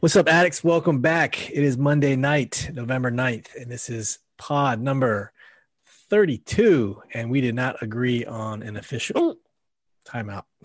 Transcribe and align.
What's 0.00 0.14
up, 0.14 0.28
addicts? 0.28 0.62
Welcome 0.62 1.00
back. 1.00 1.50
It 1.50 1.64
is 1.64 1.76
Monday 1.76 2.14
night, 2.14 2.70
November 2.72 3.10
9th, 3.10 3.60
and 3.60 3.68
this 3.68 3.90
is 3.90 4.20
pod 4.36 4.80
number 4.80 5.32
32. 6.08 7.02
And 7.14 7.32
we 7.32 7.40
did 7.40 7.56
not 7.56 7.82
agree 7.82 8.24
on 8.24 8.62
an 8.62 8.76
official 8.76 9.40
timeout. 10.06 10.44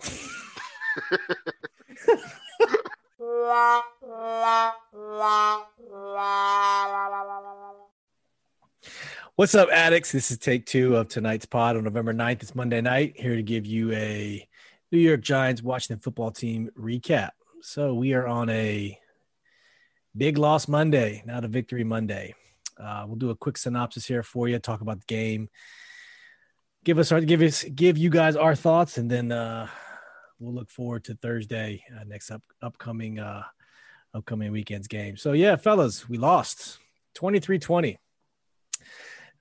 What's 9.34 9.56
up, 9.56 9.68
addicts? 9.72 10.12
This 10.12 10.30
is 10.30 10.38
take 10.38 10.64
two 10.64 10.94
of 10.94 11.08
tonight's 11.08 11.46
pod 11.46 11.76
on 11.76 11.82
November 11.82 12.14
9th. 12.14 12.44
It's 12.44 12.54
Monday 12.54 12.80
night. 12.80 13.14
Here 13.16 13.34
to 13.34 13.42
give 13.42 13.66
you 13.66 13.90
a 13.94 14.48
New 14.92 14.98
York 14.98 15.22
Giants 15.22 15.60
Washington 15.60 15.98
football 15.98 16.30
team 16.30 16.70
recap. 16.78 17.30
So 17.62 17.94
we 17.94 18.14
are 18.14 18.28
on 18.28 18.48
a 18.48 18.96
big 20.16 20.38
loss 20.38 20.68
Monday, 20.68 21.22
not 21.26 21.44
a 21.44 21.48
victory 21.48 21.84
Monday. 21.84 22.34
Uh, 22.78 23.04
we'll 23.06 23.16
do 23.16 23.30
a 23.30 23.36
quick 23.36 23.56
synopsis 23.56 24.06
here 24.06 24.22
for 24.22 24.48
you, 24.48 24.58
talk 24.58 24.80
about 24.80 25.00
the 25.00 25.06
game, 25.06 25.48
give 26.84 26.98
us 26.98 27.12
our 27.12 27.20
give 27.20 27.40
us 27.40 27.64
give 27.64 27.96
you 27.96 28.10
guys 28.10 28.36
our 28.36 28.54
thoughts, 28.54 28.98
and 28.98 29.10
then 29.10 29.32
uh, 29.32 29.66
we'll 30.38 30.54
look 30.54 30.70
forward 30.70 31.04
to 31.04 31.14
Thursday 31.14 31.84
uh, 31.94 32.04
next 32.04 32.30
up 32.30 32.42
upcoming 32.62 33.18
uh, 33.18 33.42
upcoming 34.12 34.52
weekend's 34.52 34.88
game. 34.88 35.16
So 35.16 35.32
yeah, 35.32 35.56
fellas, 35.56 36.08
we 36.08 36.18
lost 36.18 36.78
23-20. 37.16 37.98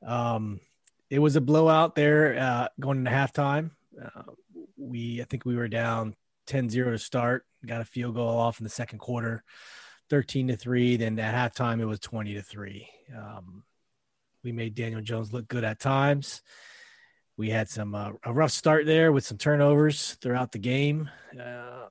Um, 0.05 0.59
it 1.09 1.19
was 1.19 1.35
a 1.35 1.41
blowout 1.41 1.95
there 1.95 2.37
uh, 2.39 2.67
going 2.79 2.99
into 2.99 3.11
halftime. 3.11 3.71
Uh, 4.01 4.23
we 4.77 5.21
I 5.21 5.25
think 5.25 5.45
we 5.45 5.55
were 5.55 5.67
down 5.67 6.15
10-0 6.47 6.71
to 6.71 6.97
start, 6.97 7.45
got 7.65 7.81
a 7.81 7.85
field 7.85 8.15
goal 8.15 8.37
off 8.37 8.59
in 8.59 8.63
the 8.63 8.69
second 8.69 8.99
quarter. 8.99 9.43
13 10.09 10.49
to 10.49 10.55
3 10.55 10.97
then 10.97 11.17
at 11.19 11.53
halftime 11.53 11.79
it 11.79 11.85
was 11.85 11.99
20 11.99 12.33
to 12.35 12.41
3 12.41 12.87
um, 13.17 13.63
we 14.43 14.51
made 14.51 14.75
daniel 14.75 15.01
jones 15.01 15.33
look 15.33 15.47
good 15.47 15.63
at 15.63 15.79
times. 15.79 16.41
We 17.35 17.49
had 17.49 17.67
some 17.67 17.95
uh, 17.95 18.11
a 18.23 18.33
rough 18.33 18.51
start 18.51 18.85
there 18.85 19.11
with 19.11 19.25
some 19.25 19.37
turnovers 19.37 20.13
throughout 20.21 20.51
the 20.51 20.59
game. 20.59 21.09
Uh, 21.39 21.87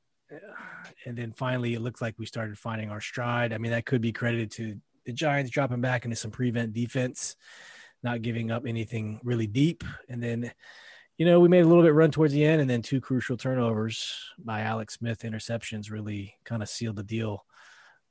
and 1.04 1.16
then 1.16 1.32
finally 1.32 1.74
it 1.74 1.80
looked 1.80 2.00
like 2.00 2.14
we 2.18 2.26
started 2.26 2.56
finding 2.58 2.90
our 2.90 3.00
stride. 3.00 3.52
I 3.52 3.58
mean 3.58 3.72
that 3.72 3.86
could 3.86 4.00
be 4.00 4.12
credited 4.12 4.52
to 4.52 4.80
the 5.04 5.12
giants 5.12 5.50
dropping 5.50 5.80
back 5.80 6.04
into 6.04 6.16
some 6.16 6.30
prevent 6.30 6.72
defense 6.72 7.36
not 8.04 8.22
giving 8.22 8.50
up 8.50 8.66
anything 8.66 9.20
really 9.22 9.46
deep. 9.46 9.84
And 10.08 10.22
then 10.22 10.52
you 11.18 11.26
know 11.26 11.40
we 11.40 11.48
made 11.48 11.64
a 11.64 11.68
little 11.68 11.82
bit 11.82 11.94
run 11.94 12.10
towards 12.10 12.32
the 12.32 12.44
end 12.44 12.60
and 12.60 12.70
then 12.70 12.82
two 12.82 13.00
crucial 13.00 13.36
turnovers 13.36 14.16
by 14.38 14.60
alex 14.60 14.94
smith. 14.94 15.22
Interceptions 15.22 15.90
really 15.90 16.36
kind 16.44 16.62
of 16.62 16.68
sealed 16.68 16.96
the 16.96 17.02
deal 17.02 17.44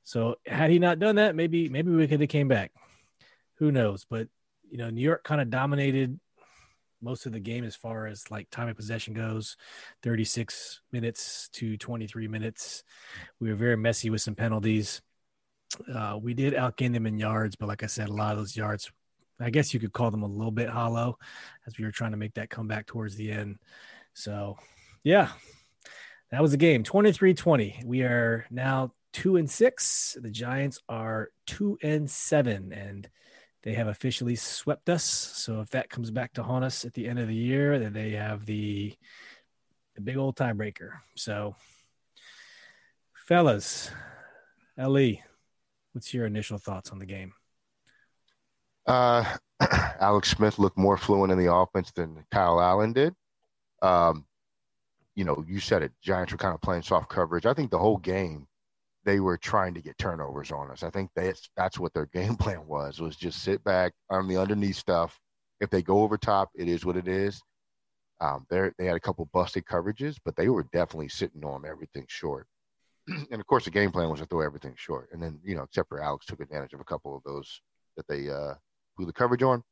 so 0.04 0.36
had 0.46 0.70
he 0.70 0.78
not 0.78 0.98
done 0.98 1.16
that, 1.16 1.34
maybe 1.34 1.68
maybe 1.68 1.90
we 1.90 2.06
could 2.06 2.20
have 2.20 2.28
came 2.28 2.48
back. 2.48 2.72
Who 3.56 3.70
knows? 3.70 4.06
But 4.08 4.28
you 4.70 4.78
know, 4.78 4.90
New 4.90 5.02
York 5.02 5.24
kind 5.24 5.40
of 5.40 5.50
dominated 5.50 6.18
most 7.02 7.26
of 7.26 7.32
the 7.32 7.40
game 7.40 7.64
as 7.64 7.76
far 7.76 8.06
as 8.06 8.30
like 8.30 8.48
time 8.50 8.68
of 8.68 8.76
possession 8.76 9.12
goes. 9.12 9.56
36 10.02 10.80
minutes 10.92 11.48
to 11.52 11.76
23 11.76 12.28
minutes. 12.28 12.84
We 13.40 13.50
were 13.50 13.56
very 13.56 13.76
messy 13.76 14.08
with 14.08 14.22
some 14.22 14.34
penalties. 14.34 15.02
Uh, 15.92 16.18
we 16.20 16.34
did 16.34 16.54
outgain 16.54 16.92
them 16.92 17.06
in 17.06 17.18
yards 17.18 17.56
but 17.56 17.66
like 17.66 17.82
i 17.82 17.86
said 17.86 18.10
a 18.10 18.12
lot 18.12 18.32
of 18.32 18.36
those 18.36 18.54
yards 18.54 18.92
i 19.40 19.48
guess 19.48 19.72
you 19.72 19.80
could 19.80 19.94
call 19.94 20.10
them 20.10 20.22
a 20.22 20.26
little 20.26 20.50
bit 20.50 20.68
hollow 20.68 21.18
as 21.66 21.78
we 21.78 21.84
were 21.86 21.90
trying 21.90 22.10
to 22.10 22.18
make 22.18 22.34
that 22.34 22.50
comeback 22.50 22.86
towards 22.86 23.16
the 23.16 23.32
end. 23.32 23.56
So 24.12 24.58
yeah 25.02 25.30
that 26.30 26.42
was 26.42 26.50
the 26.50 26.58
game. 26.58 26.84
23-20 26.84 27.86
we 27.86 28.02
are 28.02 28.44
now 28.50 28.92
two 29.12 29.36
and 29.36 29.50
six. 29.50 30.16
The 30.20 30.30
Giants 30.30 30.80
are 30.88 31.30
two 31.46 31.78
and 31.82 32.10
seven, 32.10 32.72
and 32.72 33.08
they 33.62 33.74
have 33.74 33.88
officially 33.88 34.36
swept 34.36 34.88
us. 34.88 35.04
So 35.04 35.60
if 35.60 35.70
that 35.70 35.90
comes 35.90 36.10
back 36.10 36.32
to 36.34 36.42
haunt 36.42 36.64
us 36.64 36.84
at 36.84 36.94
the 36.94 37.08
end 37.08 37.18
of 37.18 37.28
the 37.28 37.34
year, 37.34 37.78
then 37.78 37.92
they 37.92 38.12
have 38.12 38.46
the 38.46 38.94
the 39.94 40.00
big 40.00 40.16
old 40.16 40.36
tiebreaker. 40.36 40.92
So, 41.16 41.54
fellas, 43.26 43.90
Ali, 44.78 45.22
what's 45.92 46.14
your 46.14 46.26
initial 46.26 46.58
thoughts 46.58 46.90
on 46.90 46.98
the 46.98 47.06
game? 47.06 47.34
Uh, 48.86 49.24
Alex 50.00 50.30
Smith 50.30 50.58
looked 50.58 50.78
more 50.78 50.96
fluent 50.96 51.30
in 51.30 51.38
the 51.38 51.52
offense 51.52 51.92
than 51.92 52.24
Kyle 52.30 52.60
Allen 52.60 52.92
did. 52.92 53.14
Um, 53.82 54.24
you 55.14 55.24
know, 55.24 55.44
you 55.46 55.60
said 55.60 55.82
it. 55.82 55.92
Giants 56.00 56.32
were 56.32 56.38
kind 56.38 56.54
of 56.54 56.62
playing 56.62 56.82
soft 56.82 57.10
coverage. 57.10 57.46
I 57.46 57.52
think 57.52 57.70
the 57.70 57.78
whole 57.78 57.98
game 57.98 58.46
they 59.04 59.20
were 59.20 59.36
trying 59.36 59.74
to 59.74 59.82
get 59.82 59.98
turnovers 59.98 60.52
on 60.52 60.70
us. 60.70 60.82
I 60.82 60.90
think 60.90 61.10
that's 61.14 61.48
that's 61.56 61.78
what 61.78 61.92
their 61.94 62.06
game 62.14 62.36
plan 62.36 62.66
was 62.66 63.00
was 63.00 63.16
just 63.16 63.42
sit 63.42 63.62
back 63.64 63.92
on 64.10 64.28
the 64.28 64.36
underneath 64.36 64.76
stuff. 64.76 65.18
If 65.60 65.70
they 65.70 65.82
go 65.82 66.02
over 66.02 66.18
top, 66.18 66.50
it 66.54 66.68
is 66.68 66.84
what 66.84 66.96
it 66.96 67.08
is. 67.08 67.40
Um, 68.20 68.46
they 68.50 68.70
they 68.78 68.86
had 68.86 68.96
a 68.96 69.00
couple 69.00 69.28
busted 69.32 69.64
coverages, 69.64 70.16
but 70.24 70.36
they 70.36 70.48
were 70.48 70.66
definitely 70.72 71.08
sitting 71.08 71.44
on 71.44 71.64
everything 71.66 72.06
short. 72.08 72.46
and 73.08 73.40
of 73.40 73.46
course, 73.46 73.64
the 73.64 73.70
game 73.70 73.90
plan 73.90 74.08
was 74.08 74.20
to 74.20 74.26
throw 74.26 74.40
everything 74.40 74.74
short. 74.76 75.08
And 75.12 75.22
then 75.22 75.40
you 75.44 75.56
know, 75.56 75.62
except 75.62 75.88
for 75.88 76.02
Alex 76.02 76.26
took 76.26 76.40
advantage 76.40 76.72
of 76.72 76.80
a 76.80 76.84
couple 76.84 77.16
of 77.16 77.22
those 77.24 77.60
that 77.96 78.06
they 78.08 78.30
uh, 78.30 78.54
blew 78.96 79.06
the 79.06 79.12
coverage 79.12 79.42
on. 79.42 79.62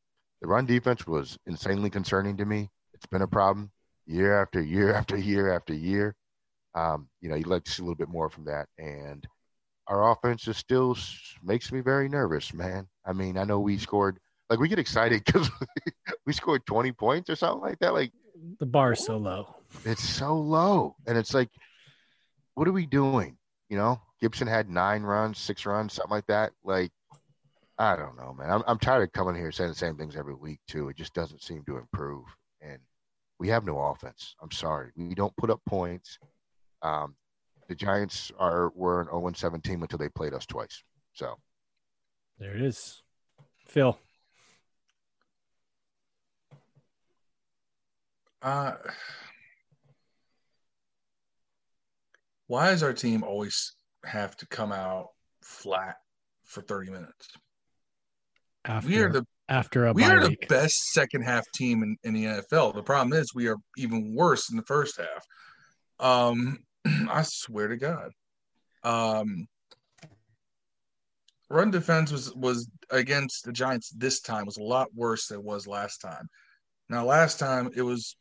The 0.42 0.48
run 0.48 0.66
defense 0.66 1.06
was 1.06 1.38
insanely 1.46 1.90
concerning 1.90 2.36
to 2.38 2.44
me. 2.44 2.70
It's 2.94 3.06
been 3.06 3.22
a 3.22 3.28
problem 3.28 3.70
year 4.06 4.40
after 4.40 4.60
year 4.60 4.94
after 4.94 5.16
year 5.16 5.52
after 5.54 5.74
year. 5.74 6.14
Um, 6.74 7.08
you 7.20 7.28
know, 7.28 7.36
you'd 7.36 7.46
like 7.46 7.64
to 7.64 7.70
see 7.70 7.82
a 7.82 7.84
little 7.84 7.96
bit 7.96 8.08
more 8.08 8.30
from 8.30 8.44
that. 8.44 8.68
And 8.78 9.26
our 9.86 10.12
offense 10.12 10.42
just 10.42 10.60
still 10.60 10.96
makes 11.42 11.72
me 11.72 11.80
very 11.80 12.08
nervous, 12.08 12.54
man. 12.54 12.86
I 13.04 13.12
mean, 13.12 13.36
I 13.36 13.44
know 13.44 13.60
we 13.60 13.76
scored, 13.78 14.18
like, 14.48 14.60
we 14.60 14.68
get 14.68 14.78
excited 14.78 15.22
because 15.24 15.50
we 16.26 16.32
scored 16.32 16.64
20 16.66 16.92
points 16.92 17.30
or 17.30 17.36
something 17.36 17.62
like 17.62 17.78
that. 17.80 17.92
Like, 17.92 18.12
the 18.58 18.66
bar 18.66 18.92
is 18.92 19.04
so 19.04 19.16
low. 19.16 19.56
It's 19.84 20.02
so 20.02 20.36
low. 20.36 20.96
And 21.06 21.18
it's 21.18 21.34
like, 21.34 21.50
what 22.54 22.68
are 22.68 22.72
we 22.72 22.86
doing? 22.86 23.36
You 23.68 23.76
know, 23.76 24.00
Gibson 24.20 24.48
had 24.48 24.68
nine 24.68 25.02
runs, 25.02 25.38
six 25.38 25.66
runs, 25.66 25.94
something 25.94 26.10
like 26.10 26.26
that. 26.26 26.52
Like, 26.64 26.90
I 27.78 27.96
don't 27.96 28.16
know, 28.16 28.34
man. 28.38 28.50
I'm, 28.50 28.62
I'm 28.66 28.78
tired 28.78 29.02
of 29.04 29.12
coming 29.12 29.34
here 29.34 29.50
saying 29.52 29.70
the 29.70 29.76
same 29.76 29.96
things 29.96 30.16
every 30.16 30.34
week, 30.34 30.60
too. 30.68 30.88
It 30.88 30.96
just 30.96 31.14
doesn't 31.14 31.42
seem 31.42 31.64
to 31.66 31.78
improve. 31.78 32.24
And 32.60 32.78
we 33.38 33.48
have 33.48 33.64
no 33.64 33.78
offense. 33.78 34.34
I'm 34.42 34.50
sorry. 34.50 34.90
We 34.96 35.14
don't 35.14 35.34
put 35.36 35.50
up 35.50 35.60
points. 35.66 36.18
Um, 36.82 37.14
the 37.68 37.74
Giants 37.74 38.32
are 38.38 38.70
were 38.74 39.00
an 39.00 39.06
0 39.06 39.32
7 39.34 39.60
team 39.60 39.82
until 39.82 39.98
they 39.98 40.08
played 40.08 40.34
us 40.34 40.46
twice. 40.46 40.82
So 41.12 41.36
there 42.38 42.54
it 42.54 42.62
is. 42.62 43.02
Phil. 43.66 43.98
Uh, 48.42 48.72
why 52.46 52.70
does 52.70 52.82
our 52.82 52.92
team 52.92 53.22
always 53.22 53.74
have 54.04 54.36
to 54.38 54.46
come 54.46 54.72
out 54.72 55.08
flat 55.42 55.96
for 56.44 56.62
30 56.62 56.90
minutes? 56.90 57.28
After, 58.64 58.88
we 58.88 58.98
are 58.98 59.12
the 59.12 59.26
after 59.48 59.86
a 59.86 59.92
we 59.92 60.04
are 60.04 60.28
week. 60.28 60.40
the 60.40 60.46
best 60.46 60.74
second 60.92 61.22
half 61.22 61.44
team 61.54 61.82
in, 61.82 61.96
in 62.02 62.14
the 62.14 62.24
NFL. 62.24 62.74
The 62.74 62.82
problem 62.82 63.12
is 63.18 63.34
we 63.34 63.48
are 63.48 63.56
even 63.76 64.14
worse 64.14 64.50
in 64.50 64.56
the 64.56 64.64
first 64.64 64.98
half. 64.98 65.24
Um, 65.98 66.58
I 67.10 67.22
swear 67.22 67.68
to 67.68 67.76
God. 67.76 68.10
Um, 68.82 69.46
run 71.48 71.70
defense 71.70 72.12
was 72.12 72.34
was 72.34 72.68
against 72.90 73.44
the 73.44 73.52
Giants 73.52 73.90
this 73.90 74.20
time 74.20 74.46
was 74.46 74.56
a 74.56 74.62
lot 74.62 74.88
worse 74.94 75.26
than 75.26 75.38
it 75.38 75.44
was 75.44 75.66
last 75.66 75.98
time. 75.98 76.28
Now, 76.88 77.04
last 77.04 77.38
time 77.38 77.70
it 77.74 77.82
was 77.82 78.16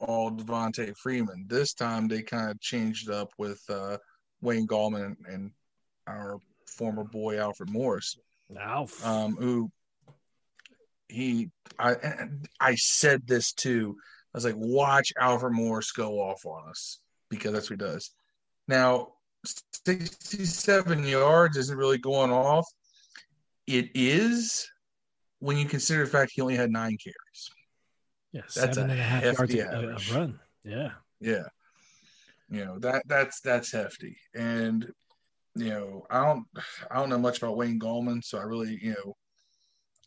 all 0.00 0.30
Devonta 0.30 0.96
Freeman. 0.96 1.46
This 1.48 1.74
time 1.74 2.08
they 2.08 2.22
kind 2.22 2.50
of 2.50 2.60
changed 2.60 3.10
up 3.10 3.30
with 3.38 3.60
uh, 3.68 3.98
Wayne 4.40 4.66
Gallman 4.66 5.04
and, 5.04 5.16
and, 5.28 5.50
our 6.06 6.38
former 6.66 7.04
boy 7.04 7.38
Alfred 7.38 7.68
Morris. 7.68 8.16
Alf. 8.58 9.04
Um, 9.04 9.36
who 9.36 9.70
he 11.08 11.50
I 11.78 11.96
I 12.58 12.76
said 12.76 13.26
this 13.26 13.52
too. 13.52 13.94
I 14.32 14.38
was 14.38 14.46
like, 14.46 14.54
watch 14.56 15.12
Alfred 15.20 15.52
Morris 15.52 15.92
go 15.92 16.14
off 16.14 16.46
on 16.46 16.70
us 16.70 16.98
because 17.30 17.52
that's 17.52 17.70
what 17.70 17.80
he 17.80 17.86
does. 17.86 18.10
Now, 18.66 19.14
67 19.86 21.06
yards 21.06 21.56
isn't 21.56 21.76
really 21.76 21.98
going 21.98 22.30
off. 22.30 22.66
It 23.66 23.90
is 23.94 24.68
when 25.40 25.56
you 25.56 25.66
consider 25.66 26.04
the 26.04 26.10
fact 26.10 26.32
he 26.34 26.42
only 26.42 26.56
had 26.56 26.70
nine 26.70 26.96
carries. 27.02 27.50
Yeah, 28.32 28.42
that's 28.42 28.76
seven 28.76 28.90
a 28.90 28.92
and 28.92 29.00
a 29.00 29.04
half 29.04 29.50
yards 29.50 30.10
of 30.10 30.14
run. 30.14 30.40
Yeah, 30.64 30.90
yeah. 31.20 31.44
You 32.50 32.64
know 32.64 32.78
that 32.78 33.02
that's 33.06 33.40
that's 33.40 33.72
hefty, 33.72 34.16
and 34.34 34.90
you 35.54 35.68
know 35.68 36.06
I 36.10 36.24
don't 36.24 36.46
I 36.90 36.96
don't 36.96 37.10
know 37.10 37.18
much 37.18 37.38
about 37.38 37.56
Wayne 37.56 37.78
Gallman, 37.78 38.24
so 38.24 38.38
I 38.38 38.42
really 38.42 38.78
you 38.80 38.92
know, 38.92 39.16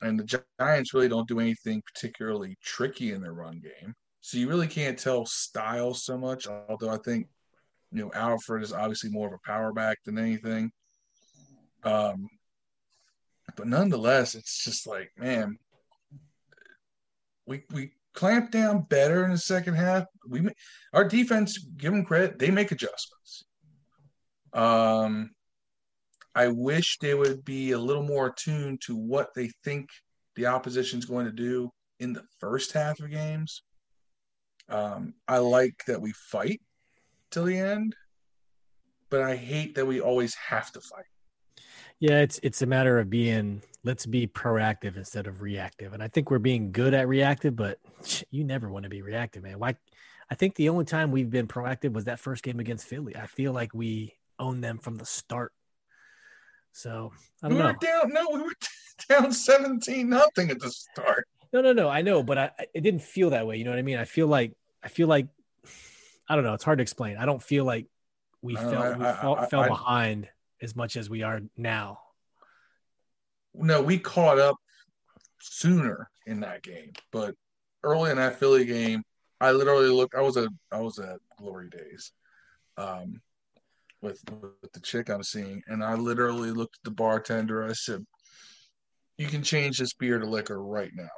and 0.02 0.20
the 0.20 0.42
Giants 0.60 0.94
really 0.94 1.08
don't 1.08 1.28
do 1.28 1.40
anything 1.40 1.84
particularly 1.94 2.58
tricky 2.64 3.12
in 3.14 3.22
their 3.22 3.34
run 3.34 3.60
game. 3.62 3.96
So 4.22 4.38
you 4.38 4.48
really 4.48 4.68
can't 4.68 4.98
tell 4.98 5.26
style 5.26 5.94
so 5.94 6.18
much. 6.18 6.48
Although 6.48 6.92
I 6.92 6.98
think, 6.98 7.28
you 7.92 8.04
know, 8.04 8.12
Alfred 8.14 8.64
is 8.64 8.72
obviously 8.72 9.10
more 9.10 9.28
of 9.28 9.34
a 9.34 9.48
power 9.48 9.74
back 9.74 9.98
than 10.06 10.18
anything. 10.18 10.72
Um, 11.84 12.28
but 13.56 13.68
nonetheless, 13.68 14.36
it's 14.36 14.64
just 14.64 14.88
like, 14.88 15.12
man, 15.18 15.58
we 17.46 17.64
we 17.72 17.92
clamp 18.14 18.52
down 18.52 18.84
better 18.84 19.26
in 19.26 19.32
the 19.32 19.38
second 19.38 19.74
half. 19.74 20.06
We 20.28 20.48
our 20.94 21.04
defense, 21.04 21.58
give 21.78 21.92
them 21.92 22.06
credit, 22.06 22.40
they 22.40 22.52
make 22.52 22.72
adjustments. 22.72 23.44
Um, 24.54 25.32
I 26.36 26.48
wish 26.48 26.98
they 27.00 27.14
would 27.14 27.44
be 27.44 27.72
a 27.72 27.80
little 27.80 28.04
more 28.04 28.28
attuned 28.28 28.82
to 28.86 28.96
what 28.96 29.34
they 29.36 29.52
think 29.64 29.90
the 30.36 30.46
opposition 30.46 31.00
is 31.00 31.06
going 31.06 31.26
to 31.26 31.32
do 31.32 31.72
in 32.00 32.14
the 32.14 32.24
first 32.40 32.72
half 32.72 33.00
of 33.00 33.10
games. 33.10 33.64
Um, 34.70 35.14
I 35.28 35.40
like 35.40 35.84
that 35.88 36.02
we 36.02 36.12
fight 36.12 36.62
till 37.30 37.46
the 37.46 37.58
end, 37.58 37.96
but 39.10 39.22
I 39.22 39.36
hate 39.36 39.76
that 39.76 39.86
we 39.86 40.00
always 40.00 40.36
have 40.36 40.72
to 40.74 40.82
fight. 40.82 41.06
Yeah, 42.00 42.20
it's 42.20 42.40
it's 42.42 42.62
a 42.62 42.66
matter 42.66 43.00
of 43.00 43.10
being 43.10 43.62
let's 43.84 44.06
be 44.06 44.28
proactive 44.28 44.98
instead 44.98 45.28
of 45.28 45.42
reactive. 45.42 45.94
And 45.94 46.02
I 46.02 46.08
think 46.08 46.32
we're 46.32 46.40
being 46.40 46.72
good 46.72 46.94
at 46.94 47.08
reactive, 47.08 47.56
but 47.56 47.80
you 48.32 48.44
never 48.44 48.70
want 48.70 48.84
to 48.84 48.90
be 48.90 49.02
reactive, 49.02 49.44
man. 49.44 49.60
Why 49.60 49.76
I 50.30 50.36
think 50.36 50.56
the 50.56 50.70
only 50.70 50.86
time 50.86 51.12
we've 51.12 51.30
been 51.30 51.48
proactive 51.48 51.94
was 51.94 52.06
that 52.06 52.20
first 52.20 52.44
game 52.44 52.60
against 52.60 52.88
Philly. 52.88 53.16
I 53.16 53.28
feel 53.28 53.54
like 53.54 53.74
we 53.74 54.14
own 54.40 54.62
them 54.62 54.78
from 54.78 54.96
the 54.96 55.06
start. 55.06 55.52
So 56.72 57.12
I 57.44 57.50
don't 57.50 57.58
we 57.58 57.64
know. 57.64 57.68
were 57.70 57.78
down 57.80 58.14
no, 58.14 58.30
we 58.34 58.42
were 58.42 58.56
down 59.10 59.32
17 59.32 60.10
nothing 60.10 60.50
at 60.52 60.60
the 60.60 60.72
start. 60.72 61.28
No, 61.54 61.62
no, 61.62 61.74
no. 61.74 61.90
I 61.90 62.02
know, 62.02 62.24
but 62.24 62.38
I 62.38 62.52
it 62.74 62.82
didn't 62.82 63.02
feel 63.02 63.32
that 63.32 63.46
way. 63.46 63.58
You 63.58 63.64
know 63.66 63.72
what 63.72 63.80
I 63.80 63.84
mean? 63.84 63.98
I 63.98 64.06
feel 64.06 64.28
like 64.28 64.54
I 64.84 64.88
feel 64.88 65.08
like 65.08 65.28
I 66.28 66.36
don't 66.36 66.44
know. 66.46 66.54
It's 66.54 66.64
hard 66.64 66.78
to 66.80 66.82
explain. 66.82 67.18
I 67.18 67.26
don't 67.26 67.44
feel 67.44 67.66
like 67.66 67.88
we 68.42 68.56
I 68.58 68.62
fell 68.62 68.72
know, 68.72 68.98
we 68.98 69.06
I- 69.06 69.14
fell, 69.14 69.36
I- 69.36 69.46
fell 69.48 69.62
I- 69.62 69.68
behind 69.68 70.30
as 70.62 70.76
much 70.76 70.96
as 70.96 71.10
we 71.10 71.24
are 71.24 71.42
now. 71.58 72.00
No, 73.54 73.82
we 73.82 74.00
caught 74.00 74.40
up 74.40 74.56
sooner 75.42 76.10
in 76.26 76.40
that 76.42 76.62
game, 76.64 76.94
but 77.12 77.36
early 77.84 78.12
in 78.12 78.18
that 78.18 78.40
Philly 78.40 78.64
game, 78.64 79.04
I 79.42 79.52
literally 79.52 79.90
looked. 79.90 80.16
I 80.16 80.22
was 80.22 80.38
at 80.38 80.48
I 80.72 80.80
was 80.80 81.00
at 81.00 81.20
Glory 81.38 81.70
Days, 81.70 82.14
um, 82.78 83.22
with 84.02 84.22
with 84.62 84.72
the 84.72 84.80
chick 84.80 85.10
I'm 85.10 85.24
seeing, 85.24 85.62
and 85.68 85.84
I 85.84 85.96
literally 85.96 86.52
looked 86.52 86.78
at 86.78 86.84
the 86.86 86.92
bartender. 86.92 87.64
I 87.66 87.74
said, 87.74 88.06
"You 89.18 89.28
can 89.28 89.44
change 89.44 89.80
this 89.80 89.94
beer 89.94 90.18
to 90.20 90.26
liquor 90.26 90.64
right 90.64 90.92
now." 90.94 91.10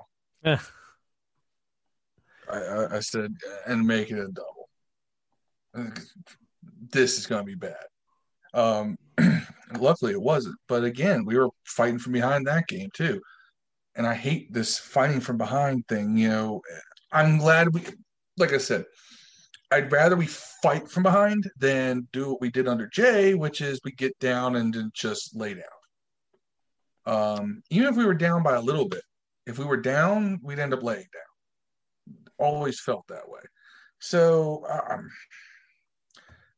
I, 2.50 2.98
I, 2.98 3.00
said, 3.00 3.36
and 3.66 3.88
make 3.88 4.12
it 4.12 4.20
a 4.20 4.28
double. 4.28 4.70
This 6.92 7.18
is 7.18 7.26
going 7.26 7.42
to 7.42 7.46
be 7.46 7.56
bad. 7.56 7.76
Um, 8.54 8.98
luckily, 9.80 10.12
it 10.12 10.22
wasn't. 10.22 10.56
But 10.68 10.84
again, 10.84 11.26
we 11.26 11.38
were 11.38 11.50
fighting 11.66 12.00
from 12.00 12.14
behind 12.14 12.46
that 12.48 12.68
game 12.68 12.90
too, 12.94 13.22
and 13.96 14.06
I 14.06 14.14
hate 14.14 14.54
this 14.54 14.78
fighting 14.78 15.22
from 15.22 15.38
behind 15.38 15.88
thing. 15.88 16.18
You 16.18 16.30
know, 16.30 16.62
I'm 17.12 17.38
glad 17.38 17.74
we, 17.74 17.84
like 18.38 18.54
I 18.54 18.58
said, 18.58 18.86
I'd 19.72 19.92
rather 19.92 20.16
we 20.16 20.28
fight 20.28 20.88
from 20.90 21.04
behind 21.04 21.50
than 21.58 22.08
do 22.14 22.30
what 22.30 22.42
we 22.42 22.52
did 22.52 22.68
under 22.68 22.88
Jay, 22.88 23.34
which 23.34 23.62
is 23.62 23.80
we 23.84 23.92
get 23.92 24.18
down 24.20 24.56
and 24.56 24.92
just 24.94 25.36
lay 25.36 25.56
down. 25.56 25.64
Um, 27.06 27.64
even 27.70 27.90
if 27.90 27.98
we 27.98 28.06
were 28.06 28.14
down 28.14 28.44
by 28.44 28.56
a 28.56 28.62
little 28.62 28.88
bit, 28.88 29.02
if 29.46 29.58
we 29.58 29.66
were 29.66 29.78
down, 29.78 30.40
we'd 30.42 30.60
end 30.60 30.74
up 30.74 30.84
laying 30.84 31.02
down. 31.14 32.16
Always 32.38 32.80
felt 32.80 33.06
that 33.10 33.28
way. 33.28 33.42
So 34.00 34.66
um, 34.70 35.10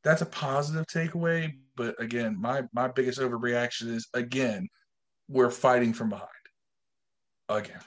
that's 0.03 0.21
a 0.21 0.27
positive 0.27 0.85
takeaway. 0.87 1.51
But 1.75 2.01
again, 2.01 2.39
my 2.39 2.63
my 2.73 2.87
biggest 2.87 3.19
overreaction 3.19 3.93
is 3.93 4.07
again, 4.13 4.67
we're 5.27 5.51
fighting 5.51 5.93
from 5.93 6.09
behind. 6.09 6.29
Again. 7.49 7.79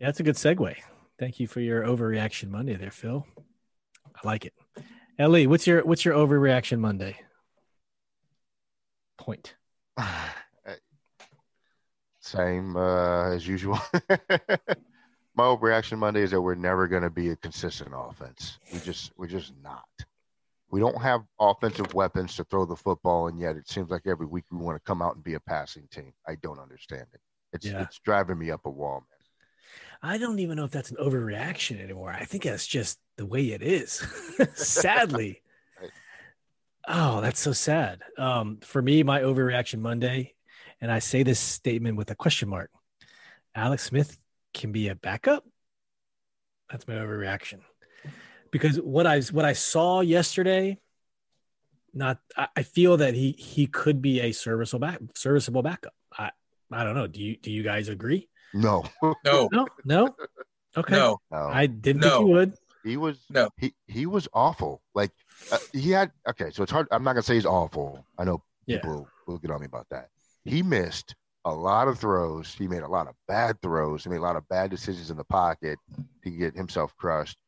Yeah, 0.00 0.06
that's 0.06 0.20
a 0.20 0.22
good 0.22 0.36
segue. 0.36 0.76
Thank 1.18 1.40
you 1.40 1.46
for 1.46 1.60
your 1.60 1.82
overreaction 1.82 2.48
Monday 2.48 2.76
there, 2.76 2.90
Phil. 2.90 3.26
I 4.16 4.26
like 4.26 4.46
it. 4.46 4.54
Ellie, 5.18 5.46
what's 5.46 5.66
your 5.66 5.84
what's 5.84 6.04
your 6.04 6.14
overreaction 6.14 6.78
Monday? 6.78 7.18
Point. 9.18 9.54
Same 12.30 12.76
uh, 12.76 13.30
as 13.30 13.46
usual. 13.46 13.78
My 15.34 15.44
overreaction 15.44 15.98
Monday 15.98 16.22
is 16.22 16.30
that 16.30 16.40
we're 16.40 16.54
never 16.54 16.86
going 16.86 17.02
to 17.02 17.10
be 17.10 17.30
a 17.30 17.36
consistent 17.36 17.90
offense. 17.92 18.58
We 18.72 18.78
just 18.80 19.10
we're 19.16 19.26
just 19.26 19.52
not. 19.64 19.84
We 20.70 20.78
don't 20.78 21.00
have 21.02 21.22
offensive 21.40 21.92
weapons 21.92 22.36
to 22.36 22.44
throw 22.44 22.64
the 22.66 22.76
football, 22.76 23.26
and 23.26 23.40
yet 23.40 23.56
it 23.56 23.68
seems 23.68 23.90
like 23.90 24.06
every 24.06 24.26
week 24.26 24.44
we 24.52 24.58
want 24.58 24.76
to 24.76 24.86
come 24.86 25.02
out 25.02 25.16
and 25.16 25.24
be 25.24 25.34
a 25.34 25.40
passing 25.40 25.88
team. 25.90 26.12
I 26.24 26.36
don't 26.36 26.60
understand 26.60 27.06
it. 27.12 27.20
It's 27.52 27.66
Yeah. 27.66 27.82
it's 27.82 27.98
driving 27.98 28.38
me 28.38 28.52
up 28.52 28.64
a 28.64 28.70
wall, 28.70 29.00
man. 29.10 30.12
I 30.14 30.18
don't 30.18 30.38
even 30.38 30.56
know 30.56 30.64
if 30.64 30.70
that's 30.70 30.90
an 30.92 30.98
overreaction 30.98 31.82
anymore. 31.82 32.12
I 32.12 32.24
think 32.26 32.44
that's 32.44 32.66
just 32.66 33.00
the 33.16 33.26
way 33.26 33.46
it 33.50 33.62
is. 33.62 33.94
Sadly. 34.54 35.42
Right. 35.80 35.90
Oh, 36.88 37.20
that's 37.22 37.40
so 37.40 37.52
sad. 37.52 38.02
Um, 38.18 38.58
for 38.62 38.80
me, 38.82 39.02
my 39.02 39.20
overreaction 39.20 39.80
Monday, 39.80 40.34
and 40.80 40.90
I 40.90 40.98
say 40.98 41.22
this 41.22 41.38
statement 41.40 41.96
with 41.96 42.10
a 42.10 42.14
question 42.14 42.48
mark. 42.48 42.70
Alex 43.54 43.84
Smith 43.84 44.18
can 44.54 44.72
be 44.72 44.88
a 44.88 44.94
backup. 44.94 45.44
That's 46.70 46.86
my 46.86 46.94
overreaction. 46.94 47.60
Because 48.50 48.76
what 48.80 49.06
I 49.06 49.20
what 49.32 49.44
I 49.44 49.52
saw 49.52 50.00
yesterday, 50.00 50.78
not 51.92 52.18
I, 52.36 52.48
I 52.56 52.62
feel 52.62 52.96
that 52.98 53.14
he 53.14 53.32
he 53.32 53.66
could 53.66 54.00
be 54.02 54.20
a 54.20 54.32
serviceable 54.32 54.86
back 54.86 55.00
serviceable 55.14 55.62
backup. 55.62 55.94
I 56.16 56.30
I 56.72 56.84
don't 56.84 56.94
know. 56.94 57.06
Do 57.06 57.20
you 57.20 57.36
do 57.36 57.50
you 57.50 57.62
guys 57.62 57.88
agree? 57.88 58.28
No, 58.54 58.84
No, 59.24 59.48
No, 59.52 59.66
no. 59.84 60.14
Okay. 60.76 60.94
no. 60.94 61.18
no. 61.30 61.38
I 61.48 61.66
didn't 61.66 62.02
think 62.02 62.14
you 62.20 62.26
would. 62.26 62.54
He 62.84 62.96
was 62.96 63.18
No. 63.28 63.48
He 63.56 63.74
he 63.86 64.06
was 64.06 64.28
awful. 64.32 64.82
Like 64.94 65.10
uh, 65.52 65.58
he 65.72 65.90
had 65.90 66.12
okay, 66.28 66.50
so 66.50 66.62
it's 66.62 66.72
hard. 66.72 66.88
I'm 66.90 67.02
not 67.04 67.12
gonna 67.12 67.22
say 67.22 67.34
he's 67.34 67.46
awful. 67.46 68.04
I 68.18 68.24
know 68.24 68.42
Yeah. 68.66 68.76
people 68.76 69.08
will 69.26 69.38
get 69.38 69.50
on 69.50 69.60
me 69.60 69.66
about 69.66 69.86
that. 69.90 70.08
He 70.44 70.62
missed 70.62 71.14
a 71.44 71.52
lot 71.54 71.88
of 71.88 71.98
throws. 71.98 72.54
He 72.54 72.68
made 72.68 72.82
a 72.82 72.88
lot 72.88 73.08
of 73.08 73.14
bad 73.26 73.60
throws. 73.62 74.04
He 74.04 74.10
made 74.10 74.18
a 74.18 74.22
lot 74.22 74.36
of 74.36 74.48
bad 74.48 74.70
decisions 74.70 75.10
in 75.10 75.16
the 75.16 75.24
pocket 75.24 75.78
to 76.24 76.30
get 76.30 76.54
himself 76.54 76.94
crushed. 76.96 77.38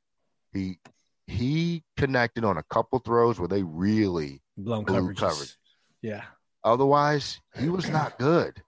He 0.53 0.79
he 1.27 1.83
connected 1.97 2.45
on 2.45 2.59
a 2.59 2.63
couple 2.65 2.99
throws 2.99 3.39
where 3.39 3.49
they 3.49 3.63
really. 3.63 4.43
Blown 4.57 4.85
Blue 4.85 4.97
coverage. 4.97 5.19
coverage. 5.19 5.57
Yeah. 6.03 6.25
Otherwise, 6.65 7.41
he 7.59 7.69
was 7.69 7.89
not 7.89 8.19
good. 8.19 8.63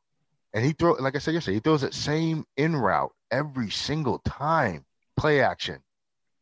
And 0.54 0.64
he 0.64 0.72
throw 0.72 0.92
like 0.94 1.16
I 1.16 1.18
said 1.18 1.34
yesterday, 1.34 1.56
he 1.56 1.60
throws 1.60 1.82
that 1.82 1.94
same 1.94 2.44
in 2.56 2.76
route 2.76 3.12
every 3.30 3.70
single 3.70 4.20
time. 4.20 4.84
Play 5.16 5.40
action, 5.40 5.78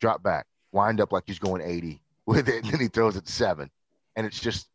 drop 0.00 0.22
back, 0.22 0.46
wind 0.72 1.00
up 1.00 1.12
like 1.12 1.24
he's 1.26 1.38
going 1.38 1.62
80 1.62 2.00
with 2.26 2.48
it, 2.48 2.64
and 2.64 2.72
then 2.72 2.80
he 2.80 2.88
throws 2.88 3.16
it 3.16 3.28
seven. 3.28 3.70
And 4.16 4.26
it's 4.26 4.40
just 4.40 4.68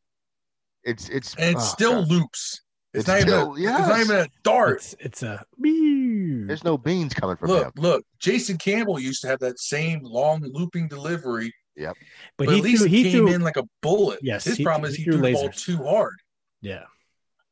it's 0.84 1.10
it's 1.10 1.36
And 1.36 1.52
it 1.52 1.58
oh, 1.58 1.60
still 1.60 2.02
God. 2.02 2.10
loops. 2.10 2.62
It's, 2.94 3.02
It's 3.02 3.08
not 3.08 3.22
still- 3.22 3.58
even 3.60 3.70
a, 3.74 3.78
it's 3.80 3.88
not 3.88 4.00
even 4.00 4.16
a 4.18 4.28
dart. 4.44 4.76
It's 4.78 4.96
it's 5.00 5.24
a 5.24 5.46
there's 5.60 6.64
no 6.64 6.78
beans 6.78 7.14
coming 7.14 7.36
from 7.36 7.50
Look, 7.50 7.66
him. 7.66 7.72
look. 7.78 8.06
Jason 8.20 8.58
Campbell 8.58 9.00
used 9.00 9.22
to 9.22 9.28
have 9.28 9.40
that 9.40 9.60
same 9.60 10.00
long 10.04 10.42
looping 10.42 10.88
delivery, 10.88 11.54
but, 11.76 11.96
but, 12.38 12.50
he 12.50 12.58
at 12.60 12.64
least 12.64 12.82
threw, 12.84 12.90
he 12.90 13.04
came 13.04 13.12
threw 13.12 13.34
in 13.34 13.42
like 13.42 13.58
a 13.58 13.64
bullet. 13.82 14.20
Yes, 14.24 14.46
His 14.46 14.58
he- 14.58 14.64
problem 14.64 14.90
is 14.90 14.96
he 14.96 15.04
he 15.04 15.12
threw 15.12 15.20
threw 15.20 15.28
the 15.28 15.34
ball 15.34 15.50
too 15.50 15.84
hard. 15.84 16.16
yeah. 16.62 16.84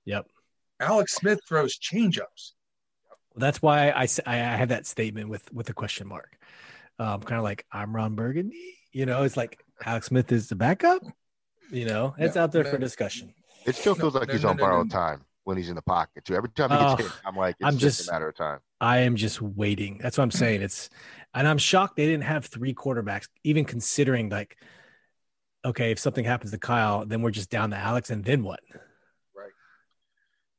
Yep. 0.05 0.27
Alex 0.79 1.15
Smith 1.15 1.39
throws 1.47 1.77
changeups. 1.77 2.51
That's 3.35 3.61
why 3.61 3.89
I, 3.89 4.07
I 4.25 4.35
have 4.35 4.69
that 4.69 4.85
statement 4.85 5.29
with 5.29 5.51
with 5.51 5.69
a 5.69 5.73
question 5.73 6.07
mark. 6.07 6.37
Um, 6.99 7.21
kind 7.21 7.37
of 7.37 7.43
like 7.43 7.65
I'm 7.71 7.93
Ron 7.95 8.15
Burgundy. 8.15 8.77
You 8.93 9.05
know, 9.05 9.23
it's 9.23 9.35
like 9.35 9.61
Alex 9.85 10.07
Smith 10.07 10.31
is 10.31 10.47
the 10.47 10.55
backup. 10.55 11.01
You 11.71 11.85
know, 11.85 12.15
it's 12.17 12.35
No, 12.35 12.43
out 12.43 12.51
there 12.53 12.63
no. 12.63 12.69
for 12.71 12.77
discussion. 12.77 13.33
It 13.65 13.75
still 13.75 13.95
No, 13.95 14.01
feels 14.01 14.15
like 14.15 14.27
no, 14.27 14.33
he's 14.33 14.43
no, 14.43 14.49
on 14.49 14.57
borrowed 14.57 14.91
time 14.91 15.25
when 15.43 15.57
he's 15.57 15.69
in 15.69 15.75
the 15.75 15.81
pocket 15.81 16.23
too. 16.25 16.35
Every 16.35 16.49
time 16.49 16.69
he 16.71 16.77
gets 16.77 16.93
Oh, 16.93 16.95
hit, 16.97 17.11
I'm 17.25 17.35
like, 17.35 17.55
it's 17.59 17.67
I'm 17.67 17.77
just, 17.77 17.97
just- 17.99 18.09
a 18.09 18.13
matter 18.13 18.29
of 18.29 18.35
time. 18.35 18.59
I 18.81 18.99
am 18.99 19.15
just 19.15 19.41
waiting. 19.41 19.99
That's 20.01 20.17
what 20.17 20.23
I'm 20.25 20.31
saying. 20.31 20.61
It's 20.61 20.89
and 21.33 21.47
I'm 21.47 21.57
shocked 21.57 21.95
they 21.95 22.05
didn't 22.05 22.23
have 22.25 22.45
three 22.45 22.73
quarterbacks, 22.73 23.27
even 23.43 23.65
considering 23.65 24.29
like, 24.29 24.57
okay, 25.63 25.91
if 25.91 25.99
something 25.99 26.25
happens 26.25 26.51
to 26.51 26.57
Kyle, 26.57 27.05
then 27.05 27.21
we're 27.21 27.31
just 27.31 27.49
down 27.49 27.71
to 27.71 27.77
Alex, 27.77 28.09
and 28.09 28.23
then 28.23 28.43
what? 28.43 28.59
Right. 29.35 29.49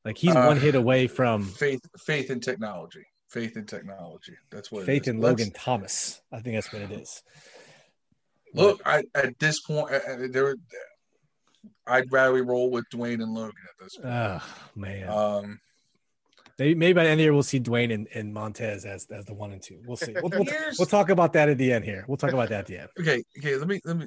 Like 0.05 0.19
he's 0.19 0.35
Uh, 0.35 0.45
one 0.47 0.59
hit 0.59 0.75
away 0.75 1.07
from 1.07 1.45
Faith, 1.45 1.81
faith 1.99 2.31
in 2.31 2.41
technology. 2.41 3.05
Faith 3.29 3.57
in 3.57 3.67
technology. 3.67 4.35
That's 4.51 4.73
what. 4.73 4.87
faith 4.87 5.03
is. 5.03 5.09
in 5.09 5.21
Let's- 5.21 5.39
Logan 5.41 5.53
Thomas. 5.55 6.23
I 6.33 6.41
think 6.41 6.57
that's 6.57 6.73
what 6.73 6.83
it 6.83 6.91
is. 6.93 7.23
Look, 8.55 8.81
I, 8.87 9.03
at 9.15 9.39
this 9.39 9.61
point, 9.61 9.91
uh, 9.91 9.97
uh, 10.09 10.17
there. 10.31 10.57
I'd 11.87 12.11
rather 12.11 12.33
we 12.33 12.41
roll 12.41 12.71
with 12.71 12.85
Dwayne 12.93 13.23
and 13.23 13.33
Logan 13.33 13.55
at 13.69 13.85
this 13.85 13.97
point. 13.97 14.09
Oh 14.09 14.43
man. 14.75 15.09
Um, 15.09 15.61
Maybe, 16.59 16.75
maybe 16.75 16.93
by 16.95 17.05
the 17.05 17.11
end 17.11 17.15
of 17.15 17.19
the 17.19 17.25
year 17.25 17.35
we'll 17.35 17.43
see 17.43 17.61
Dwayne 17.61 17.93
and, 17.93 18.09
and 18.15 18.33
Montez 18.33 18.87
as, 18.87 19.07
as 19.11 19.27
the 19.27 19.35
one 19.35 19.53
and 19.53 19.63
two. 19.63 19.79
We'll 19.87 19.99
see. 19.99 20.15
We'll, 20.15 20.31
we'll, 20.31 20.47
we'll 20.79 20.87
talk 20.87 21.11
about 21.11 21.35
that 21.35 21.51
at 21.51 21.59
the 21.59 21.71
end 21.71 21.85
here. 21.85 22.07
We'll 22.09 22.17
talk 22.17 22.33
about 22.33 22.49
that 22.49 22.61
at 22.61 22.67
the 22.67 22.79
end. 22.79 22.89
okay, 22.99 23.23
okay. 23.39 23.57
Let 23.57 23.69
me 23.69 23.81
let 23.85 23.97
me. 23.99 24.07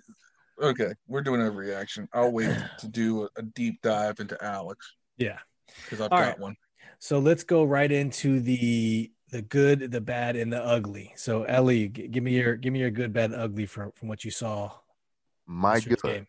Okay, 0.60 0.94
we're 1.08 1.22
doing 1.22 1.42
a 1.42 1.52
reaction. 1.52 2.10
I'll 2.12 2.32
wait 2.32 2.56
to 2.80 2.88
do 2.88 3.24
a, 3.24 3.30
a 3.38 3.44
deep 3.44 3.82
dive 3.84 4.20
into 4.20 4.44
Alex. 4.44 4.96
Yeah. 5.18 5.38
Because 5.84 6.02
I've 6.02 6.12
All 6.12 6.20
got 6.20 6.28
right. 6.28 6.40
one. 6.40 6.56
So 6.98 7.20
let's 7.20 7.44
go 7.44 7.64
right 7.64 7.92
into 7.92 8.40
the 8.40 9.12
the 9.30 9.44
good, 9.44 9.92
the 9.92 10.02
bad, 10.02 10.36
and 10.36 10.52
the 10.52 10.62
ugly. 10.62 11.14
So 11.16 11.44
Ellie, 11.44 11.90
g- 11.90 12.08
give 12.08 12.24
me 12.24 12.32
your 12.34 12.56
give 12.56 12.74
me 12.74 12.80
your 12.80 12.90
good, 12.90 13.14
bad, 13.14 13.32
ugly 13.32 13.68
from 13.68 13.92
from 13.92 14.08
what 14.08 14.26
you 14.26 14.32
saw. 14.32 14.72
My 15.46 15.76
yesterday's 15.76 16.02
good, 16.02 16.14
game. 16.14 16.28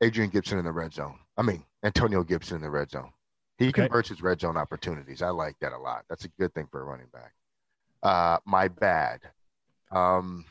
Adrian 0.00 0.30
Gibson 0.30 0.58
in 0.58 0.64
the 0.64 0.72
red 0.72 0.92
zone. 0.94 1.18
I 1.36 1.42
mean, 1.42 1.64
Antonio 1.84 2.22
Gibson 2.22 2.56
in 2.56 2.62
the 2.62 2.70
red 2.70 2.90
zone. 2.90 3.12
He 3.58 3.68
Okay. 3.68 3.82
converts 3.82 4.08
his 4.08 4.22
red 4.22 4.40
zone 4.40 4.56
opportunities. 4.56 5.20
I 5.22 5.28
like 5.30 5.58
that 5.60 5.72
a 5.72 5.78
lot. 5.78 6.04
That's 6.08 6.24
a 6.24 6.28
good 6.38 6.54
thing 6.54 6.66
for 6.70 6.80
a 6.80 6.84
running 6.84 7.08
back. 7.08 7.34
Uh, 8.02 8.38
my 8.46 8.68
bad. 8.68 9.20
Um, 9.90 10.46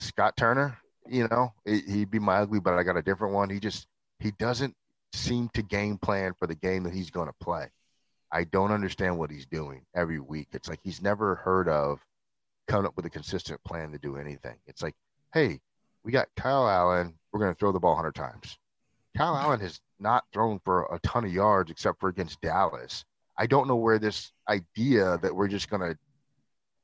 Scott 0.00 0.36
Turner, 0.36 0.78
you 1.06 1.28
know, 1.28 1.52
he- 1.64 1.82
he'd 1.82 2.10
be 2.10 2.18
my 2.18 2.36
ugly, 2.38 2.60
but 2.60 2.74
I 2.78 2.82
got 2.82 2.96
a 2.96 3.02
different 3.02 3.34
one. 3.34 3.50
He 3.50 3.60
just 3.60 3.88
he 4.18 4.30
doesn't 4.32 4.74
seem 5.12 5.48
to 5.50 5.62
game 5.62 5.98
plan 5.98 6.32
for 6.34 6.46
the 6.46 6.54
game 6.54 6.82
that 6.84 6.94
he's 6.94 7.10
going 7.10 7.26
to 7.28 7.34
play. 7.34 7.70
I 8.32 8.44
don't 8.44 8.72
understand 8.72 9.18
what 9.18 9.30
he's 9.30 9.44
doing 9.46 9.84
every 9.94 10.20
week. 10.20 10.48
It's 10.52 10.68
like 10.68 10.80
he's 10.82 11.02
never 11.02 11.34
heard 11.36 11.68
of 11.68 12.04
coming 12.66 12.86
up 12.86 12.96
with 12.96 13.04
a 13.04 13.10
consistent 13.10 13.62
plan 13.64 13.92
to 13.92 13.98
do 13.98 14.16
anything. 14.16 14.58
It's 14.66 14.82
like, 14.82 14.94
hey, 15.34 15.60
we 16.06 16.12
got 16.12 16.28
Kyle 16.36 16.68
Allen. 16.68 17.12
We're 17.32 17.40
going 17.40 17.52
to 17.52 17.58
throw 17.58 17.72
the 17.72 17.80
ball 17.80 17.96
100 17.96 18.14
times. 18.14 18.56
Kyle 19.16 19.36
Allen 19.36 19.58
has 19.60 19.80
not 19.98 20.24
thrown 20.32 20.60
for 20.64 20.84
a 20.92 21.00
ton 21.00 21.24
of 21.24 21.32
yards 21.32 21.70
except 21.70 21.98
for 21.98 22.08
against 22.08 22.40
Dallas. 22.40 23.04
I 23.36 23.46
don't 23.46 23.66
know 23.66 23.76
where 23.76 23.98
this 23.98 24.30
idea 24.48 25.18
that 25.20 25.34
we're 25.34 25.48
just 25.48 25.68
going 25.68 25.82
to 25.82 25.98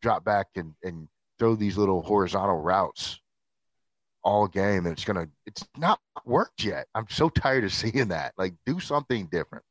drop 0.03 0.25
back 0.25 0.49
and, 0.57 0.75
and 0.83 1.09
throw 1.39 1.55
these 1.55 1.79
little 1.79 2.03
horizontal 2.03 2.61
routes 2.61 3.21
all 4.25 4.47
game 4.47 4.87
and 4.87 4.93
it's 4.93 5.05
going 5.05 5.25
to 5.25 5.31
it's 5.47 5.65
not 5.77 6.01
worked 6.25 6.65
yet. 6.65 6.87
I'm 6.95 7.07
so 7.09 7.29
tired 7.29 7.65
of 7.65 7.73
seeing 7.73 8.09
that. 8.09 8.35
Like 8.37 8.55
do 8.67 8.81
something 8.81 9.29
different. 9.31 9.65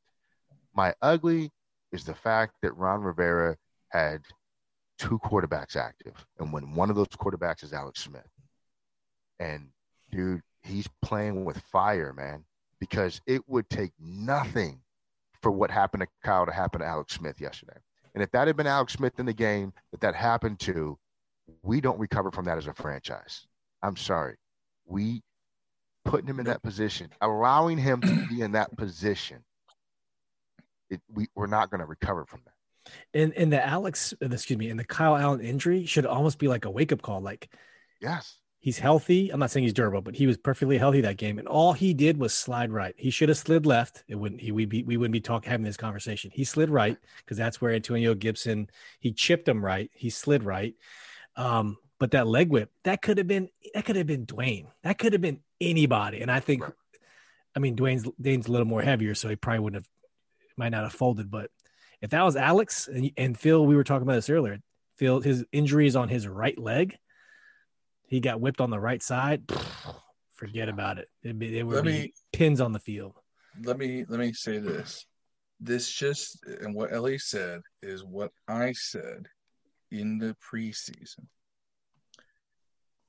My 0.74 0.94
ugly 1.02 1.52
is 1.92 2.06
the 2.06 2.16
fact 2.16 2.54
that 2.62 2.76
Ron 2.78 3.02
Rivera 3.02 3.58
had 3.90 4.22
two 4.98 5.20
quarterbacks 5.20 5.76
active 5.76 6.26
and 6.40 6.54
when 6.54 6.74
one 6.74 6.90
of 6.90 6.96
those 6.96 7.08
quarterbacks 7.08 7.64
is 7.64 7.74
Alex 7.74 8.02
Smith. 8.02 8.28
And 9.42 9.70
dude, 10.12 10.42
he's 10.62 10.88
playing 11.02 11.46
with 11.46 11.58
fire, 11.72 12.14
man, 12.14 12.46
because 12.80 13.20
it 13.26 13.42
would 13.50 13.68
take 13.72 13.92
nothing 14.00 14.80
for 15.42 15.52
what 15.52 15.72
happened 15.72 16.02
to 16.02 16.08
Kyle 16.24 16.46
to 16.46 16.52
happen 16.52 16.82
to 16.82 16.88
Alex 16.88 17.16
Smith 17.16 17.42
yesterday. 17.42 17.80
And 18.14 18.24
if 18.24 18.30
that 18.32 18.46
had 18.46 18.56
been 18.56 18.68
Alex 18.68 18.94
Smith 18.94 19.20
in 19.20 19.26
the 19.26 19.34
game 19.34 19.74
that 19.92 20.02
that 20.02 20.14
happened 20.14 20.60
to, 20.60 20.96
we 21.64 21.82
don't 21.82 21.98
recover 21.98 22.30
from 22.30 22.46
that 22.46 22.60
as 22.60 22.68
a 22.68 22.74
franchise. 22.74 23.48
I'm 23.82 23.98
sorry. 23.98 24.36
We 24.86 25.24
putting 26.06 26.28
him 26.28 26.40
in 26.40 26.46
that 26.46 26.62
position, 26.62 27.10
allowing 27.22 27.80
him 27.80 28.02
to 28.02 28.28
be 28.30 28.42
in 28.42 28.52
that 28.52 28.78
position, 28.78 29.44
it, 30.92 31.02
we, 31.12 31.28
we're 31.36 31.48
not 31.48 31.72
going 31.72 31.80
to 31.80 31.88
recover 31.88 32.26
from 32.26 32.42
that. 32.46 32.94
And 33.14 33.34
and 33.34 33.52
the 33.52 33.66
Alex, 33.66 34.14
excuse 34.22 34.60
me, 34.60 34.70
and 34.70 34.80
the 34.80 34.84
Kyle 34.84 35.16
Allen 35.16 35.42
injury 35.42 35.86
should 35.86 36.06
almost 36.06 36.38
be 36.38 36.48
like 36.48 36.66
a 36.66 36.72
wake 36.72 36.92
up 36.92 37.02
call. 37.02 37.22
Like 37.22 37.50
Yes. 38.02 38.41
He's 38.62 38.80
healthy. 38.80 39.30
I'm 39.30 39.40
not 39.40 39.52
saying 39.52 39.64
he's 39.64 39.74
durable, 39.74 40.02
but 40.02 40.16
he 40.16 40.28
was 40.28 40.38
perfectly 40.38 40.78
healthy 40.78 41.02
that 41.02 41.18
game, 41.18 41.38
and 41.38 41.48
all 41.48 41.74
he 41.74 41.94
did 41.94 42.18
was 42.18 42.34
slide 42.34 42.72
right. 42.72 42.96
He 42.98 43.10
should 43.10 43.28
have 43.28 43.38
slid 43.38 43.66
left. 43.66 44.04
It 44.08 44.16
wouldn't. 44.16 44.40
He 44.40 44.54
we 44.54 44.66
be 44.66 44.84
we 44.84 44.96
wouldn't 44.96 45.12
be 45.12 45.20
talking 45.20 45.52
having 45.52 45.66
this 45.66 45.76
conversation. 45.76 46.32
He 46.34 46.46
slid 46.46 46.70
right 46.70 46.98
because 47.18 47.38
that's 47.38 47.60
where 47.60 47.74
Antonio 47.74 48.14
Gibson 48.14 48.70
he 49.00 49.12
chipped 49.12 49.50
him 49.50 49.66
right. 49.66 49.92
He 49.94 50.10
slid 50.10 50.44
right. 50.44 50.76
Um, 51.36 51.78
but 52.00 52.12
that 52.12 52.28
leg 52.28 52.50
whip 52.50 52.72
that 52.84 53.02
could 53.02 53.18
have 53.18 53.28
been 53.28 53.50
that 53.74 53.86
could 53.86 53.98
have 53.98 54.08
been 54.08 54.26
Dwayne. 54.26 54.68
That 54.84 54.98
could 54.98 55.14
have 55.14 55.22
been 55.22 55.42
anybody. 55.60 56.22
And 56.22 56.32
I 56.32 56.40
think, 56.40 56.64
I 57.56 57.60
mean, 57.60 57.76
Dwayne's 57.76 58.06
Dwayne's 58.22 58.48
a 58.48 58.52
little 58.52 58.68
more 58.68 58.82
heavier, 58.82 59.16
so 59.16 59.28
he 59.28 59.36
probably 59.36 59.60
wouldn't 59.60 59.84
have 59.84 59.90
might 60.58 60.70
not 60.70 60.84
have 60.84 60.94
folded. 60.94 61.30
But 61.30 61.50
if 62.02 62.12
that 62.12 62.24
was 62.24 62.36
Alex 62.36 62.88
and, 62.88 63.12
and 63.18 63.38
Phil, 63.38 63.66
we 63.66 63.76
were 63.76 63.84
talking 63.84 64.04
about 64.04 64.16
this 64.16 64.30
earlier. 64.30 64.60
Phil, 64.98 65.22
his 65.22 65.46
injury 65.52 65.88
is 65.88 65.96
on 65.96 66.10
his 66.10 66.28
right 66.28 66.58
leg. 66.58 66.98
He 68.12 68.20
got 68.20 68.42
whipped 68.42 68.60
on 68.60 68.70
the 68.70 68.80
right 68.80 69.02
side. 69.02 69.50
Forget 70.36 70.68
about 70.68 70.98
it. 70.98 71.08
It, 71.24 71.40
be- 71.40 71.58
it 71.58 71.64
would 71.64 71.86
be 71.86 71.92
me 71.92 72.14
pins 72.34 72.60
on 72.60 72.74
the 72.74 72.80
field. 72.80 73.14
let 73.64 73.78
me 73.78 74.04
let 74.10 74.20
me 74.20 74.34
say 74.34 74.58
this. 74.58 75.06
This 75.62 75.90
just 75.90 76.44
and 76.62 76.76
what 76.76 76.92
Ellie 76.92 77.18
said 77.18 77.62
is 77.82 78.04
what 78.04 78.32
I 78.50 78.74
said 78.74 79.28
in 79.92 80.18
the 80.18 80.36
preseason. 80.44 81.26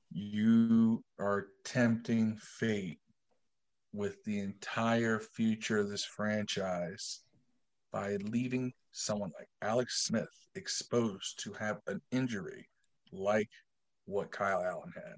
You 0.09 1.03
are 1.19 1.47
tempting 1.65 2.37
fate 2.37 2.99
with 3.91 4.23
the 4.23 4.39
entire 4.39 5.19
future 5.19 5.79
of 5.79 5.89
this 5.89 6.05
franchise 6.05 7.19
by 7.91 8.15
leaving 8.21 8.71
someone 8.93 9.31
like 9.37 9.49
Alex 9.61 10.05
Smith 10.05 10.47
exposed 10.55 11.43
to 11.43 11.51
have 11.53 11.81
an 11.87 11.99
injury 12.11 12.69
like 13.11 13.49
what 14.05 14.31
Kyle 14.31 14.63
Allen 14.63 14.91
had. 14.95 15.15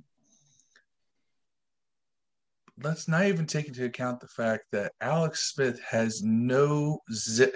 Let's 2.84 3.08
not 3.08 3.26
even 3.26 3.46
take 3.46 3.68
into 3.68 3.86
account 3.86 4.20
the 4.20 4.28
fact 4.28 4.66
that 4.72 4.92
Alex 5.00 5.54
Smith 5.54 5.80
has 5.82 6.22
no 6.24 7.00
zip. 7.12 7.56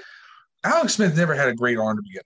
Alex 0.63 0.95
Smith 0.95 1.17
never 1.17 1.35
had 1.35 1.49
a 1.49 1.55
great 1.55 1.77
arm 1.77 1.97
to 1.97 2.03
begin. 2.03 2.21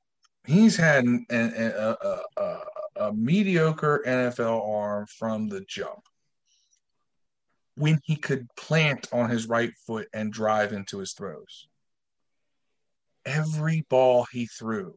with. 0.45 0.55
He's 0.55 0.75
had 0.75 1.05
an, 1.05 1.25
an, 1.29 1.53
a, 1.55 1.97
a, 2.01 2.21
a, 2.37 2.59
a 2.97 3.13
mediocre 3.13 4.03
NFL 4.05 4.67
arm 4.67 5.07
from 5.07 5.49
the 5.49 5.61
jump. 5.61 6.01
When 7.75 7.99
he 8.03 8.15
could 8.15 8.47
plant 8.55 9.07
on 9.11 9.29
his 9.29 9.47
right 9.47 9.73
foot 9.87 10.07
and 10.13 10.31
drive 10.31 10.73
into 10.73 10.99
his 10.99 11.13
throws, 11.13 11.67
every 13.25 13.85
ball 13.89 14.27
he 14.31 14.45
threw, 14.45 14.95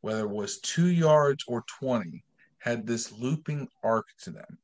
whether 0.00 0.22
it 0.22 0.30
was 0.30 0.60
two 0.60 0.86
yards 0.86 1.44
or 1.46 1.64
20, 1.80 2.24
had 2.58 2.86
this 2.86 3.12
looping 3.12 3.68
arc 3.82 4.06
to 4.22 4.30
them. 4.30 4.58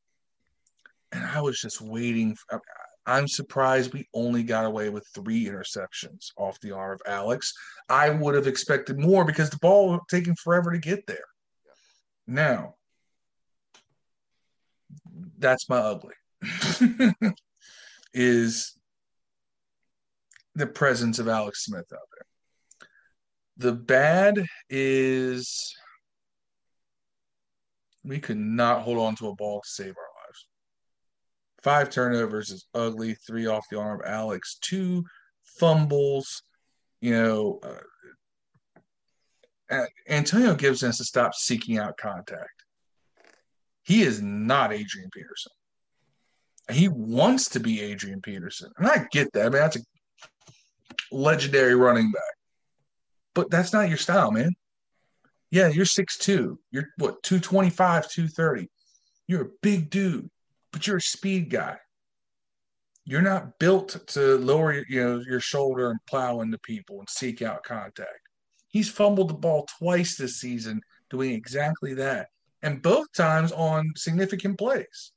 And 1.13 1.25
I 1.25 1.41
was 1.41 1.61
just 1.61 1.81
waiting. 1.81 2.35
For, 2.35 2.61
I'm 3.07 3.29
surprised 3.29 3.93
we 3.93 4.09
only 4.15 4.43
got 4.43 4.65
away 4.65 4.89
with 4.89 5.07
three 5.15 5.45
interceptions 5.47 6.31
off 6.37 6.59
the 6.61 6.73
arm 6.73 6.95
of 6.95 7.03
Alex. 7.07 7.53
I 7.89 8.11
would 8.11 8.35
have 8.35 8.47
expected 8.47 8.99
more 8.99 9.25
because 9.25 9.51
the 9.51 9.59
ball 9.59 9.91
was 9.91 10.01
taking 10.11 10.35
forever 10.37 10.73
to 10.73 10.79
get 10.79 11.07
there. 11.07 11.19
Now, 12.27 12.75
that's 15.39 15.69
my 15.69 15.77
ugly. 15.77 16.15
is 18.15 18.77
the 20.55 20.67
presence 20.67 21.19
of 21.19 21.29
Alex 21.29 21.65
Smith 21.65 21.93
out 21.93 22.09
there. 22.13 22.89
The 23.57 23.73
bad 23.73 24.47
is 24.71 25.75
we 28.05 28.19
could 28.19 28.37
not 28.37 28.83
hold 28.83 28.99
on 28.99 29.17
to 29.17 29.29
a 29.29 29.35
ball 29.35 29.61
to 29.61 29.69
save 29.69 29.95
our 29.97 30.27
lives. 30.27 30.47
Five 31.63 31.91
turnovers 31.91 32.51
is 32.51 32.67
ugly. 32.75 33.15
Three 33.27 33.47
off 33.47 33.65
the 33.71 33.79
arm 33.79 34.01
of 34.01 34.07
Alex. 34.07 34.59
Two 34.61 35.05
fumbles. 35.59 36.43
You 37.01 37.13
know, 37.13 37.61
uh, 39.71 39.85
Antonio 40.09 40.55
Gibson 40.55 40.89
has 40.89 40.99
to 40.99 41.05
stop 41.05 41.35
seeking 41.35 41.79
out 41.79 41.97
contact. 41.97 42.65
He 43.83 44.03
is 44.03 44.21
not 44.23 44.73
Adrian 44.73 45.11
Peterson. 45.11 45.53
He 46.71 46.89
wants 46.89 47.51
to 47.51 47.61
be 47.61 47.83
Adrian 47.83 48.23
Peterson. 48.23 48.71
And 48.79 48.87
I 48.87 49.07
get 49.11 49.33
that. 49.33 49.47
I 49.47 49.49
mean, 49.51 49.61
that's 49.61 49.77
a 49.77 49.81
legendary 51.13 51.75
running 51.75 52.11
back. 52.11 52.23
But 53.35 53.51
that's 53.51 53.73
not 53.73 53.89
your 53.89 53.99
style, 53.99 54.31
man. 54.31 54.55
Yeah, 55.55 55.69
you're 55.69 55.85
6'2. 55.85 56.57
You're 56.73 56.89
what, 56.99 57.23
225, 57.23 58.11
230. 58.11 58.69
You're 59.29 59.43
a 59.43 59.51
big 59.63 59.89
dude, 59.89 60.29
but 60.73 60.85
you're 60.85 60.97
a 60.97 61.01
speed 61.01 61.49
guy. 61.49 61.77
You're 63.05 63.23
not 63.23 63.61
built 63.61 64.05
to 64.09 64.37
lower 64.39 64.85
you 64.89 65.05
know 65.05 65.23
your 65.25 65.39
shoulder 65.39 65.93
and 65.93 66.01
plow 66.09 66.41
into 66.41 66.59
people 66.59 66.99
and 66.99 67.09
seek 67.09 67.41
out 67.41 67.63
contact. 67.63 68.19
He's 68.67 68.91
fumbled 68.91 69.29
the 69.29 69.35
ball 69.35 69.69
twice 69.79 70.17
this 70.17 70.41
season 70.41 70.81
doing 71.09 71.31
exactly 71.31 71.95
that. 71.95 72.31
And 72.63 72.83
both 72.83 73.13
times 73.13 73.53
on 73.53 73.93
significant 73.95 74.59
plays. 74.59 75.13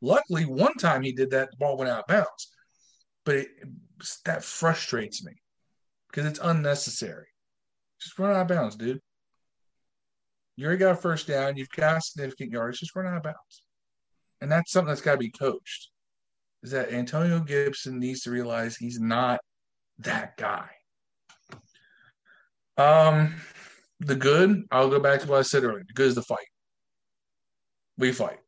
Luckily, 0.00 0.44
one 0.44 0.74
time 0.74 1.02
he 1.02 1.12
did 1.12 1.30
that, 1.30 1.52
the 1.52 1.56
ball 1.56 1.76
went 1.76 1.88
out 1.88 2.00
of 2.00 2.06
bounds. 2.08 2.50
But 3.24 3.36
it, 3.36 3.48
that 4.24 4.42
frustrates 4.42 5.24
me 5.24 5.34
because 6.10 6.26
it's 6.26 6.40
unnecessary. 6.42 7.28
Just 8.00 8.18
run 8.18 8.34
out 8.34 8.42
of 8.42 8.48
bounds, 8.48 8.74
dude. 8.74 9.00
You 10.58 10.66
already 10.66 10.80
got 10.80 10.90
a 10.90 10.96
first 10.96 11.28
down. 11.28 11.56
You've 11.56 11.70
got 11.70 12.02
significant 12.02 12.50
yards. 12.50 12.80
Just 12.80 12.96
run 12.96 13.06
out 13.06 13.16
of 13.16 13.22
bounds. 13.22 13.62
And 14.40 14.50
that's 14.50 14.72
something 14.72 14.88
that's 14.88 15.00
got 15.00 15.12
to 15.12 15.18
be 15.18 15.30
coached. 15.30 15.90
Is 16.64 16.72
that 16.72 16.92
Antonio 16.92 17.38
Gibson 17.38 18.00
needs 18.00 18.22
to 18.22 18.32
realize 18.32 18.76
he's 18.76 18.98
not 18.98 19.38
that 20.00 20.36
guy. 20.36 20.68
Um, 22.76 23.36
the 24.00 24.16
good, 24.16 24.64
I'll 24.72 24.90
go 24.90 24.98
back 24.98 25.20
to 25.20 25.28
what 25.28 25.38
I 25.38 25.42
said 25.42 25.62
earlier. 25.62 25.84
The 25.86 25.94
good 25.94 26.08
is 26.08 26.16
the 26.16 26.22
fight. 26.22 26.48
We 27.96 28.10
fight. 28.10 28.38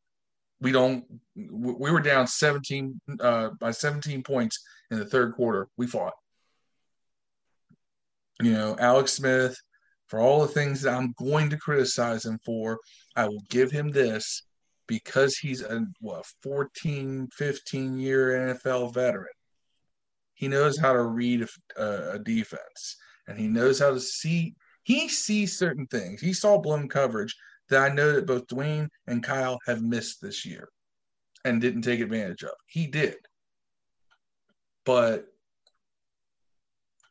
we 0.60 0.72
don't. 0.72 1.04
We 1.36 1.92
were 1.92 2.00
down 2.00 2.26
17 2.26 3.00
uh, 3.20 3.50
by 3.60 3.70
17 3.70 4.24
points 4.24 4.58
in 4.90 4.98
the 4.98 5.06
third 5.06 5.34
quarter. 5.34 5.68
We 5.76 5.86
fought. 5.86 6.14
You 8.42 8.52
know, 8.52 8.76
Alex 8.80 9.12
Smith, 9.12 9.56
for 10.10 10.20
all 10.20 10.40
the 10.40 10.48
things 10.48 10.82
that 10.82 10.94
I'm 10.94 11.14
going 11.16 11.48
to 11.50 11.56
criticize 11.56 12.24
him 12.24 12.38
for, 12.44 12.78
I 13.14 13.28
will 13.28 13.42
give 13.48 13.70
him 13.70 13.92
this 13.92 14.42
because 14.88 15.36
he's 15.36 15.62
a 15.62 15.86
what 16.00 16.26
14, 16.42 17.28
15 17.32 17.98
year 17.98 18.56
NFL 18.56 18.92
veteran. 18.92 19.28
He 20.34 20.48
knows 20.48 20.76
how 20.76 20.92
to 20.94 21.02
read 21.02 21.46
a, 21.76 22.12
a 22.14 22.18
defense 22.18 22.96
and 23.28 23.38
he 23.38 23.46
knows 23.46 23.78
how 23.78 23.90
to 23.90 24.00
see. 24.00 24.54
He 24.82 25.08
sees 25.08 25.56
certain 25.56 25.86
things. 25.86 26.20
He 26.20 26.32
saw 26.32 26.58
blown 26.58 26.88
coverage 26.88 27.36
that 27.68 27.80
I 27.80 27.94
know 27.94 28.12
that 28.12 28.26
both 28.26 28.48
Dwayne 28.48 28.88
and 29.06 29.22
Kyle 29.22 29.58
have 29.66 29.80
missed 29.80 30.20
this 30.20 30.44
year 30.44 30.68
and 31.44 31.60
didn't 31.60 31.82
take 31.82 32.00
advantage 32.00 32.42
of. 32.42 32.54
He 32.66 32.88
did. 32.88 33.16
But 34.84 35.26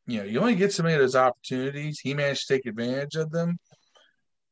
you 0.09 0.19
know, 0.19 0.25
you 0.25 0.39
only 0.39 0.55
get 0.55 0.73
so 0.73 0.83
many 0.83 0.95
of 0.95 1.01
those 1.01 1.15
opportunities. 1.15 1.99
He 1.99 2.13
managed 2.13 2.47
to 2.47 2.53
take 2.55 2.65
advantage 2.65 3.15
of 3.15 3.31
them. 3.31 3.59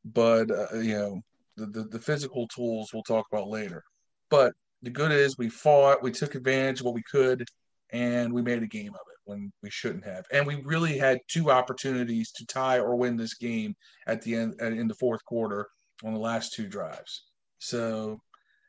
But 0.05 0.51
uh, 0.51 0.77
you 0.77 0.93
know, 0.93 1.21
the, 1.57 1.65
the, 1.65 1.83
the 1.83 1.99
physical 1.99 2.47
tools 2.47 2.91
we'll 2.93 3.03
talk 3.03 3.25
about 3.31 3.47
later. 3.47 3.83
But 4.29 4.53
the 4.81 4.89
good 4.89 5.11
is 5.11 5.37
we 5.37 5.49
fought, 5.49 6.03
we 6.03 6.11
took 6.11 6.35
advantage 6.35 6.79
of 6.79 6.85
what 6.85 6.95
we 6.95 7.03
could, 7.03 7.45
and 7.91 8.31
we 8.31 8.41
made 8.41 8.61
a 8.61 8.67
game 8.67 8.93
of 8.93 9.01
it 9.11 9.17
when 9.25 9.51
we 9.63 9.69
shouldn't 9.69 10.05
have. 10.05 10.25
And 10.31 10.45
we 10.45 10.61
really 10.63 10.97
had 10.97 11.19
two 11.27 11.51
opportunities 11.51 12.31
to 12.33 12.45
tie 12.45 12.79
or 12.79 12.95
win 12.95 13.17
this 13.17 13.33
game 13.33 13.75
at 14.05 14.21
the 14.21 14.35
end 14.35 14.61
in 14.61 14.87
the 14.87 14.95
fourth 14.95 15.25
quarter 15.25 15.67
on 16.03 16.13
the 16.13 16.19
last 16.19 16.53
two 16.53 16.67
drives. 16.67 17.23
So 17.59 18.19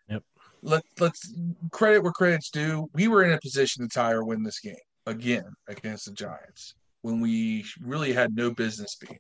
yep. 0.09 0.23
let 0.63 0.83
let's 0.99 1.35
credit 1.71 2.03
where 2.03 2.13
credit's 2.13 2.51
due. 2.51 2.89
We 2.95 3.09
were 3.09 3.25
in 3.25 3.33
a 3.33 3.41
position 3.41 3.83
to 3.83 3.95
tie 3.95 4.13
or 4.13 4.25
win 4.25 4.43
this 4.43 4.61
game 4.61 4.75
again 5.07 5.53
against 5.69 6.07
the 6.07 6.13
Giants 6.13 6.75
when 7.03 7.21
we 7.21 7.65
really 7.81 8.13
had 8.13 8.35
no 8.35 8.51
business 8.51 8.97
being 8.97 9.19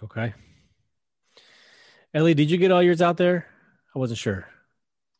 there. 0.00 0.04
Okay. 0.04 0.34
Ellie, 2.12 2.34
did 2.34 2.50
you 2.50 2.56
get 2.56 2.72
all 2.72 2.82
yours 2.82 3.02
out 3.02 3.16
there? 3.16 3.46
I 3.94 3.98
wasn't 3.98 4.18
sure. 4.18 4.46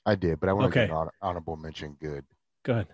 I 0.04 0.14
did, 0.14 0.40
but 0.40 0.48
I 0.48 0.52
want 0.52 0.68
okay. 0.68 0.82
to 0.82 0.86
get 0.88 0.96
an 0.96 1.08
honorable 1.22 1.56
mention. 1.56 1.96
Good. 2.00 2.24
Go 2.64 2.72
ahead. 2.72 2.88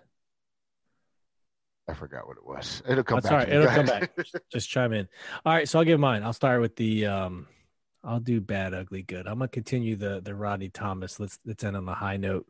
I 1.87 1.93
forgot 1.93 2.27
what 2.27 2.37
it 2.37 2.45
was. 2.45 2.83
It'll 2.87 3.03
come 3.03 3.17
That's 3.17 3.27
back. 3.27 3.31
all 3.31 3.37
right. 3.37 3.49
It'll 3.49 3.67
come 3.67 3.85
back. 3.85 4.11
Just 4.51 4.69
chime 4.69 4.91
in. 4.91 5.07
All 5.45 5.53
right. 5.53 5.67
So 5.67 5.79
I'll 5.79 5.85
give 5.85 5.99
mine. 5.99 6.21
I'll 6.21 6.33
start 6.33 6.59
with 6.59 6.75
the 6.75 7.05
um 7.05 7.47
I'll 8.03 8.19
do 8.19 8.41
bad, 8.41 8.73
ugly, 8.73 9.03
good. 9.03 9.25
I'm 9.27 9.39
gonna 9.39 9.47
continue 9.47 9.95
the 9.95 10.21
the 10.21 10.35
Rodney 10.35 10.69
Thomas. 10.69 11.19
Let's 11.19 11.39
let's 11.45 11.63
end 11.63 11.77
on 11.77 11.85
the 11.85 11.93
high 11.93 12.17
note. 12.17 12.45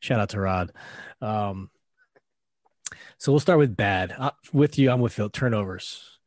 Shout 0.00 0.20
out 0.20 0.30
to 0.30 0.40
Rod. 0.40 0.72
Um 1.20 1.70
so 3.18 3.32
we'll 3.32 3.40
start 3.40 3.58
with 3.58 3.76
bad. 3.76 4.14
Uh, 4.16 4.30
with 4.52 4.78
you, 4.78 4.90
I'm 4.90 5.00
with 5.00 5.12
Phil. 5.12 5.30
Turnovers. 5.30 6.18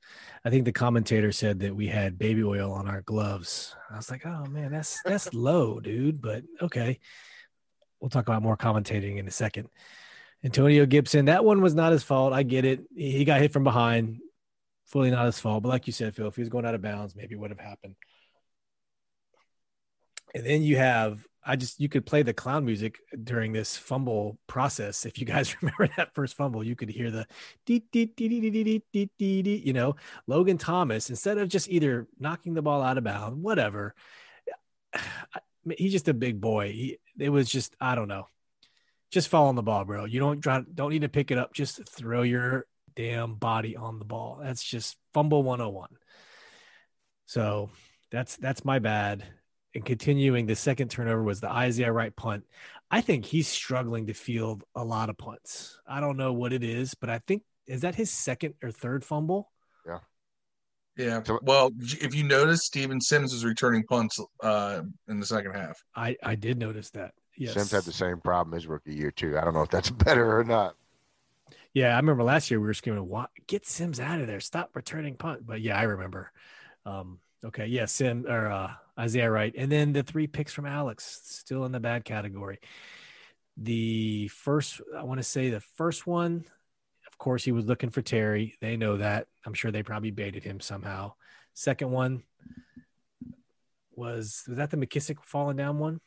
I 0.46 0.50
think 0.50 0.66
the 0.66 0.74
commentator 0.74 1.32
said 1.32 1.60
that 1.62 1.76
we 1.76 1.88
had 1.88 2.20
baby 2.20 2.44
oil 2.44 2.74
on 2.74 2.88
our 2.88 3.02
gloves. 3.02 3.76
I 3.90 3.96
was 3.96 4.12
like, 4.12 4.26
oh 4.26 4.46
man, 4.46 4.72
that's 4.72 5.02
that's 5.04 5.34
low, 5.34 5.80
dude. 5.80 6.22
But 6.22 6.44
okay. 6.62 7.00
We'll 8.00 8.10
talk 8.10 8.28
about 8.28 8.44
more 8.44 8.58
commentating 8.58 9.18
in 9.18 9.28
a 9.30 9.32
second. 9.32 9.70
Antonio 10.44 10.86
Gibson, 10.86 11.26
that 11.26 11.46
one 11.46 11.62
was 11.62 11.74
not 11.74 11.94
his 11.94 12.04
fault. 12.04 12.34
I 12.34 12.44
get 12.44 12.66
it. 12.66 12.82
He 12.94 13.24
got 13.24 13.40
hit 13.40 13.54
from 13.54 13.64
behind. 13.64 14.20
Fully 14.88 15.10
not 15.10 15.26
his 15.26 15.40
fault. 15.40 15.64
But 15.64 15.70
like 15.70 15.88
you 15.88 15.94
said, 15.94 16.14
Phil, 16.14 16.28
if 16.28 16.36
he 16.36 16.42
was 16.42 16.50
going 16.50 16.66
out 16.66 16.76
of 16.76 16.82
bounds, 16.82 17.16
maybe 17.16 17.34
it 17.34 17.40
would 17.40 17.52
have 17.52 17.62
happened. 17.62 17.96
And 20.36 20.46
then 20.46 20.64
you 20.64 20.76
have, 20.76 21.26
I 21.46 21.56
just 21.56 21.80
you 21.80 21.90
could 21.90 22.06
play 22.06 22.24
the 22.24 22.34
clown 22.34 22.66
music 22.66 23.00
during 23.24 23.54
this 23.54 23.78
fumble 23.78 24.38
process. 24.48 25.06
If 25.06 25.20
you 25.20 25.26
guys 25.26 25.56
remember 25.62 25.90
that 25.98 26.14
first 26.14 26.36
fumble, 26.36 26.64
you 26.64 26.76
could 26.76 26.90
hear 26.90 27.12
the 27.12 27.26
dee, 27.66 27.84
dee, 27.92 28.06
dee, 28.06 29.62
you 29.66 29.74
know, 29.74 29.96
Logan 30.28 30.58
Thomas 30.58 31.10
instead 31.10 31.38
of 31.38 31.50
just 31.50 31.70
either 31.70 32.08
knocking 32.20 32.54
the 32.54 32.62
ball 32.62 32.82
out 32.82 32.98
of 32.98 33.04
bounds, 33.04 33.42
whatever. 33.42 33.96
He's 35.78 35.94
just 35.94 36.10
a 36.10 36.14
big 36.14 36.42
boy. 36.42 36.72
He, 36.72 36.98
it 37.18 37.30
was 37.30 37.50
just 37.50 37.76
I 37.80 37.96
don't 37.96 38.08
know. 38.08 38.28
Just 39.12 39.30
fall 39.30 39.48
on 39.48 39.56
the 39.56 39.62
ball, 39.62 39.86
bro. 39.86 40.06
You 40.06 40.20
don't 40.20 40.42
try, 40.42 40.64
don't 40.74 40.90
need 40.90 41.04
to 41.04 41.10
pick 41.10 41.30
it 41.30 41.38
up. 41.38 41.54
Just 41.54 41.88
throw 41.88 42.24
your 42.24 42.66
damn 42.96 43.36
body 43.36 43.76
on 43.76 44.00
the 44.00 44.06
ball. 44.06 44.40
That's 44.42 44.64
just 44.64 44.98
fumble 45.14 45.44
101. 45.44 45.90
So 47.26 47.70
that's 48.12 48.38
that's 48.38 48.66
my 48.66 48.80
bad. 48.80 49.24
And 49.76 49.84
continuing, 49.84 50.46
the 50.46 50.56
second 50.56 50.90
turnover 50.90 51.24
was 51.24 51.40
the 51.40 51.50
Isaiah 51.50 51.92
Wright 51.92 52.16
punt. 52.16 52.46
I 52.92 53.02
think 53.02 53.26
he's 53.26 53.48
struggling 53.48 54.08
to 54.08 54.14
field 54.14 54.64
a 54.76 54.84
lot 54.84 55.10
of 55.10 55.18
punts. 55.18 55.80
I 55.88 56.00
don't 56.00 56.18
know 56.18 56.32
what 56.32 56.54
it 56.54 56.64
is, 56.64 56.94
but 56.94 57.10
I 57.10 57.20
think 57.26 57.42
is 57.66 57.82
that 57.82 57.96
his 57.96 58.12
second 58.12 58.54
or 58.62 58.72
third 58.72 59.04
fumble? 59.04 59.52
Yeah. 59.88 60.00
Yeah. 60.96 61.22
Well, 61.42 61.72
if 61.80 62.14
you 62.14 62.24
notice, 62.24 62.66
Steven 62.66 63.02
Sims 63.02 63.34
was 63.34 63.44
returning 63.44 63.84
punts 63.84 64.20
uh, 64.44 64.82
in 65.08 65.20
the 65.20 65.26
second 65.26 65.54
half. 65.54 65.84
I 65.96 66.16
I 66.22 66.36
did 66.36 66.60
notice 66.60 66.92
that. 66.92 67.14
Yes. 67.36 67.54
Sims 67.54 67.72
had 67.72 67.84
the 67.84 67.92
same 67.92 68.20
problem 68.20 68.54
his 68.54 68.68
rookie 68.68 68.94
year 68.94 69.10
too. 69.10 69.38
I 69.40 69.44
don't 69.44 69.56
know 69.56 69.64
if 69.64 69.70
that's 69.70 69.90
better 70.06 70.38
or 70.38 70.44
not. 70.44 70.76
Yeah, 71.74 71.94
I 71.94 71.96
remember 71.96 72.22
last 72.22 72.52
year 72.52 72.60
we 72.60 72.68
were 72.68 72.76
screaming, 72.76 73.08
"What? 73.08 73.32
Get 73.48 73.66
Sims 73.66 74.00
out 74.00 74.22
of 74.22 74.28
there! 74.28 74.40
Stop 74.40 74.76
returning 74.76 75.16
punt!" 75.16 75.48
But 75.48 75.62
yeah, 75.62 75.80
I 75.80 75.84
remember. 75.84 76.32
Um, 76.86 77.20
okay, 77.44 77.66
yeah, 77.66 77.86
Sim 77.86 78.26
or 78.28 78.48
uh, 78.48 78.74
Isaiah 79.00 79.32
Wright, 79.32 79.54
and 79.58 79.72
then 79.72 79.94
the 79.94 80.04
three 80.04 80.28
picks 80.28 80.54
from 80.54 80.66
Alex, 80.66 81.22
still 81.24 81.66
in 81.66 81.72
the 81.72 81.80
bad 81.80 82.06
category. 82.06 82.60
The 83.58 84.28
first, 84.30 84.82
I 84.98 85.04
want 85.04 85.20
to 85.20 85.24
say, 85.24 85.50
the 85.50 85.62
first 85.62 86.06
one, 86.06 86.46
of 87.08 87.18
course, 87.18 87.44
he 87.44 87.52
was 87.52 87.66
looking 87.66 87.90
for 87.90 88.02
Terry. 88.02 88.56
They 88.62 88.78
know 88.78 88.98
that. 88.98 89.28
I'm 89.46 89.54
sure 89.54 89.72
they 89.72 89.84
probably 89.84 90.12
baited 90.12 90.44
him 90.44 90.60
somehow. 90.60 91.14
Second 91.54 91.92
one 91.92 92.24
was 93.96 94.44
was 94.48 94.58
that 94.58 94.72
the 94.72 94.78
McKissic 94.78 95.18
falling 95.24 95.58
down 95.58 95.80
one? 95.80 96.00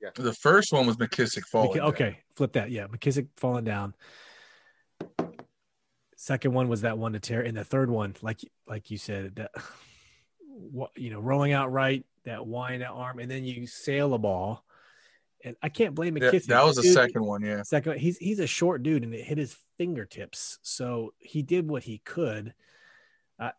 Yeah. 0.00 0.10
The 0.14 0.32
first 0.32 0.72
one 0.72 0.86
was 0.86 0.96
McKissic 0.96 1.42
falling. 1.44 1.80
McK- 1.80 1.88
okay, 1.88 2.18
flip 2.36 2.52
that. 2.52 2.70
Yeah, 2.70 2.86
McKissic 2.86 3.28
falling 3.36 3.64
down. 3.64 3.94
Second 6.16 6.52
one 6.52 6.68
was 6.68 6.82
that 6.82 6.98
one 6.98 7.14
to 7.14 7.20
tear, 7.20 7.40
and 7.40 7.56
the 7.56 7.64
third 7.64 7.90
one, 7.90 8.14
like 8.22 8.40
like 8.66 8.90
you 8.90 8.98
said, 8.98 9.36
that 9.36 9.50
what 9.54 9.64
you 10.96 11.10
know, 11.10 11.20
rolling 11.20 11.52
out 11.52 11.72
right, 11.72 12.04
that 12.24 12.46
wind 12.46 12.82
that 12.82 12.90
arm, 12.90 13.18
and 13.18 13.30
then 13.30 13.44
you 13.44 13.66
sail 13.66 14.14
a 14.14 14.18
ball. 14.18 14.64
And 15.42 15.56
I 15.62 15.70
can't 15.70 15.94
blame 15.94 16.16
McKissic. 16.16 16.48
Yeah, 16.48 16.56
that 16.56 16.66
was 16.66 16.76
the 16.76 16.82
second 16.82 17.24
one, 17.24 17.42
yeah. 17.42 17.62
Second, 17.62 17.98
he's 17.98 18.18
he's 18.18 18.40
a 18.40 18.46
short 18.46 18.82
dude, 18.82 19.04
and 19.04 19.14
it 19.14 19.24
hit 19.24 19.38
his 19.38 19.56
fingertips, 19.78 20.58
so 20.62 21.14
he 21.18 21.42
did 21.42 21.66
what 21.66 21.82
he 21.82 21.98
could. 22.04 22.52
Uh, 23.38 23.50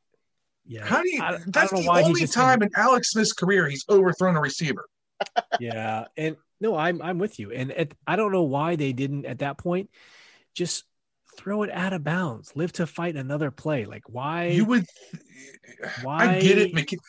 yeah. 0.66 0.86
How 0.86 1.02
do 1.02 1.10
you? 1.10 1.22
I, 1.22 1.40
that's 1.48 1.74
I 1.74 1.82
the 1.82 1.90
only 1.90 2.28
time 2.28 2.62
in 2.62 2.70
Alex 2.76 3.12
Smith's 3.12 3.34
career 3.34 3.68
he's 3.68 3.84
overthrown 3.90 4.36
a 4.36 4.42
receiver 4.42 4.86
yeah, 5.60 6.06
and 6.18 6.36
no, 6.60 6.76
I'm 6.76 7.02
I'm 7.02 7.18
with 7.18 7.40
you, 7.40 7.52
and 7.52 7.72
at, 7.72 7.94
I 8.06 8.16
don't 8.16 8.32
know 8.32 8.44
why 8.44 8.76
they 8.76 8.94
didn't 8.94 9.26
at 9.26 9.40
that 9.40 9.58
point 9.58 9.90
just 10.54 10.84
throw 11.42 11.64
it 11.64 11.72
out 11.72 11.92
of 11.92 12.04
bounds, 12.04 12.56
live 12.56 12.72
to 12.74 12.86
fight 12.86 13.16
another 13.16 13.50
play. 13.50 13.86
Like 13.86 14.04
why 14.08 14.48
you 14.48 14.66
would? 14.66 14.86
Why 16.04 16.38
I 16.38 16.40
get 16.40 16.60
it. 16.60 16.74
McK- 16.76 17.00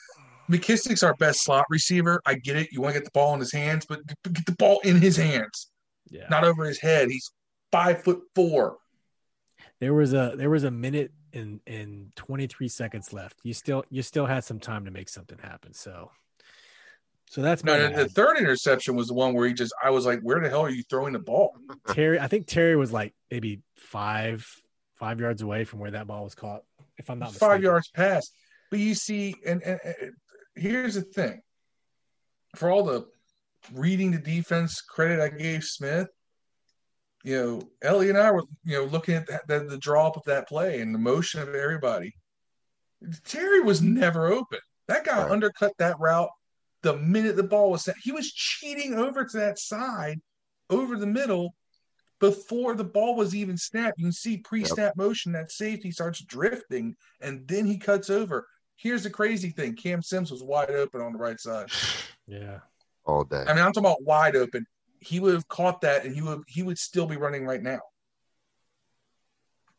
McKissic's 0.51 1.03
our 1.03 1.15
best 1.15 1.45
slot 1.45 1.67
receiver. 1.69 2.21
I 2.25 2.35
get 2.35 2.57
it. 2.57 2.73
You 2.73 2.81
want 2.81 2.95
to 2.95 3.01
get 3.01 3.05
the 3.05 3.11
ball 3.13 3.35
in 3.35 3.41
his 3.41 3.53
hands, 3.53 3.85
but 3.87 4.01
get 4.33 4.47
the 4.47 4.57
ball 4.59 4.81
in 4.85 5.01
his 5.01 5.17
hands, 5.17 5.71
yeah, 6.11 6.27
not 6.31 6.45
over 6.45 6.65
his 6.65 6.81
head. 6.81 7.11
He's 7.11 7.31
five 7.71 8.03
foot 8.03 8.21
four. 8.35 8.79
There 9.81 9.93
was 9.93 10.15
a 10.15 10.33
there 10.37 10.51
was 10.51 10.65
a 10.65 10.71
minute 10.71 11.13
and 11.35 11.61
and 11.67 12.15
23 12.17 12.69
seconds 12.69 13.13
left. 13.13 13.39
You 13.43 13.53
still 13.53 13.85
you 13.91 14.03
still 14.03 14.27
had 14.27 14.45
some 14.45 14.61
time 14.61 14.87
to 14.87 14.91
make 14.91 15.11
something 15.11 15.39
happen. 15.39 15.75
So 15.75 16.11
so 17.33 17.41
that's 17.41 17.65
no. 17.65 17.89
The 17.89 18.11
third 18.11 18.37
interception 18.37 18.95
was 18.95 19.09
the 19.09 19.15
one 19.15 19.33
where 19.33 19.49
he 19.49 19.55
just. 19.55 19.73
I 19.83 19.89
was 19.89 20.05
like, 20.05 20.21
"Where 20.21 20.39
the 20.39 20.51
hell 20.51 20.67
are 20.67 20.71
you 20.71 20.83
throwing 20.91 21.15
the 21.15 21.19
ball?" 21.19 21.57
Terry, 21.89 22.21
I 22.21 22.27
think 22.27 22.47
Terry 22.47 22.77
was 22.77 22.93
like 22.93 23.15
maybe 23.31 23.63
five 23.79 24.47
five 24.97 25.19
yards 25.19 25.41
away 25.41 25.65
from 25.65 25.79
where 25.79 25.93
that 25.93 26.07
ball 26.07 26.25
was 26.25 26.35
caught. 26.35 26.61
If 26.99 27.09
I'm 27.09 27.19
not 27.19 27.31
mistaken. 27.31 27.49
five 27.49 27.63
yards 27.63 27.89
past. 27.89 28.35
But 28.71 28.81
you 28.81 28.95
see, 28.95 29.35
and, 29.47 29.63
and, 29.63 29.81
and 29.83 30.13
here's 30.57 30.95
the 30.95 31.01
thing: 31.01 31.41
for 32.55 32.71
all 32.71 32.85
the 32.85 33.07
reading 33.73 34.11
the 34.11 34.19
defense 34.19 34.83
credit 34.83 35.19
I 35.19 35.31
gave 35.31 35.65
Smith, 35.65 36.09
you 37.25 37.43
know, 37.43 37.63
Ellie 37.81 38.11
and 38.11 38.19
I 38.19 38.31
were, 38.31 38.43
you 38.63 38.77
know, 38.77 38.85
looking 38.85 39.15
at 39.15 39.27
the, 39.27 39.41
the, 39.49 39.61
the 39.71 39.79
draw 39.79 40.09
up 40.09 40.19
of 40.19 40.25
that 40.25 40.49
play 40.49 40.83
and 40.83 40.95
the 40.95 40.99
motion 40.99 41.41
of 41.41 41.55
everybody. 41.55 42.15
Terry 43.25 43.61
was 43.61 43.81
never 43.81 44.31
open. 44.31 44.59
That 44.89 45.07
guy 45.07 45.23
right. 45.23 45.31
undercut 45.31 45.73
that 45.79 45.99
route 45.99 46.29
the 46.83 46.97
minute 46.97 47.37
the 47.37 47.43
ball 47.43 47.71
was 47.71 47.85
set. 47.85 47.97
He 48.03 48.13
was 48.13 48.33
cheating 48.33 48.95
over 48.95 49.25
to 49.25 49.37
that 49.39 49.59
side, 49.59 50.21
over 50.69 50.97
the 50.97 51.07
middle, 51.07 51.55
before 52.21 52.75
the 52.75 52.85
ball 52.85 53.17
was 53.17 53.35
even 53.35 53.57
snapped. 53.57 53.99
You 53.99 54.07
can 54.07 54.13
see 54.13 54.39
pre-snap 54.39 54.93
yep. 54.97 54.97
motion 54.97 55.33
that 55.33 55.51
safety 55.51 55.91
starts 55.91 56.21
drifting, 56.21 56.97
and 57.21 57.47
then 57.49 57.67
he 57.67 57.79
cuts 57.79 58.11
over. 58.11 58.47
here's 58.77 59.03
the 59.05 59.11
crazy 59.11 59.51
thing: 59.51 59.75
Cam 59.75 60.03
Sims 60.03 60.31
was 60.31 60.43
wide 60.43 60.71
open 60.71 61.01
on 61.01 61.13
the 61.13 61.19
right 61.19 61.41
side. 61.41 61.69
Yeah. 62.29 62.61
all 63.05 63.25
day. 63.25 63.45
I 63.49 63.53
mean, 63.53 63.65
I'm 63.65 63.73
talking 63.73 63.85
about 63.85 64.05
wide 64.05 64.37
open. 64.37 64.65
He 65.01 65.19
would 65.19 65.35
have 65.35 65.49
caught 65.49 65.81
that, 65.81 66.05
and 66.05 66.15
he 66.15 66.23
would 66.23 66.43
he 66.47 66.63
would 66.63 66.79
still 66.79 67.07
be 67.07 67.17
running 67.17 67.45
right 67.45 67.61
now. 67.61 67.81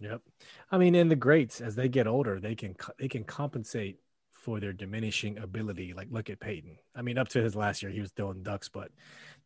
Yep. 0.01 0.21
I 0.69 0.77
mean, 0.77 0.93
and 0.93 1.09
the 1.09 1.15
greats 1.15 1.61
as 1.61 1.75
they 1.75 1.87
get 1.87 2.05
older, 2.05 2.41
they 2.41 2.53
can 2.53 2.75
they 2.99 3.07
can 3.07 3.23
compensate 3.23 3.99
for 4.43 4.59
their 4.59 4.73
diminishing 4.73 5.37
ability. 5.37 5.93
Like 5.93 6.09
look 6.11 6.29
at 6.29 6.39
Peyton. 6.39 6.77
I 6.95 7.01
mean, 7.01 7.17
up 7.17 7.29
to 7.29 7.41
his 7.41 7.55
last 7.55 7.81
year, 7.81 7.91
he 7.91 8.01
was 8.01 8.11
throwing 8.11 8.43
ducks, 8.43 8.69
but 8.69 8.91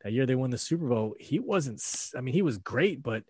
that 0.03 0.11
year 0.11 0.25
they 0.25 0.35
won 0.35 0.49
the 0.49 0.57
Super 0.57 0.87
Bowl, 0.87 1.15
he 1.19 1.39
wasn't. 1.39 1.81
I 2.15 2.21
mean, 2.21 2.33
he 2.33 2.41
was 2.41 2.57
great, 2.57 3.01
but 3.03 3.23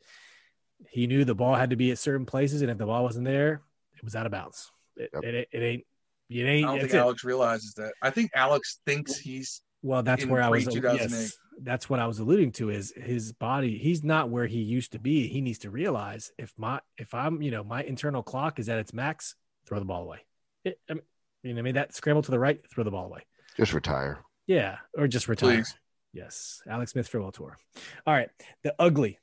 he 0.90 1.08
knew 1.08 1.26
the 1.26 1.36
ball 1.36 1.56
had 1.56 1.72
to 1.72 1.76
be 1.76 1.92
at 1.92 1.98
certain 2.00 2.26
places, 2.26 2.62
and 2.62 2.72
if 2.72 2.78
the 2.78 2.86
ball 2.86 3.04
wasn't 3.04 3.26
there, 3.26 3.62
it 3.96 4.04
was 4.04 4.16
out 4.16 4.26
of 4.26 4.32
bounds. 4.32 4.72
It, 4.96 5.10
Yep. 5.14 5.24
it, 5.24 5.48
it 5.52 5.60
ain't. 5.64 5.84
It 6.30 6.46
I 6.46 6.50
ain't. 6.50 6.68
don't 6.68 6.80
think 6.80 6.94
it. 6.94 6.98
Alex 6.98 7.24
realizes 7.24 7.74
that. 7.76 7.94
I 8.02 8.10
think 8.10 8.32
Alex 8.36 8.80
thinks 8.86 9.18
he's 9.18 9.62
Well, 9.82 10.04
that's 10.04 10.26
where 10.26 10.42
I 10.42 10.50
was. 10.50 10.68
Yes, 10.74 11.38
that's 11.62 11.90
what 11.90 12.00
I 12.00 12.08
was 12.08 12.20
alluding 12.20 12.52
to. 12.54 12.70
Is 12.70 12.94
his 12.96 13.32
body? 13.32 13.78
He's 13.78 14.04
not 14.04 14.30
where 14.30 14.46
he 14.46 14.60
used 14.60 14.92
to 14.92 15.00
be. 15.00 15.28
He 15.28 15.42
needs 15.42 15.60
to 15.60 15.70
realize 15.70 16.32
if 16.38 16.54
my 16.58 16.82
if 16.98 17.14
I'm 17.14 17.42
you 17.42 17.52
know 17.52 17.64
my 17.64 17.84
internal 17.84 18.24
clock 18.24 18.60
is 18.60 18.70
at 18.70 18.78
its 18.80 18.94
max, 18.94 19.36
throw 19.66 19.80
the 19.80 19.86
ball 19.86 20.04
away. 20.04 20.20
It, 20.66 20.80
I 20.90 20.96
mean, 20.96 21.04
you 21.48 21.54
know, 21.54 21.60
I 21.60 21.64
mean 21.64 21.76
that 21.76 21.96
scramble 21.96 22.22
to 22.24 22.32
the 22.32 22.40
right, 22.40 22.60
throw 22.70 22.84
the 22.84 22.92
ball 22.92 23.06
away. 23.06 23.26
Just 23.56 23.74
retire. 23.74 24.20
Yeah, 24.46 24.78
or 24.98 25.08
just 25.08 25.28
retire. 25.28 25.58
Please. 25.58 25.76
Yes, 26.14 26.62
Alex 26.70 26.92
Smith 26.94 27.08
farewell 27.08 27.32
tour. 27.32 27.58
All 28.06 28.14
right, 28.14 28.30
the 28.64 28.74
ugly, 28.80 29.20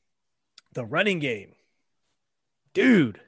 the 0.74 0.84
running 0.84 1.18
game, 1.18 1.52
dude, 2.72 3.20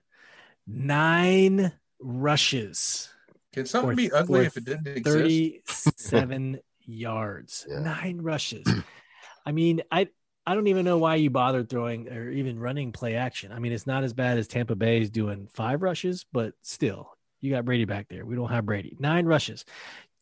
nine 0.66 1.72
rushes. 2.00 3.08
can 3.52 3.66
something 3.66 3.96
be 3.96 4.10
ugly 4.12 4.46
if 4.46 4.56
it 4.56 4.64
didn't 4.64 4.86
exist? 4.88 5.64
37 5.74 6.60
yards, 6.80 7.66
Yeah. 7.68 7.80
nine 7.80 8.18
rushes. 8.22 8.66
I 9.46 9.52
mean, 9.52 9.82
I 9.90 10.08
I 10.46 10.54
don't 10.54 10.68
even 10.68 10.84
know 10.84 10.98
why 10.98 11.16
you 11.16 11.30
bothered 11.30 11.68
throwing 11.68 12.08
or 12.08 12.30
even 12.30 12.58
running 12.60 12.92
play 12.92 13.16
action. 13.16 13.50
I 13.50 13.58
mean, 13.58 13.72
it's 13.72 13.86
not 13.86 14.04
as 14.04 14.12
bad 14.12 14.38
as 14.38 14.46
Tampa 14.46 14.76
Bay 14.76 15.00
is 15.00 15.10
doing 15.10 15.48
five 15.52 15.82
rushes, 15.82 16.24
but 16.32 16.54
still, 16.62 17.15
you 17.40 17.50
got 17.50 17.64
Brady 17.64 17.84
back 17.84 18.08
there. 18.08 18.24
We 18.24 18.36
don't 18.36 18.50
have 18.50 18.66
Brady. 18.66 18.96
Nine 18.98 19.26
rushes. 19.26 19.64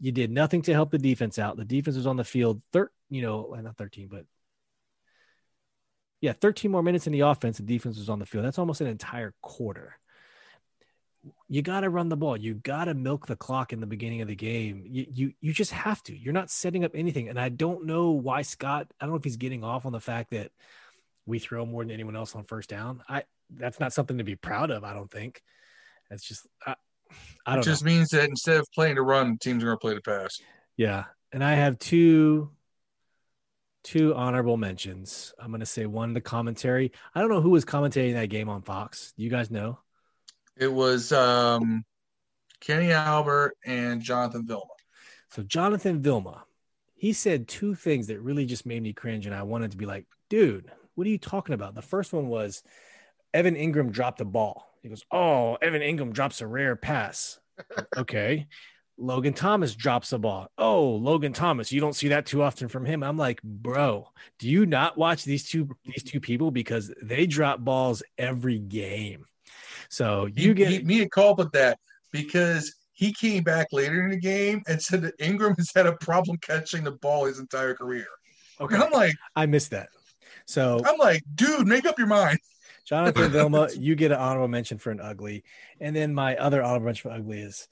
You 0.01 0.13
did 0.13 0.31
nothing 0.31 0.63
to 0.63 0.73
help 0.73 0.91
the 0.91 0.99
defense 0.99 1.39
out. 1.39 1.57
The 1.57 1.65
defense 1.65 1.97
was 1.97 2.07
on 2.07 2.17
the 2.17 2.25
field, 2.25 2.61
thir- 2.73 2.91
you 3.09 3.23
know, 3.23 3.57
not 3.63 3.77
13, 3.77 4.09
but 4.09 4.25
yeah, 6.21 6.33
13 6.33 6.71
more 6.71 6.83
minutes 6.83 7.07
in 7.07 7.13
the 7.13 7.21
offense. 7.21 7.59
The 7.59 7.65
defense 7.65 7.99
was 7.99 8.09
on 8.09 8.19
the 8.19 8.27
field. 8.27 8.45
That's 8.45 8.59
almost 8.59 8.81
an 8.81 8.87
entire 8.87 9.35
quarter 9.43 9.99
you 11.49 11.63
got 11.63 11.81
to 11.81 11.91
run 11.91 12.09
the 12.09 12.17
ball. 12.17 12.37
You 12.37 12.55
got 12.55 12.87
to 12.87 12.95
milk 12.95 13.27
the 13.27 13.37
clock 13.37 13.73
in 13.73 13.81
the 13.81 13.87
beginning 13.87 14.21
of 14.21 14.29
the 14.29 14.35
game. 14.35 14.85
You, 14.87 15.07
you 15.13 15.33
you 15.41 15.53
just 15.53 15.73
have 15.73 16.03
to. 16.05 16.17
You're 16.17 16.33
not 16.33 16.51
setting 16.51 16.85
up 16.85 16.93
anything. 16.95 17.29
And 17.29 17.39
I 17.39 17.49
don't 17.49 17.87
know 17.87 18.11
why 18.11 18.43
Scott. 18.43 18.89
I 19.01 19.05
don't 19.05 19.13
know 19.13 19.19
if 19.19 19.25
he's 19.25 19.37
getting 19.37 19.65
off 19.65 19.87
on 19.87 19.93
the 19.93 20.01
fact 20.01 20.31
that 20.31 20.51
we 21.27 21.39
throw 21.39 21.65
more 21.65 21.83
than 21.83 21.91
anyone 21.91 22.17
else 22.17 22.35
on 22.35 22.45
first 22.45 22.69
down. 22.69 23.03
I 23.09 23.25
that's 23.51 23.81
not 23.81 23.93
something 23.93 24.19
to 24.19 24.25
be 24.25 24.37
proud 24.37 24.71
of. 24.71 24.85
I 24.85 24.95
don't 24.95 25.11
think. 25.11 25.43
That's 26.11 26.25
just 26.25 26.47
I 27.47 27.55
It 27.55 27.57
don't 27.57 27.65
just 27.65 27.85
know. 27.85 27.87
means 27.87 28.11
that 28.11 28.29
instead 28.29 28.57
of 28.59 28.67
playing 28.73 28.97
to 28.97 29.03
run, 29.03 29.39
teams 29.39 29.63
are 29.63 29.67
going 29.67 29.77
to 29.77 29.81
play 29.81 29.95
to 29.95 30.01
pass. 30.01 30.41
Yeah, 30.77 31.05
and 31.33 31.43
I 31.45 31.55
have 31.55 31.79
two 31.79 32.51
two 33.83 34.15
honorable 34.15 34.57
mentions. 34.57 35.35
I'm 35.39 35.49
going 35.51 35.61
to 35.61 35.67
say 35.67 35.87
one 35.87 36.15
the 36.15 36.21
commentary. 36.21 36.93
I 37.15 37.21
don't 37.21 37.29
know 37.29 37.43
who 37.43 37.51
was 37.51 37.65
commentating 37.65 38.15
that 38.15 38.31
game 38.31 38.49
on 38.49 38.63
Fox. 38.63 39.13
Do 39.17 39.23
you 39.23 39.31
guys 39.31 39.51
know? 39.51 39.79
It 40.57 40.73
was 40.73 41.13
um, 41.13 41.85
Kenny 42.61 42.93
Albert 42.93 43.57
and 43.65 44.01
Jonathan 44.01 44.47
Vilma. 44.47 44.65
So 45.31 45.43
Jonathan 45.43 46.01
Vilma, 46.01 46.45
he 46.95 47.13
said 47.13 47.47
two 47.49 47.75
things 47.75 48.07
that 48.07 48.21
really 48.21 48.47
just 48.47 48.65
made 48.65 48.83
me 48.83 48.93
cringe, 48.93 49.27
and 49.27 49.35
I 49.35 49.43
wanted 49.43 49.73
to 49.73 49.77
be 49.77 49.85
like, 49.87 50.07
dude, 50.31 50.71
what 50.95 51.07
are 51.07 51.11
you 51.11 51.19
talking 51.19 51.55
about? 51.55 51.75
The 51.75 51.83
first 51.83 52.13
one 52.13 52.29
was 52.29 52.63
Evan 53.35 53.57
Engram 53.57 53.91
dropped 53.91 54.19
the 54.19 54.25
ball. 54.25 54.71
He 54.85 54.91
goes, 54.91 55.03
Oh, 55.11 55.57
Evan 55.63 55.81
Engram 55.81 56.13
drops 56.13 56.43
a 56.43 56.47
rare 56.47 56.77
pass. 56.77 57.41
okay. 57.97 58.47
Logan 58.99 59.33
Thomas 59.33 59.75
drops 59.75 60.13
a 60.13 60.19
ball. 60.19 60.49
Oh, 60.59 60.91
Logan 60.91 61.33
Thomas, 61.33 61.73
you 61.73 61.81
don't 61.81 61.95
see 61.95 62.09
that 62.09 62.27
too 62.27 62.43
often 62.43 62.69
from 62.69 62.85
him. 62.85 63.03
I'm 63.03 63.17
like, 63.17 63.43
bro, 63.43 64.09
do 64.39 64.49
you 64.49 64.67
not 64.67 64.97
watch 64.97 65.25
these 65.25 65.49
two 65.49 65.75
these 65.85 66.05
two 66.05 66.21
people 66.21 66.51
because 66.51 66.93
they 67.03 67.27
drop 67.27 67.61
balls 67.61 68.03
every 68.19 68.59
game? 68.59 69.25
So 69.89 70.29
He, 70.37 70.45
you 70.45 70.55
get 70.55 70.71
he, 70.71 70.83
me 70.85 71.01
and 71.01 71.11
call 71.11 71.35
put 71.35 71.53
that 71.53 71.79
because 72.13 72.73
he 72.93 73.13
came 73.13 73.43
back 73.43 73.69
later 73.73 74.05
in 74.05 74.11
the 74.11 74.21
game 74.21 74.63
and 74.69 74.81
said 74.81 75.03
that 75.03 75.19
Engram 75.19 75.57
has 75.57 75.73
had 75.75 75.87
a 75.87 75.97
problem 75.97 76.37
catching 76.37 76.85
the 76.85 76.93
ball 76.93 77.25
his 77.25 77.41
entire 77.41 77.75
career. 77.75 78.07
okay. 78.61 78.75
And 78.75 78.85
I'm 78.85 78.93
like, 78.93 79.15
I 79.35 79.47
missed 79.47 79.71
that. 79.71 79.89
So 80.47 80.81
I'm 80.85 80.99
like, 80.99 81.23
dude, 81.35 81.67
make 81.67 81.87
up 81.87 81.99
your 81.99 82.07
mind. 82.07 82.39
Jonathan 82.85 83.31
Vilma, 83.33 83.69
you 83.77 83.95
get 83.95 84.13
an 84.13 84.19
honorable 84.19 84.49
mention 84.49 84.79
for 84.79 84.91
an 84.91 85.01
ugly. 85.01 85.45
And 85.81 85.95
then 85.95 86.15
my 86.15 86.37
other 86.37 86.63
honorable 86.63 86.87
mention 86.87 87.11
for 87.11 87.17
ugly 87.17 87.41
is 87.41 87.69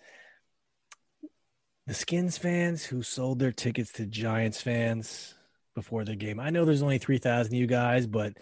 the 1.87 1.95
Skins 1.95 2.39
fans 2.39 2.85
who 2.85 3.03
sold 3.03 3.39
their 3.39 3.53
tickets 3.53 3.93
to 3.93 4.07
Giants 4.07 4.61
fans 4.61 5.35
before 5.75 6.05
the 6.05 6.17
game. 6.17 6.39
I 6.39 6.51
know 6.51 6.65
there's 6.65 6.83
only 6.83 6.99
3,000 6.99 7.53
of 7.53 7.59
you 7.59 7.67
guys, 7.67 8.07
but 8.07 8.35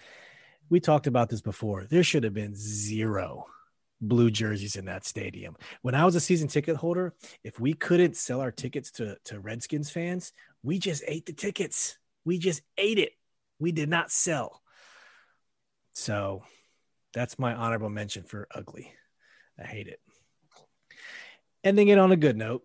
we 0.68 0.80
talked 0.80 1.06
about 1.06 1.28
this 1.28 1.40
before. 1.40 1.86
There 1.88 2.02
should 2.02 2.24
have 2.24 2.34
been 2.34 2.54
zero 2.54 3.46
blue 4.00 4.30
jerseys 4.30 4.76
in 4.76 4.86
that 4.86 5.04
stadium. 5.04 5.56
When 5.82 5.94
I 5.94 6.04
was 6.04 6.14
a 6.14 6.20
season 6.20 6.48
ticket 6.48 6.76
holder, 6.76 7.14
if 7.44 7.60
we 7.60 7.74
couldn't 7.74 8.16
sell 8.16 8.40
our 8.40 8.50
tickets 8.50 8.90
to, 8.92 9.16
to 9.24 9.40
Redskins 9.40 9.90
fans, 9.90 10.32
we 10.62 10.78
just 10.78 11.02
ate 11.06 11.26
the 11.26 11.32
tickets. 11.32 11.98
We 12.24 12.38
just 12.38 12.62
ate 12.78 12.98
it. 12.98 13.12
We 13.58 13.72
did 13.72 13.88
not 13.88 14.10
sell. 14.10 14.62
So 15.92 16.42
that's 17.12 17.38
my 17.38 17.54
honorable 17.54 17.90
mention 17.90 18.22
for 18.22 18.46
ugly. 18.54 18.92
I 19.58 19.64
hate 19.64 19.88
it. 19.88 20.00
Ending 21.62 21.88
it 21.88 21.98
on 21.98 22.12
a 22.12 22.16
good 22.16 22.36
note. 22.36 22.62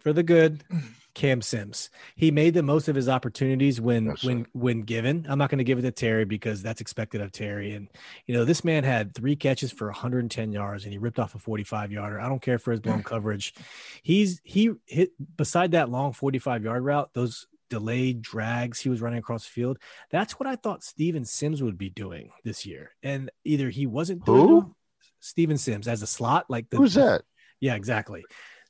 For 0.00 0.12
the 0.12 0.22
good, 0.22 0.64
Cam 1.14 1.42
Sims. 1.42 1.90
He 2.16 2.30
made 2.30 2.54
the 2.54 2.62
most 2.62 2.88
of 2.88 2.94
his 2.94 3.08
opportunities 3.08 3.80
when 3.80 4.14
when 4.22 4.46
when 4.52 4.82
given. 4.82 5.26
I'm 5.28 5.38
not 5.38 5.50
going 5.50 5.58
to 5.58 5.64
give 5.64 5.78
it 5.78 5.82
to 5.82 5.90
Terry 5.90 6.24
because 6.24 6.62
that's 6.62 6.80
expected 6.80 7.20
of 7.20 7.32
Terry. 7.32 7.72
And 7.72 7.88
you 8.26 8.34
know, 8.34 8.44
this 8.44 8.64
man 8.64 8.84
had 8.84 9.14
three 9.14 9.36
catches 9.36 9.72
for 9.72 9.88
110 9.88 10.52
yards 10.52 10.84
and 10.84 10.92
he 10.92 10.98
ripped 10.98 11.18
off 11.18 11.34
a 11.34 11.38
45 11.38 11.92
yarder. 11.92 12.20
I 12.20 12.28
don't 12.28 12.40
care 12.40 12.58
for 12.58 12.70
his 12.70 12.80
blown 12.80 13.02
coverage. 13.04 13.54
He's 14.02 14.40
he 14.44 14.72
hit 14.86 15.10
beside 15.36 15.72
that 15.72 15.90
long 15.90 16.12
45 16.12 16.64
yard 16.64 16.84
route, 16.84 17.10
those 17.12 17.46
delayed 17.70 18.20
drags 18.20 18.80
he 18.80 18.90
was 18.90 19.00
running 19.00 19.18
across 19.18 19.44
the 19.44 19.50
field. 19.50 19.78
That's 20.10 20.38
what 20.38 20.46
I 20.46 20.56
thought 20.56 20.84
Steven 20.84 21.24
Sims 21.24 21.62
would 21.62 21.78
be 21.78 21.88
doing 21.88 22.30
this 22.44 22.66
year. 22.66 22.90
And 23.02 23.30
either 23.44 23.70
he 23.70 23.86
wasn't 23.86 24.26
doing 24.26 24.40
Who? 24.48 24.60
them- 24.60 24.74
Steven 25.20 25.56
Sims 25.58 25.88
as 25.88 26.02
a 26.02 26.06
slot, 26.06 26.46
like 26.50 26.68
the 26.70 26.76
Who's 26.78 26.94
that? 26.94 27.22
Yeah, 27.60 27.74
exactly. 27.74 28.20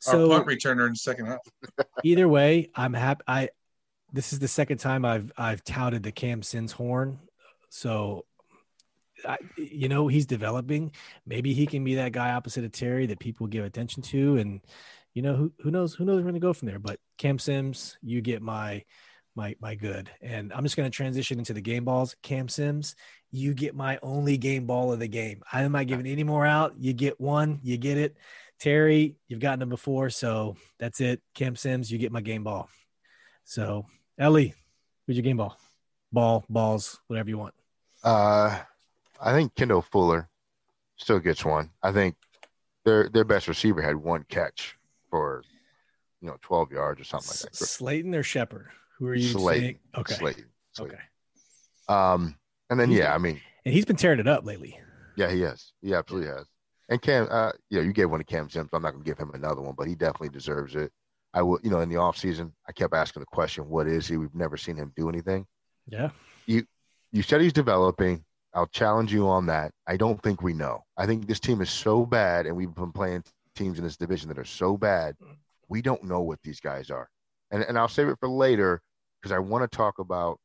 Our 0.07 0.13
So 0.13 0.29
punt 0.29 0.47
returner 0.47 0.87
in 0.87 0.93
the 0.93 0.97
second 0.97 1.27
half. 1.27 1.39
either 2.05 2.29
way, 2.29 2.71
I'm 2.75 2.93
happy. 2.95 3.23
I 3.27 3.49
this 4.13 4.33
is 4.33 4.41
the 4.41 4.49
second 4.49 4.79
time 4.79 5.05
I've 5.05 5.31
I've 5.37 5.63
touted 5.63 6.03
the 6.03 6.11
Cam 6.13 6.43
Sims 6.43 6.73
horn. 6.73 7.21
So 7.69 8.25
I, 9.25 9.37
you 9.57 9.89
know 9.89 10.09
he's 10.09 10.27
developing. 10.27 10.93
Maybe 11.27 11.53
he 11.53 11.67
can 11.67 11.85
be 11.85 11.97
that 11.97 12.13
guy 12.13 12.33
opposite 12.33 12.65
of 12.65 12.73
Terry 12.73 13.07
that 13.07 13.21
people 13.21 13.47
give 13.47 13.65
attention 13.65 14.03
to, 14.05 14.39
and 14.39 14.61
you 15.15 15.23
know 15.23 15.35
who 15.35 15.53
who 15.61 15.71
knows 15.71 15.95
who 15.95 16.05
knows 16.05 16.23
where 16.23 16.33
to 16.33 16.39
go 16.39 16.53
from 16.53 16.69
there. 16.69 16.79
But 16.79 16.99
Cam 17.19 17.39
Sims, 17.39 17.99
you 18.03 18.21
get 18.21 18.43
my 18.43 18.85
my 19.35 19.57
my 19.61 19.75
good, 19.75 20.11
and 20.21 20.53
I'm 20.53 20.63
just 20.63 20.77
going 20.77 20.91
to 20.91 20.95
transition 20.95 21.39
into 21.39 21.53
the 21.53 21.61
game 21.61 21.85
balls. 21.85 22.17
Cam 22.23 22.49
Sims, 22.49 22.95
you 23.31 23.55
get 23.55 23.75
my 23.75 23.99
only 24.03 24.37
game 24.39 24.67
ball 24.67 24.93
of 24.93 24.99
the 24.99 25.09
game. 25.09 25.43
I'm 25.53 25.73
not 25.73 25.87
giving 25.87 26.07
any 26.07 26.25
more 26.25 26.47
out. 26.47 26.75
You 26.79 26.93
get 26.93 27.21
one, 27.21 27.61
you 27.63 27.77
get 27.77 27.99
it. 27.99 28.17
Terry, 28.59 29.17
you've 29.27 29.41
gotten 29.41 29.61
them 29.61 29.71
before, 29.71 30.11
so 30.11 30.57
that's 30.79 31.01
it. 31.01 31.23
Cam 31.35 31.57
Sims, 31.57 31.91
you 31.91 31.99
get 31.99 32.13
my 32.13 32.21
game 32.21 32.45
ball. 32.45 32.69
So 33.45 33.87
Ellie, 34.19 34.55
who's 35.07 35.17
your 35.17 35.25
game 35.25 35.39
ball? 35.39 35.57
Ball, 36.13 36.45
balls, 36.49 37.01
whatever 37.07 37.31
you 37.31 37.39
want. 37.39 37.55
Uh, 38.03 38.59
I 39.21 39.33
think 39.33 39.55
Kendall 39.55 39.83
Fuller 39.83 40.29
still 40.97 41.19
gets 41.19 41.45
one. 41.45 41.71
I 41.83 41.93
think 41.93 42.17
their 42.85 43.09
their 43.09 43.25
best 43.25 43.49
receiver 43.49 43.83
had 43.83 43.97
one 43.97 44.25
catch 44.29 44.77
for 45.11 45.43
you 46.21 46.29
know 46.29 46.37
12 46.43 46.73
yards 46.73 47.01
or 47.01 47.05
something 47.05 47.29
like 47.31 47.53
that. 47.53 47.57
Slayton 47.57 48.15
or 48.15 48.23
Shepard? 48.23 48.69
Who 48.99 49.07
are 49.09 49.15
you 49.15 49.29
Slayton. 49.29 49.63
saying? 49.63 49.79
Okay. 49.97 50.15
Slayton. 50.15 50.45
Slayton. 50.73 50.97
Okay. 50.97 51.95
Um, 51.95 52.37
and 52.69 52.79
then 52.79 52.91
He's- 52.91 53.01
yeah, 53.01 53.15
I 53.15 53.19
mean, 53.19 53.41
And 53.65 53.75
he's 53.75 53.85
been 53.85 53.97
tearing 53.97 54.21
it 54.21 54.29
up 54.29 54.45
lately. 54.45 54.79
yeah, 55.17 55.31
he 55.31 55.41
has. 55.43 55.73
He 55.83 55.95
absolutely 55.95 56.29
has. 56.31 56.47
And 56.89 57.01
Cam, 57.01 57.29
uh, 57.31 57.53
you 57.69 57.79
know, 57.79 57.85
you 57.85 57.93
gave 57.93 58.11
one 58.11 58.19
to 58.21 58.25
Cam 58.25 58.49
Sims. 58.51 58.71
I'm 58.73 58.83
not 58.83 58.93
going 58.93 59.05
to 59.05 59.09
give 59.09 59.19
him 59.19 59.31
another 59.35 59.61
one, 59.63 59.75
but 59.77 59.87
he 59.87 59.95
definitely 59.95 60.31
deserves 60.31 60.75
it. 60.75 60.91
I 61.33 61.43
will, 61.43 61.61
you 61.63 61.71
know, 61.71 61.81
in 61.81 61.89
the 61.89 61.97
off 61.99 62.17
season, 62.17 62.53
I 62.69 62.73
kept 62.73 62.93
asking 62.95 63.21
the 63.21 63.27
question, 63.27 63.69
"What 63.69 63.87
is 63.87 64.09
he?" 64.09 64.17
We've 64.17 64.35
never 64.35 64.57
seen 64.57 64.77
him 64.77 64.93
do 64.97 65.09
anything. 65.09 65.47
Yeah. 65.87 66.11
You 66.47 66.65
you 67.13 67.23
said 67.23 67.41
he's 67.41 67.53
developing. 67.53 68.25
I'll 68.53 68.67
challenge 68.67 69.13
you 69.13 69.29
on 69.29 69.47
that. 69.47 69.71
I 69.87 69.97
don't 69.97 70.21
think 70.21 70.43
we 70.43 70.53
know. 70.53 70.85
I 70.97 71.07
think 71.07 71.29
this 71.29 71.39
team 71.39 71.61
is 71.61 71.71
so 71.71 72.05
bad, 72.05 72.47
and 72.47 72.57
we've 72.57 72.75
been 72.75 72.91
playing 72.91 73.23
teams 73.55 73.79
in 73.79 73.85
this 73.85 73.97
division 73.97 74.29
that 74.29 74.39
are 74.39 74.45
so 74.45 74.77
bad. 74.77 75.17
We 75.69 75.83
don't 75.83 76.05
know 76.05 76.21
what 76.21 76.41
these 76.43 76.61
guys 76.61 76.91
are, 76.91 77.09
and 77.51 77.63
and 77.63 77.79
I'll 77.79 77.89
save 77.89 78.09
it 78.09 78.19
for 78.19 78.29
later 78.29 78.83
because 79.21 79.33
I 79.33 79.39
want 79.39 79.71
to 79.71 79.77
talk 79.77 79.99
about 79.99 80.41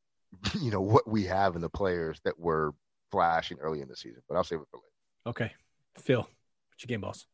you 0.60 0.70
know 0.70 0.80
what 0.80 1.08
we 1.08 1.24
have 1.24 1.56
in 1.56 1.62
the 1.62 1.70
players 1.70 2.20
that 2.24 2.38
were 2.38 2.72
flashing 3.10 3.58
early 3.60 3.80
in 3.80 3.88
the 3.88 3.96
season. 3.96 4.22
But 4.28 4.36
I'll 4.36 4.44
save 4.44 4.60
it 4.60 4.68
for 4.70 4.78
later. 4.78 4.86
Okay, 5.26 5.52
Phil, 5.96 6.20
what's 6.20 6.82
your 6.82 6.88
game, 6.88 7.00
boss? 7.00 7.26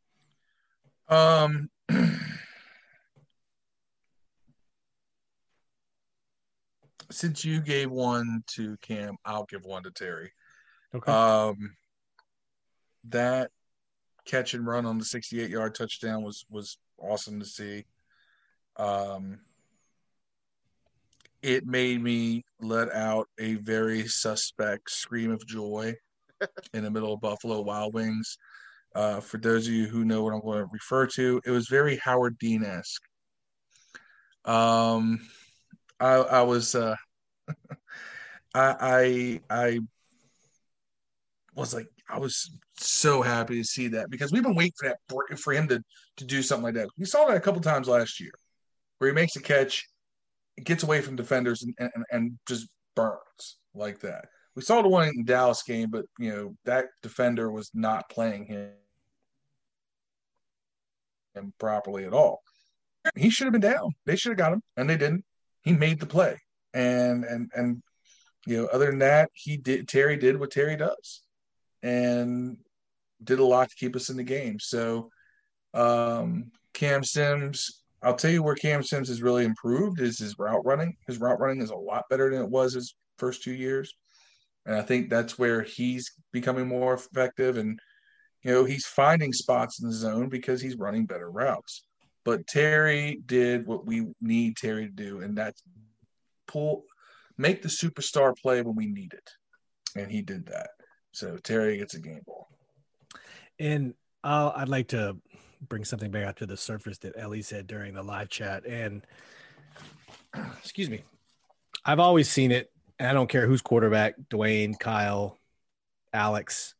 Um. 1.09 1.69
Since 7.11 7.45
you 7.45 7.61
gave 7.61 7.91
one 7.91 8.43
to 8.55 8.79
Cam, 8.79 9.17
I'll 9.25 9.45
give 9.45 9.65
one 9.65 9.83
to 9.85 9.91
Terry. 9.91 10.33
Okay. 10.95 11.13
Um, 11.13 11.77
that 13.09 13.51
catch 14.25 14.55
and 14.55 14.67
run 14.67 14.87
on 14.87 14.99
the 14.99 15.05
68 15.05 15.51
yard 15.51 15.75
touchdown 15.75 16.23
was 16.23 16.45
was 16.51 16.79
awesome 16.99 17.41
to 17.41 17.47
see. 17.47 17.85
Um, 18.77 19.41
it 21.43 21.67
made 21.67 22.03
me 22.03 22.43
let 22.61 22.91
out 22.93 23.29
a 23.39 23.55
very 23.57 24.09
suspect 24.09 24.91
scream 24.91 25.31
of 25.31 25.47
joy 25.47 25.95
in 26.73 26.85
the 26.85 26.91
middle 26.91 27.13
of 27.13 27.21
Buffalo 27.21 27.61
Wild 27.61 27.93
Wings. 27.93 28.39
Uh, 28.95 29.21
for 29.21 29.39
those 29.39 29.67
of 29.67 29.75
you 29.75 29.87
who 29.87 30.05
know 30.05 30.23
what 30.23 30.33
I'm 30.33 30.41
going 30.41 30.61
to 30.61 30.71
refer 30.73 31.07
to, 31.09 31.41
it 31.45 31.51
was 31.51 31.69
very 31.69 31.97
Howard 31.97 32.39
Dean 32.39 32.65
esque. 32.65 33.03
Um, 34.45 35.21
I, 36.01 36.15
I 36.15 36.43
was, 36.43 36.75
uh, 36.75 36.95
I, 38.55 38.75
I, 38.81 39.41
I 39.51 39.81
was 41.55 41.75
like, 41.75 41.89
I 42.09 42.19
was 42.19 42.51
so 42.77 43.23
happy 43.23 43.57
to 43.57 43.65
see 43.65 43.89
that 43.89 44.11
because 44.11 44.33
we've 44.33 44.43
been 44.43 44.55
waiting 44.55 44.73
for 44.79 44.89
that 44.89 45.39
for, 45.39 45.53
him 45.53 45.69
to 45.69 45.83
to 46.19 46.25
do 46.25 46.43
something 46.43 46.65
like 46.65 46.75
that. 46.75 46.89
We 46.99 47.07
saw 47.07 47.27
that 47.27 47.37
a 47.37 47.41
couple 47.41 47.61
times 47.61 47.89
last 47.89 48.21
year, 48.21 48.33
where 48.99 49.11
he 49.11 49.15
makes 49.15 49.37
a 49.37 49.43
catch, 49.43 49.89
gets 50.63 50.83
away 50.83 51.01
from 51.01 51.17
defenders, 51.17 51.63
and, 51.63 51.75
and, 51.79 52.05
and 52.11 52.39
just 52.47 52.69
burns 52.95 53.59
like 53.75 54.01
that. 54.01 54.27
We 54.55 54.63
saw 54.63 54.83
the 54.83 54.89
one 54.89 55.09
in 55.09 55.25
Dallas 55.25 55.63
game, 55.63 55.91
but 55.91 56.05
you 56.19 56.31
know 56.31 56.57
that 56.65 56.87
defender 57.03 57.51
was 57.51 57.71
not 57.75 58.09
playing 58.11 58.47
him, 58.47 58.71
him 61.35 61.53
properly 61.59 62.05
at 62.05 62.13
all. 62.13 62.43
He 63.17 63.31
should 63.31 63.47
have 63.47 63.53
been 63.53 63.61
down. 63.61 63.93
They 64.07 64.17
should 64.17 64.31
have 64.31 64.39
got 64.39 64.53
him, 64.53 64.63
and 64.77 64.89
they 64.89 64.97
didn't. 64.97 65.25
He 65.63 65.73
made 65.73 66.01
the 66.01 66.07
play, 66.07 66.39
and 66.73 67.25
and 67.25 67.51
and 67.55 67.83
you 68.47 68.59
know, 68.59 68.67
other 68.67 68.87
than 68.87 68.99
that, 68.99 69.31
he 69.33 69.57
did. 69.57 69.89
Terry 69.89 70.17
did 70.17 70.39
what 70.39 70.51
Terry 70.51 70.77
does, 70.77 71.24
and 71.85 72.57
did 73.23 73.39
a 73.39 73.45
lot 73.45 73.69
to 73.69 73.77
keep 73.77 73.95
us 73.95 74.09
in 74.09 74.17
the 74.17 74.25
game. 74.25 74.59
So, 74.59 75.11
um, 75.75 76.51
Cam 76.73 77.05
Sims, 77.05 77.83
I'll 78.03 78.17
tell 78.17 78.31
you 78.31 78.43
where 78.43 78.55
Cam 78.55 78.83
Sims 78.83 79.09
has 79.09 79.23
really 79.23 79.45
improved 79.45 80.01
is 80.01 80.19
his 80.19 80.39
route 80.39 80.65
running. 80.65 80.97
His 81.07 81.19
route 81.19 81.39
running 81.39 81.61
is 81.61 81.71
a 81.71 81.77
lot 81.77 82.05
better 82.11 82.31
than 82.31 82.43
it 82.43 82.51
was 82.51 82.73
his 82.73 82.95
first 83.19 83.43
two 83.43 83.53
years, 83.53 83.95
and 84.67 84.75
I 84.75 84.83
think 84.83 85.11
that's 85.11 85.39
where 85.39 85.63
he's 85.63 86.11
becoming 86.33 86.67
more 86.67 86.95
effective. 86.95 87.59
And 87.59 87.79
you 88.43 88.51
know, 88.51 88.65
he's 88.65 88.87
finding 88.87 89.33
spots 89.33 89.81
in 89.81 89.89
the 89.89 89.95
zone 89.95 90.29
because 90.29 90.61
he's 90.61 90.77
running 90.77 91.07
better 91.07 91.31
routes. 91.31 91.85
But 92.25 92.47
Terry 92.47 93.21
did 93.27 93.67
what 93.67 93.87
we 93.87 94.07
need 94.23 94.57
Terry 94.57 94.87
to 94.87 94.93
do, 94.93 95.21
and 95.21 95.37
that's 95.37 95.63
pull, 96.47 96.85
make 97.37 97.63
the 97.63 97.69
superstar 97.69 98.35
play 98.37 98.63
when 98.63 98.75
we 98.75 98.87
need 98.87 99.13
it, 99.13 99.31
and 99.97 100.11
he 100.11 100.23
did 100.23 100.47
that. 100.47 100.71
So 101.15 101.37
Terry 101.37 101.79
gets 101.79 101.95
a 101.95 102.01
game 102.01 102.23
ball. 102.27 102.49
And 103.61 103.95
uh, 104.25 104.51
I'd 104.57 104.69
like 104.69 104.89
to 104.89 105.17
bring 105.69 105.85
something 105.85 106.11
back 106.11 106.25
out 106.25 106.37
to 106.39 106.47
the 106.47 106.57
surface 106.57 106.99
that 106.99 107.15
Ellie 107.17 107.43
said 107.43 107.69
during 107.69 107.95
the 107.95 108.03
live 108.03 108.29
chat. 108.29 108.67
And 108.67 109.07
excuse 110.59 110.91
me, 110.91 111.03
I've 111.85 112.01
always 112.01 112.29
seen 112.29 112.51
it. 112.51 112.71
And 112.99 113.09
I 113.09 113.13
don't 113.13 113.29
care 113.29 113.47
who's 113.47 113.63
quarterback, 113.63 114.15
Dwayne, 114.29 114.79
Kyle, 114.79 115.39
Alex, 116.13 116.75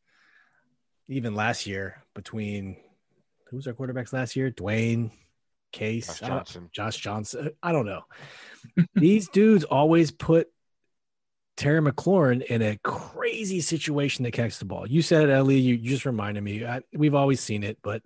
even 1.07 1.35
last 1.35 1.65
year 1.65 2.03
between 2.13 2.77
who 3.49 3.57
was 3.57 3.67
our 3.67 3.73
quarterbacks 3.73 4.11
last 4.11 4.35
year? 4.35 4.51
Dwayne, 4.51 5.11
Case, 5.71 6.07
Josh 6.07 6.19
Johnson. 6.19 6.69
Josh 6.73 6.97
Johnson. 6.97 7.49
I 7.61 7.71
don't 7.71 7.85
know. 7.85 8.01
These 8.95 9.29
dudes 9.29 9.63
always 9.63 10.11
put 10.11 10.47
Terry 11.57 11.81
McLaurin 11.81 12.43
in 12.43 12.61
a 12.61 12.77
crazy 12.83 13.61
situation 13.61 14.25
to 14.25 14.31
catch 14.31 14.59
the 14.59 14.65
ball. 14.65 14.87
You 14.87 15.01
said 15.01 15.23
it, 15.23 15.31
Ellie. 15.31 15.57
You, 15.57 15.75
you 15.75 15.89
just 15.89 16.05
reminded 16.05 16.43
me. 16.43 16.65
I, 16.65 16.81
we've 16.93 17.15
always 17.15 17.39
seen 17.39 17.63
it, 17.63 17.77
but 17.81 18.03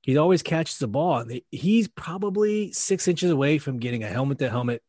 he 0.00 0.16
always 0.16 0.42
catches 0.42 0.78
the 0.78 0.88
ball. 0.88 1.24
He's 1.50 1.88
probably 1.88 2.72
six 2.72 3.06
inches 3.08 3.30
away 3.30 3.58
from 3.58 3.78
getting 3.78 4.02
a 4.02 4.08
helmet 4.08 4.38
to 4.38 4.50
helmet 4.50 4.82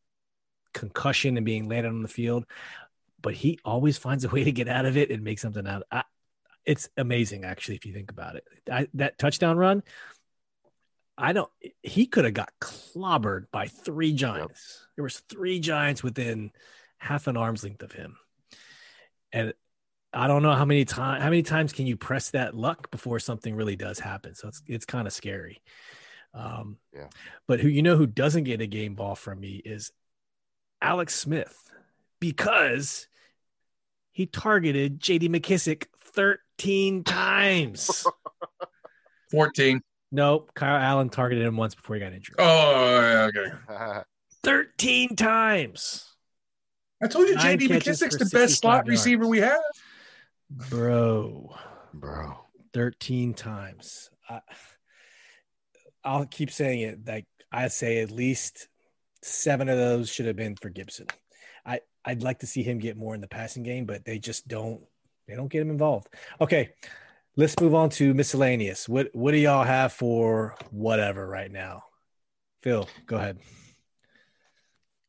concussion 0.74 1.38
and 1.38 1.46
being 1.46 1.68
landed 1.68 1.90
on 1.90 2.02
the 2.02 2.08
field, 2.08 2.46
but 3.22 3.34
he 3.34 3.60
always 3.64 3.98
finds 3.98 4.24
a 4.24 4.30
way 4.30 4.44
to 4.44 4.52
get 4.52 4.68
out 4.68 4.86
of 4.86 4.98
it 4.98 5.12
and 5.12 5.24
make 5.24 5.40
something 5.40 5.68
out. 5.68 5.84
I, 5.92 6.04
it's 6.66 6.90
amazing, 6.98 7.44
actually, 7.44 7.76
if 7.76 7.86
you 7.86 7.94
think 7.94 8.10
about 8.10 8.38
it. 8.38 8.46
I, 8.72 8.88
that 8.96 9.18
touchdown 9.18 9.58
run, 9.58 9.84
I 11.18 11.34
don't. 11.34 11.52
He 11.84 12.08
could 12.08 12.26
have 12.26 12.34
got 12.34 12.52
clobbered 12.60 13.46
by 13.52 13.68
three 13.68 14.14
giants. 14.14 14.88
There 14.96 15.04
was 15.04 15.20
three 15.20 15.60
giants 15.60 16.02
within 16.02 16.52
half 17.04 17.28
an 17.28 17.38
arm's 17.38 17.64
length 17.64 17.84
of 17.84 17.92
him, 17.92 18.18
and 19.32 19.54
I 20.14 20.28
don't 20.28 20.44
know 20.44 20.54
how 20.54 20.66
many 20.66 20.86
times. 20.86 21.22
How 21.24 21.30
many 21.30 21.44
times 21.44 21.74
can 21.74 21.86
you 21.88 21.98
press 21.98 22.32
that 22.32 22.56
luck 22.56 22.92
before 22.92 23.20
something 23.20 23.56
really 23.56 23.76
does 23.76 24.00
happen? 24.00 24.36
So 24.36 24.48
it's 24.48 24.62
it's 24.68 24.86
kind 24.86 25.08
of 25.08 25.14
scary. 25.14 25.62
Um, 26.34 26.78
Yeah. 26.94 27.08
But 27.48 27.60
who 27.60 27.68
you 27.68 27.82
know 27.82 27.98
who 27.98 28.08
doesn't 28.08 28.46
get 28.46 28.62
a 28.62 28.68
game 28.68 28.96
ball 28.96 29.16
from 29.16 29.40
me 29.40 29.62
is 29.64 29.92
Alex 30.82 31.16
Smith 31.16 31.72
because 32.20 33.08
he 34.12 34.26
targeted 34.26 35.00
J.D. 35.00 35.30
McKissic 35.30 35.86
13 36.00 37.04
times. 37.04 38.06
14. 39.32 39.82
Nope, 40.12 40.52
Kyle 40.54 40.80
Allen 40.80 41.10
targeted 41.10 41.44
him 41.44 41.58
once 41.58 41.74
before 41.74 41.96
he 41.96 42.00
got 42.00 42.14
injured. 42.14 42.36
Oh, 42.38 43.30
okay. 43.36 44.04
13 44.44 45.16
times. 45.16 46.13
I 47.04 47.08
told 47.08 47.28
you 47.28 47.36
Nine 47.36 47.60
JD 47.60 47.68
McKissic's 47.68 48.18
the 48.18 48.26
best 48.26 48.62
slot 48.62 48.86
yards. 48.86 48.90
receiver 48.90 49.28
we 49.28 49.40
have. 49.40 49.60
Bro, 50.50 51.56
Bro. 51.94 52.38
13 52.74 53.34
times. 53.34 54.10
I, 54.30 54.40
I'll 56.04 56.26
keep 56.26 56.50
saying 56.52 56.80
it. 56.80 57.08
Like 57.08 57.26
I 57.52 57.68
say, 57.68 58.02
at 58.02 58.12
least 58.12 58.68
seven 59.22 59.68
of 59.68 59.78
those 59.78 60.10
should 60.10 60.28
have 60.28 60.36
been 60.36 60.56
for 60.56 60.70
Gibson. 60.70 61.08
I 61.66 61.82
I'd 62.06 62.24
like 62.24 62.40
to 62.40 62.48
see 62.48 62.64
him 62.64 62.80
get 62.80 62.98
more 62.98 63.16
in 63.16 63.22
the 63.22 63.28
passing 63.28 63.64
game, 63.64 63.86
but 63.86 64.06
they 64.06 64.20
just 64.20 64.48
don't. 64.48 64.82
They 65.28 65.36
don't 65.36 65.48
get 65.48 65.62
him 65.62 65.70
involved. 65.70 66.08
Okay, 66.42 66.70
let's 67.38 67.58
move 67.60 67.74
on 67.74 67.90
to 67.92 68.14
miscellaneous. 68.14 68.88
What 68.90 69.10
what 69.14 69.32
do 69.32 69.38
y'all 69.38 69.64
have 69.64 69.94
for 69.94 70.56
whatever 70.72 71.28
right 71.28 71.52
now? 71.52 71.84
Phil, 72.62 72.88
go 73.06 73.18
ahead. 73.18 73.40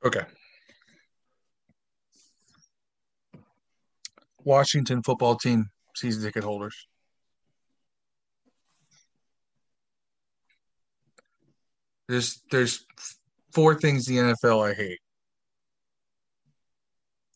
Okay. 0.04 0.22
Washington 4.44 5.02
football 5.02 5.36
team 5.36 5.70
season 5.96 6.22
ticket 6.22 6.44
holders. 6.44 6.86
There's 12.08 12.42
there's 12.50 12.84
four 13.52 13.74
things 13.74 14.04
the 14.04 14.18
NFL 14.18 14.70
I 14.70 14.74
hate. 14.74 15.00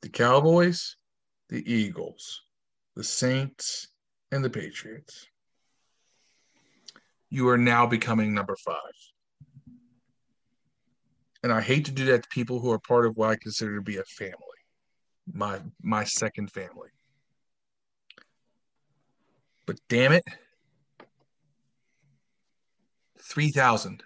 The 0.03 0.11
Cowboys, 0.11 0.97
the 1.49 1.73
Eagles, 1.73 2.42
the 2.94 3.05
Saints, 3.05 3.88
and 4.31 4.44
the 4.44 4.51
Patriots. 4.51 5.27
You 7.31 7.49
are 7.49 7.59
now 7.59 7.87
becoming 7.87 8.35
number 8.35 8.57
five. 8.64 8.77
And 11.42 11.53
I 11.53 11.61
hate 11.61 11.85
to 11.87 11.92
do 11.92 12.07
that 12.07 12.25
to 12.25 12.29
people 12.31 12.59
who 12.61 12.71
are 12.73 12.79
part 12.79 13.07
of 13.07 13.16
what 13.16 13.31
I 13.31 13.37
consider 13.37 13.77
to 13.77 13.83
be 13.83 13.97
a 13.97 14.05
family. 14.05 14.35
My 15.33 15.61
my 15.83 16.05
second 16.05 16.51
family. 16.51 16.90
But 19.69 19.79
damn 19.91 20.13
it. 20.13 20.25
3,000. 23.21 24.03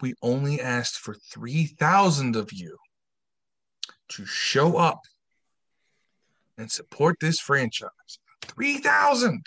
We 0.00 0.14
only 0.22 0.60
asked 0.60 0.98
for 0.98 1.14
3,000 1.14 2.36
of 2.36 2.52
you 2.52 2.78
to 4.10 4.24
show 4.24 4.76
up 4.76 5.00
and 6.56 6.70
support 6.70 7.16
this 7.20 7.40
franchise. 7.40 8.20
3,000. 8.42 9.44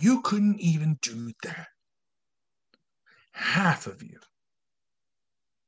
You 0.00 0.22
couldn't 0.22 0.60
even 0.60 0.98
do 1.02 1.32
that. 1.42 1.66
Half 3.32 3.86
of 3.86 4.02
you. 4.02 4.20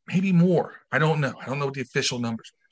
Maybe 0.06 0.32
more. 0.32 0.80
I 0.90 0.98
don't 0.98 1.20
know. 1.20 1.34
I 1.38 1.44
don't 1.44 1.58
know 1.58 1.66
what 1.66 1.74
the 1.74 1.82
official 1.82 2.18
numbers 2.18 2.50
are. 2.54 2.70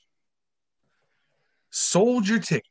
Sold 1.69 2.27
your 2.27 2.39
tickets. 2.39 2.68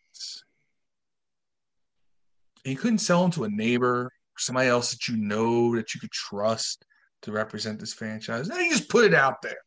You 2.69 2.77
couldn't 2.77 2.99
sell 2.99 3.23
them 3.23 3.31
to 3.33 3.45
a 3.45 3.49
neighbor, 3.49 4.13
somebody 4.37 4.69
else 4.69 4.91
that 4.91 5.09
you 5.09 5.17
know 5.17 5.75
that 5.77 5.95
you 5.95 6.01
could 6.01 6.11
trust 6.11 6.85
to 7.23 7.33
represent 7.33 7.81
this 7.81 7.95
franchise. 7.95 8.49
You 8.49 8.71
just 8.71 8.91
put 8.91 9.07
it 9.07 9.15
out 9.15 9.41
there. 9.43 9.59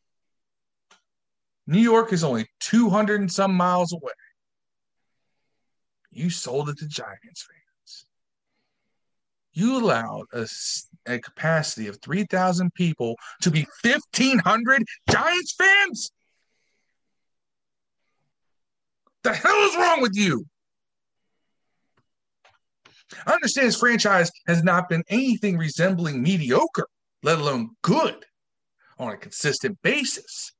New 1.66 1.80
York 1.80 2.12
is 2.12 2.22
only 2.22 2.46
200 2.60 3.20
and 3.20 3.30
some 3.30 3.54
miles 3.54 3.92
away. 3.92 4.12
You 6.10 6.30
sold 6.30 6.68
it 6.68 6.78
to 6.78 6.86
Giants 6.86 7.46
fans. 7.46 8.06
You 9.52 9.82
allowed 9.82 10.26
a, 10.32 10.46
a 11.06 11.18
capacity 11.18 11.88
of 11.88 12.00
3,000 12.02 12.72
people 12.74 13.16
to 13.42 13.50
be 13.50 13.66
1,500 13.82 14.84
Giants 15.10 15.54
fans? 15.54 16.10
The 19.22 19.34
hell 19.34 19.68
is 19.68 19.76
wrong 19.76 20.00
with 20.02 20.16
you? 20.16 20.46
I 23.26 23.32
understand 23.32 23.68
this 23.68 23.78
franchise 23.78 24.30
has 24.46 24.62
not 24.62 24.88
been 24.88 25.04
anything 25.08 25.58
resembling 25.58 26.22
mediocre, 26.22 26.88
let 27.22 27.38
alone 27.38 27.70
good, 27.82 28.24
on 28.98 29.12
a 29.12 29.16
consistent 29.16 29.80
basis 29.82 30.52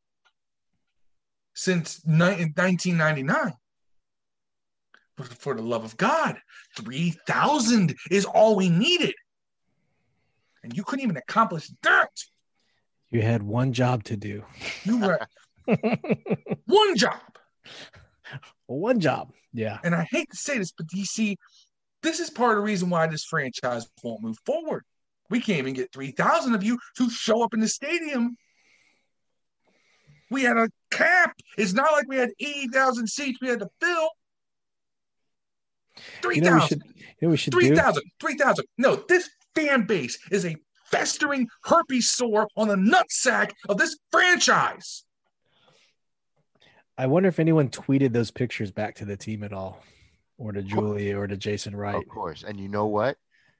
since 1.55 2.01
1999. 2.05 3.53
But 5.17 5.27
for 5.29 5.55
the 5.55 5.62
love 5.62 5.85
of 5.85 5.97
God, 5.97 6.38
3,000 6.77 7.95
is 8.11 8.25
all 8.25 8.57
we 8.57 8.69
needed. 8.69 9.15
And 10.62 10.77
you 10.77 10.85
couldn't 10.85 11.05
even 11.05 11.17
accomplish 11.17 11.71
that. 11.83 12.11
You 13.11 13.21
had 13.21 13.43
one 13.43 13.73
job 13.73 14.05
to 14.05 14.17
do. 14.17 14.43
You 14.85 15.01
were 15.01 15.19
one 16.67 16.97
job. 16.97 17.21
one 18.67 19.01
job. 19.01 19.33
Yeah. 19.53 19.79
And 19.85 19.95
I 19.95 20.07
hate 20.11 20.31
to 20.31 20.37
say 20.37 20.57
this, 20.57 20.73
but 20.73 20.87
DC, 20.87 21.37
this 22.03 22.21
is 22.21 22.31
part 22.31 22.53
of 22.53 22.57
the 22.59 22.62
reason 22.65 22.91
why 22.91 23.07
this 23.07 23.25
franchise 23.25 23.87
won't 24.03 24.23
move 24.23 24.38
forward. 24.45 24.85
We 25.31 25.41
can't 25.41 25.59
even 25.59 25.75
get 25.75 25.93
3,000 25.93 26.55
of 26.55 26.62
you 26.62 26.79
to 26.99 27.09
show 27.09 27.43
up 27.43 27.55
in 27.55 27.61
the 27.61 27.69
stadium. 27.69 28.37
We 30.31 30.43
had 30.43 30.57
a 30.57 30.69
cap. 30.91 31.35
It's 31.57 31.73
not 31.73 31.93
like 31.93 32.09
we 32.09 32.17
had 32.17 32.31
80,000 32.38 33.07
seats 33.07 33.38
we 33.41 33.49
had 33.49 33.61
to 33.61 33.69
fill. 33.81 34.11
3,000. 36.23 36.83
You 37.21 37.29
know 37.29 37.37
3,000. 37.37 38.03
3,000. 38.21 38.65
No, 38.79 38.97
this 39.09 39.31
fan 39.55 39.87
base 39.87 40.19
is 40.31 40.45
a 40.45 40.57
festering 40.87 41.49
herpes 41.65 42.11
sore 42.11 42.49
on 42.57 42.69
the 42.69 42.77
nutsack 42.77 43.53
of 43.69 43.79
this 43.79 43.99
franchise. 44.11 45.05
I 46.99 47.07
wonder 47.07 47.29
if 47.29 47.38
anyone 47.38 47.71
tweeted 47.71 48.12
those 48.12 48.31
pictures 48.31 48.71
back 48.71 48.95
to 48.97 49.05
the 49.05 49.17
team 49.17 49.43
at 49.43 49.53
all, 49.53 49.83
or 50.42 50.52
to 50.52 50.62
Julie, 50.62 51.12
or 51.12 51.26
to 51.26 51.37
Jason 51.37 51.76
Wright. 51.76 51.94
Of 51.94 52.09
course. 52.09 52.42
And 52.42 52.59
you 52.59 52.68
know 52.68 52.87
what? 52.87 53.16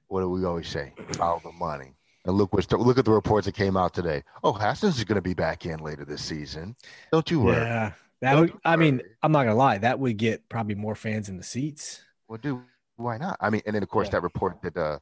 What 0.07 0.19
do 0.19 0.29
we 0.29 0.43
always 0.43 0.67
say? 0.67 0.93
Follow 1.13 1.39
the 1.43 1.51
money. 1.53 1.95
And 2.25 2.37
look 2.37 2.53
what's 2.53 2.71
look 2.71 2.97
at 2.97 3.05
the 3.05 3.11
reports 3.11 3.45
that 3.45 3.55
came 3.55 3.77
out 3.77 3.93
today. 3.93 4.23
Oh, 4.43 4.53
Haskins 4.53 4.97
is 4.97 5.03
going 5.03 5.15
to 5.15 5.21
be 5.21 5.33
back 5.33 5.65
in 5.65 5.79
later 5.79 6.05
this 6.05 6.21
season. 6.21 6.75
Don't 7.11 7.29
you 7.31 7.41
worry. 7.41 7.57
Yeah, 7.57 7.91
that 8.21 8.39
would. 8.39 8.53
I 8.63 8.75
mean, 8.75 9.01
I'm 9.21 9.31
not 9.31 9.43
gonna 9.43 9.55
lie. 9.55 9.77
That 9.77 9.99
would 9.99 10.17
get 10.17 10.47
probably 10.47 10.75
more 10.75 10.95
fans 10.95 11.29
in 11.29 11.37
the 11.37 11.43
seats. 11.43 12.01
Well, 12.27 12.39
dude, 12.41 12.61
why 12.95 13.17
not? 13.17 13.37
I 13.41 13.49
mean, 13.49 13.61
and 13.65 13.75
then 13.75 13.83
of 13.83 13.89
course 13.89 14.07
yeah. 14.07 14.11
that 14.11 14.23
report 14.23 14.61
that 14.61 14.77
uh, 14.77 14.99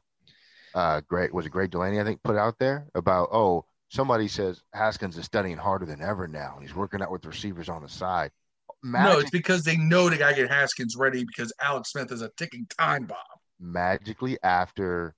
uh, 0.74 1.00
Greg 1.08 1.32
was 1.32 1.46
it 1.46 1.50
Greg 1.50 1.70
Delaney 1.70 2.00
I 2.00 2.04
think 2.04 2.22
put 2.24 2.36
out 2.36 2.58
there 2.58 2.86
about 2.94 3.28
oh 3.32 3.64
somebody 3.88 4.26
says 4.26 4.62
Haskins 4.72 5.16
is 5.16 5.24
studying 5.24 5.58
harder 5.58 5.86
than 5.86 6.00
ever 6.00 6.26
now. 6.26 6.54
and 6.54 6.66
He's 6.66 6.74
working 6.74 7.02
out 7.02 7.12
with 7.12 7.24
receivers 7.24 7.68
on 7.68 7.82
the 7.82 7.88
side. 7.88 8.32
Magic- 8.82 9.12
no, 9.12 9.18
it's 9.20 9.30
because 9.30 9.62
they 9.62 9.76
know 9.76 10.08
they 10.08 10.18
gotta 10.18 10.34
get 10.34 10.50
Haskins 10.50 10.96
ready 10.96 11.24
because 11.24 11.52
Alex 11.60 11.92
Smith 11.92 12.10
is 12.10 12.22
a 12.22 12.30
ticking 12.36 12.66
time 12.78 13.04
bomb. 13.04 13.18
Magically 13.60 14.38
after 14.42 15.14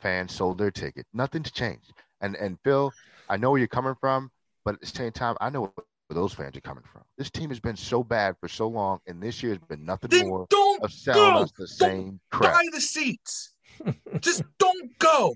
fans 0.00 0.32
sold 0.32 0.58
their 0.58 0.70
ticket. 0.70 1.06
Nothing's 1.12 1.50
changed. 1.50 1.92
And 2.20 2.34
and 2.36 2.58
Phil, 2.64 2.92
I 3.28 3.36
know 3.36 3.50
where 3.50 3.58
you're 3.58 3.68
coming 3.68 3.94
from, 4.00 4.30
but 4.64 4.74
at 4.74 4.80
the 4.80 4.86
same 4.86 5.12
time, 5.12 5.36
I 5.40 5.50
know 5.50 5.62
where 5.62 5.84
those 6.10 6.32
fans 6.32 6.56
are 6.56 6.60
coming 6.60 6.84
from. 6.90 7.02
This 7.18 7.30
team 7.30 7.50
has 7.50 7.60
been 7.60 7.76
so 7.76 8.02
bad 8.02 8.36
for 8.40 8.48
so 8.48 8.68
long, 8.68 9.00
and 9.06 9.22
this 9.22 9.42
year 9.42 9.52
has 9.52 9.62
been 9.68 9.84
nothing 9.84 10.10
then 10.10 10.28
more 10.28 10.46
don't 10.50 10.82
of 10.82 10.92
selling 10.92 11.34
go. 11.34 11.42
us 11.42 11.52
the 11.56 11.68
same 11.68 12.20
crap. 12.30 12.54
Buy 12.54 12.64
the 12.72 12.80
seats. 12.80 13.54
Just 14.20 14.42
don't 14.58 14.98
go. 14.98 15.34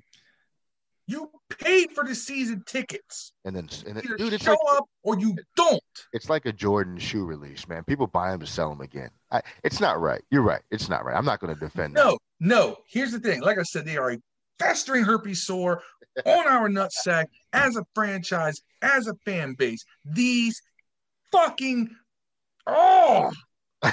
You 1.09 1.31
paid 1.49 1.93
for 1.93 2.05
the 2.05 2.15
season 2.15 2.65
tickets. 2.67 3.33
And 3.45 3.55
then, 3.55 3.69
and 3.87 3.97
then 3.97 4.05
Either 4.05 4.17
dude, 4.17 4.33
it's 4.33 4.45
show 4.45 4.51
like, 4.51 4.79
up 4.79 4.87
or 5.05 5.19
you 5.19 5.37
don't. 5.57 5.81
It's 6.13 6.29
like 6.29 6.47
a 6.47 6.53
Jordan 6.53 6.99
shoe 6.99 7.25
release, 7.25 7.69
man. 7.69 7.85
People 7.85 8.09
buy 8.09 8.33
them 8.33 8.41
to 8.41 8.47
sell 8.47 8.69
them 8.69 8.81
again. 8.81 9.11
I, 9.31 9.43
it's 9.63 9.81
not 9.81 10.01
right. 10.01 10.23
You're 10.31 10.43
right. 10.43 10.63
It's 10.71 10.89
not 10.89 11.05
right. 11.05 11.17
I'm 11.17 11.25
not 11.25 11.39
going 11.39 11.55
to 11.55 11.61
defend. 11.61 11.95
No, 11.95 12.13
that. 12.13 12.19
no. 12.41 12.77
Here's 12.89 13.13
the 13.13 13.21
thing. 13.21 13.41
Like 13.41 13.59
I 13.59 13.63
said, 13.63 13.85
they 13.85 13.97
are 13.97 14.13
a 14.13 14.19
festering 14.59 15.05
herpes 15.05 15.47
sore 15.47 15.83
on 16.25 16.47
our 16.49 16.69
nutsack 16.69 17.27
as 17.53 17.77
a 17.77 17.85
franchise, 17.95 18.61
as 18.83 19.07
a 19.07 19.15
fan 19.25 19.55
base. 19.55 19.85
These 20.05 20.61
fucking 21.31 21.91
oh. 22.67 23.31
and 23.83 23.93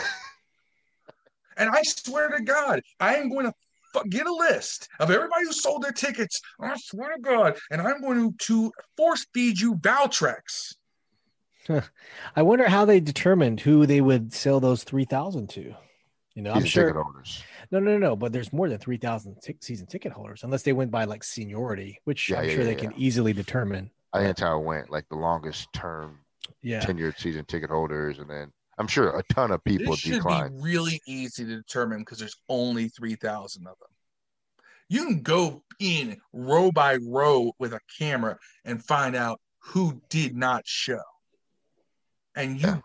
I 1.57 1.81
swear 1.83 2.29
to 2.29 2.41
God, 2.41 2.81
I 2.99 3.15
am 3.15 3.29
going 3.29 3.45
to 3.45 3.53
get 4.09 4.27
a 4.27 4.33
list 4.33 4.89
of 4.99 5.11
everybody 5.11 5.45
who 5.45 5.53
sold 5.53 5.83
their 5.83 5.91
tickets. 5.91 6.41
I 6.59 6.75
swear 6.77 7.15
to 7.15 7.21
God, 7.21 7.57
and 7.71 7.81
I'm 7.81 8.01
going 8.01 8.35
to 8.37 8.71
force 8.97 9.25
feed 9.33 9.59
you 9.59 9.75
Valtrex. 9.75 10.75
I 12.35 12.41
wonder 12.41 12.67
how 12.67 12.85
they 12.85 12.99
determined 12.99 13.61
who 13.61 13.85
they 13.85 14.01
would 14.01 14.33
sell 14.33 14.59
those 14.59 14.83
three 14.83 15.05
thousand 15.05 15.49
to. 15.51 15.73
You 16.35 16.41
know, 16.41 16.51
I'm 16.51 16.65
sure. 16.65 16.93
No, 17.71 17.79
no, 17.79 17.91
no, 17.91 17.97
no. 17.97 18.15
but 18.15 18.33
there's 18.33 18.51
more 18.51 18.67
than 18.67 18.79
three 18.79 18.97
thousand 18.97 19.37
t- 19.41 19.55
season 19.61 19.87
ticket 19.87 20.11
holders, 20.11 20.43
unless 20.43 20.63
they 20.63 20.73
went 20.73 20.91
by 20.91 21.05
like 21.05 21.23
seniority, 21.23 21.99
which 22.05 22.29
yeah, 22.29 22.39
I'm 22.39 22.45
yeah, 22.45 22.51
sure 22.51 22.59
yeah, 22.61 22.67
they 22.67 22.75
can 22.75 22.93
easily 22.97 23.33
determine. 23.33 23.91
I 24.11 24.19
think 24.19 24.29
that's 24.29 24.41
how 24.41 24.59
it 24.59 24.63
went, 24.63 24.89
like 24.89 25.07
the 25.09 25.15
longest 25.15 25.71
term, 25.73 26.19
yeah, 26.61 26.81
tenured 26.81 27.19
season 27.19 27.45
ticket 27.45 27.69
holders, 27.69 28.19
and 28.19 28.29
then 28.29 28.51
I'm 28.77 28.87
sure 28.87 29.17
a 29.17 29.23
ton 29.33 29.51
of 29.51 29.63
people 29.63 29.93
this 29.93 29.99
should 30.01 30.13
declined. 30.13 30.57
be 30.57 30.63
really 30.63 31.01
easy 31.07 31.45
to 31.45 31.55
determine 31.55 31.99
because 31.99 32.19
there's 32.19 32.37
only 32.49 32.89
three 32.89 33.15
thousand 33.15 33.67
of 33.67 33.77
them. 33.79 33.89
You 34.89 35.05
can 35.05 35.21
go 35.21 35.63
in 35.79 36.17
row 36.33 36.71
by 36.71 36.97
row 37.07 37.51
with 37.59 37.73
a 37.73 37.79
camera 37.99 38.37
and 38.65 38.83
find 38.83 39.15
out 39.15 39.39
who 39.59 40.01
did 40.09 40.35
not 40.35 40.63
show, 40.65 41.01
and 42.35 42.59
you 42.59 42.83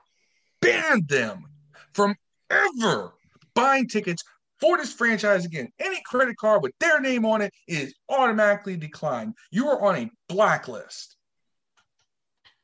ban 0.60 1.02
them 1.08 1.44
from 1.92 2.14
ever 2.50 3.12
buying 3.54 3.88
tickets 3.88 4.22
for 4.60 4.76
this 4.76 4.92
franchise 4.92 5.44
again. 5.44 5.68
Any 5.78 6.00
credit 6.04 6.36
card 6.36 6.62
with 6.62 6.72
their 6.80 7.00
name 7.00 7.24
on 7.24 7.42
it 7.42 7.52
is 7.66 7.94
automatically 8.08 8.76
declined. 8.76 9.34
You 9.50 9.68
are 9.68 9.80
on 9.80 9.96
a 9.96 10.10
blacklist. 10.28 11.16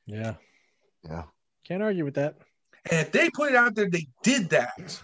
Yeah. 0.06 0.34
Yeah. 1.04 1.24
Can't 1.66 1.82
argue 1.82 2.04
with 2.04 2.14
that. 2.14 2.36
And 2.90 3.00
if 3.00 3.12
they 3.12 3.30
put 3.30 3.50
it 3.50 3.56
out 3.56 3.74
there, 3.74 3.88
they 3.88 4.06
did 4.22 4.50
that. 4.50 5.00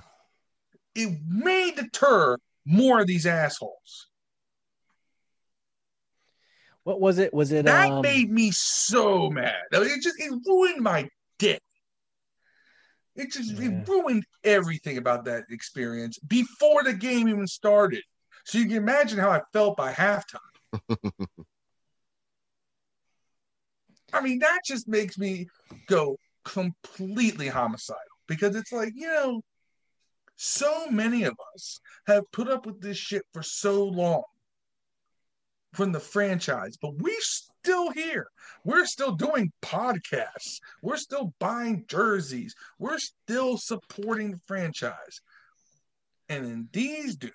It 0.95 1.19
may 1.27 1.71
deter 1.71 2.37
more 2.67 3.01
of 3.01 3.07
these 3.07 3.27
assholes. 3.27 4.09
What 6.85 7.01
was 7.01 7.19
it? 7.19 7.33
Was 7.33 7.53
it 7.53 7.67
that 7.67 7.91
um... 7.91 8.03
made 8.03 8.31
me 8.31 8.51
so 8.53 9.31
mad? 9.31 9.55
It 9.73 10.03
just 10.03 10.19
it 10.19 10.33
ruined 10.47 10.83
my 10.83 11.09
dick. 11.39 11.63
It 13.17 13.33
just 13.33 13.53
yeah. 13.53 13.69
it 13.69 13.89
ruined 13.89 14.25
everything 14.45 14.97
about 14.97 15.25
that 15.27 15.45
experience 15.51 16.19
before 16.19 16.83
the 16.85 16.95
game 16.95 17.29
even 17.29 17.47
started. 17.47 18.03
So 18.45 18.59
you 18.59 18.67
can 18.67 18.77
imagine 18.77 19.19
how 19.19 19.31
I 19.31 19.43
felt 19.53 19.77
by 19.77 19.93
halftime. 19.93 20.39
I 24.13 24.21
mean, 24.23 24.41
that 24.41 24.61
just 24.65 24.89
makes 24.89 25.19
me 25.19 25.47
go 25.87 26.17
completely 26.45 27.49
homicidal 27.49 28.01
because 28.27 28.57
it's 28.57 28.73
like, 28.73 28.93
you 28.95 29.07
know, 29.07 29.43
so 30.37 30.87
many 30.91 31.25
of 31.25 31.35
us 31.55 31.81
have 32.07 32.31
put 32.33 32.49
up 32.49 32.65
with 32.67 32.81
this 32.81 32.97
shit 32.97 33.23
for 33.33 33.43
so 33.43 33.85
long 33.85 34.23
from 35.75 35.93
the 35.93 36.01
franchise, 36.01 36.77
but 36.81 36.97
we're 36.97 37.15
still 37.21 37.91
here. 37.91 38.27
We're 38.65 38.87
still 38.87 39.13
doing 39.13 39.53
podcasts. 39.63 40.61
We're 40.83 40.97
still 40.97 41.35
buying 41.39 41.85
jerseys. 41.87 42.55
We're 42.79 42.99
still 42.99 43.57
supporting 43.57 44.33
the 44.33 44.41
franchise. 44.47 45.21
And 46.29 46.45
then 46.45 46.69
these 46.73 47.17
dudes, 47.17 47.35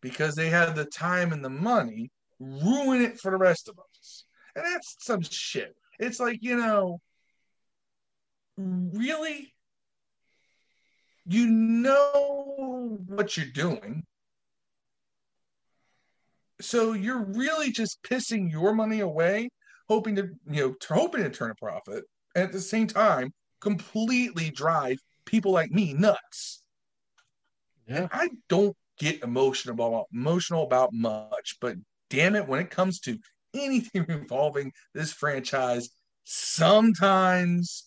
because 0.00 0.34
they 0.34 0.50
have 0.50 0.74
the 0.74 0.84
time 0.84 1.32
and 1.32 1.44
the 1.44 1.50
money, 1.50 2.10
ruin 2.40 3.00
it 3.00 3.20
for 3.20 3.30
the 3.30 3.38
rest 3.38 3.68
of 3.68 3.78
us. 3.78 4.24
And 4.56 4.64
that's 4.64 4.96
some 5.00 5.22
shit. 5.22 5.74
It's 5.98 6.20
like, 6.20 6.38
you 6.42 6.56
know, 6.56 7.00
really? 8.56 9.52
You 11.26 11.46
know 11.46 12.98
what 13.06 13.36
you're 13.36 13.46
doing 13.46 14.04
so 16.60 16.92
you're 16.92 17.24
really 17.24 17.70
just 17.70 18.02
pissing 18.02 18.50
your 18.50 18.74
money 18.74 19.00
away, 19.00 19.50
hoping 19.88 20.16
to 20.16 20.28
you 20.50 20.68
know 20.68 20.74
hoping 20.88 21.22
to 21.22 21.30
turn 21.30 21.50
a 21.50 21.54
profit, 21.54 22.04
and 22.34 22.44
at 22.44 22.52
the 22.52 22.60
same 22.60 22.86
time 22.86 23.32
completely 23.60 24.50
drive 24.50 24.98
people 25.24 25.52
like 25.52 25.70
me 25.70 25.94
nuts. 25.94 26.62
Yeah. 27.86 27.96
And 27.96 28.08
I 28.12 28.30
don't 28.48 28.76
get 28.98 29.22
emotional 29.22 29.74
about 29.74 30.06
emotional 30.12 30.64
about 30.64 30.92
much, 30.92 31.56
but 31.60 31.76
damn 32.10 32.36
it, 32.36 32.46
when 32.46 32.60
it 32.60 32.70
comes 32.70 33.00
to 33.00 33.18
anything 33.54 34.06
involving 34.08 34.72
this 34.94 35.12
franchise, 35.12 35.90
sometimes 36.24 37.86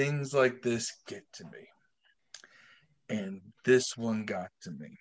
things 0.00 0.32
like 0.32 0.62
this 0.62 0.92
get 1.06 1.24
to 1.34 1.44
me. 1.44 1.68
And 3.10 3.42
this 3.66 3.98
one 3.98 4.24
got 4.24 4.48
to 4.62 4.70
me. 4.70 4.96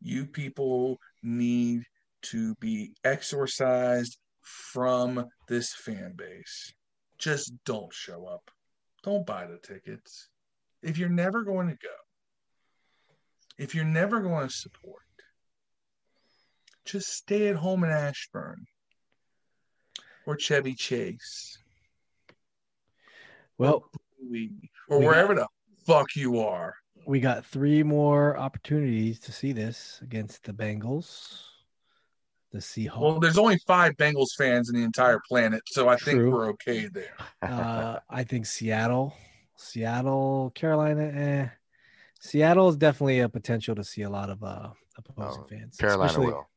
You 0.00 0.26
people 0.26 0.98
need 1.24 1.82
to 2.30 2.54
be 2.60 2.92
exorcised 3.02 4.16
from 4.42 5.24
this 5.48 5.74
fan 5.74 6.14
base. 6.16 6.72
Just 7.18 7.52
don't 7.64 7.92
show 7.92 8.26
up. 8.26 8.48
Don't 9.02 9.26
buy 9.26 9.46
the 9.46 9.58
tickets. 9.58 10.28
If 10.80 10.96
you're 10.96 11.08
never 11.08 11.42
going 11.42 11.66
to 11.66 11.74
go, 11.74 11.96
if 13.58 13.74
you're 13.74 13.84
never 13.84 14.20
going 14.20 14.46
to 14.46 14.54
support, 14.54 15.02
just 16.84 17.08
stay 17.08 17.48
at 17.48 17.56
home 17.56 17.82
in 17.82 17.90
Ashburn 17.90 18.66
or 20.26 20.36
Chevy 20.36 20.74
Chase. 20.74 21.58
Well, 23.58 23.90
or, 24.88 24.96
or 24.96 25.00
wherever 25.00 25.34
got, 25.34 25.48
the 25.76 25.84
fuck 25.84 26.16
you 26.16 26.40
are. 26.40 26.74
We 27.06 27.20
got 27.20 27.44
three 27.44 27.82
more 27.82 28.36
opportunities 28.36 29.20
to 29.20 29.32
see 29.32 29.52
this 29.52 30.00
against 30.02 30.44
the 30.44 30.52
Bengals, 30.52 31.42
the 32.52 32.58
Seahawks. 32.58 33.00
Well, 33.00 33.20
there's 33.20 33.38
only 33.38 33.58
five 33.66 33.94
Bengals 33.96 34.34
fans 34.36 34.70
in 34.70 34.76
the 34.76 34.82
entire 34.82 35.20
planet, 35.28 35.62
so 35.66 35.88
I 35.88 35.96
True. 35.96 36.12
think 36.12 36.34
we're 36.34 36.48
okay 36.50 36.86
there. 36.86 37.14
uh, 37.42 37.98
I 38.08 38.24
think 38.24 38.46
Seattle, 38.46 39.14
Seattle, 39.56 40.52
Carolina, 40.54 41.04
eh. 41.04 41.48
Seattle 42.20 42.70
is 42.70 42.76
definitely 42.76 43.20
a 43.20 43.28
potential 43.28 43.74
to 43.74 43.84
see 43.84 44.02
a 44.02 44.10
lot 44.10 44.30
of 44.30 44.42
uh, 44.42 44.70
opposing 44.96 45.42
oh, 45.42 45.46
fans. 45.48 45.76
Carolina 45.76 46.04
especially... 46.04 46.26
will. 46.28 46.48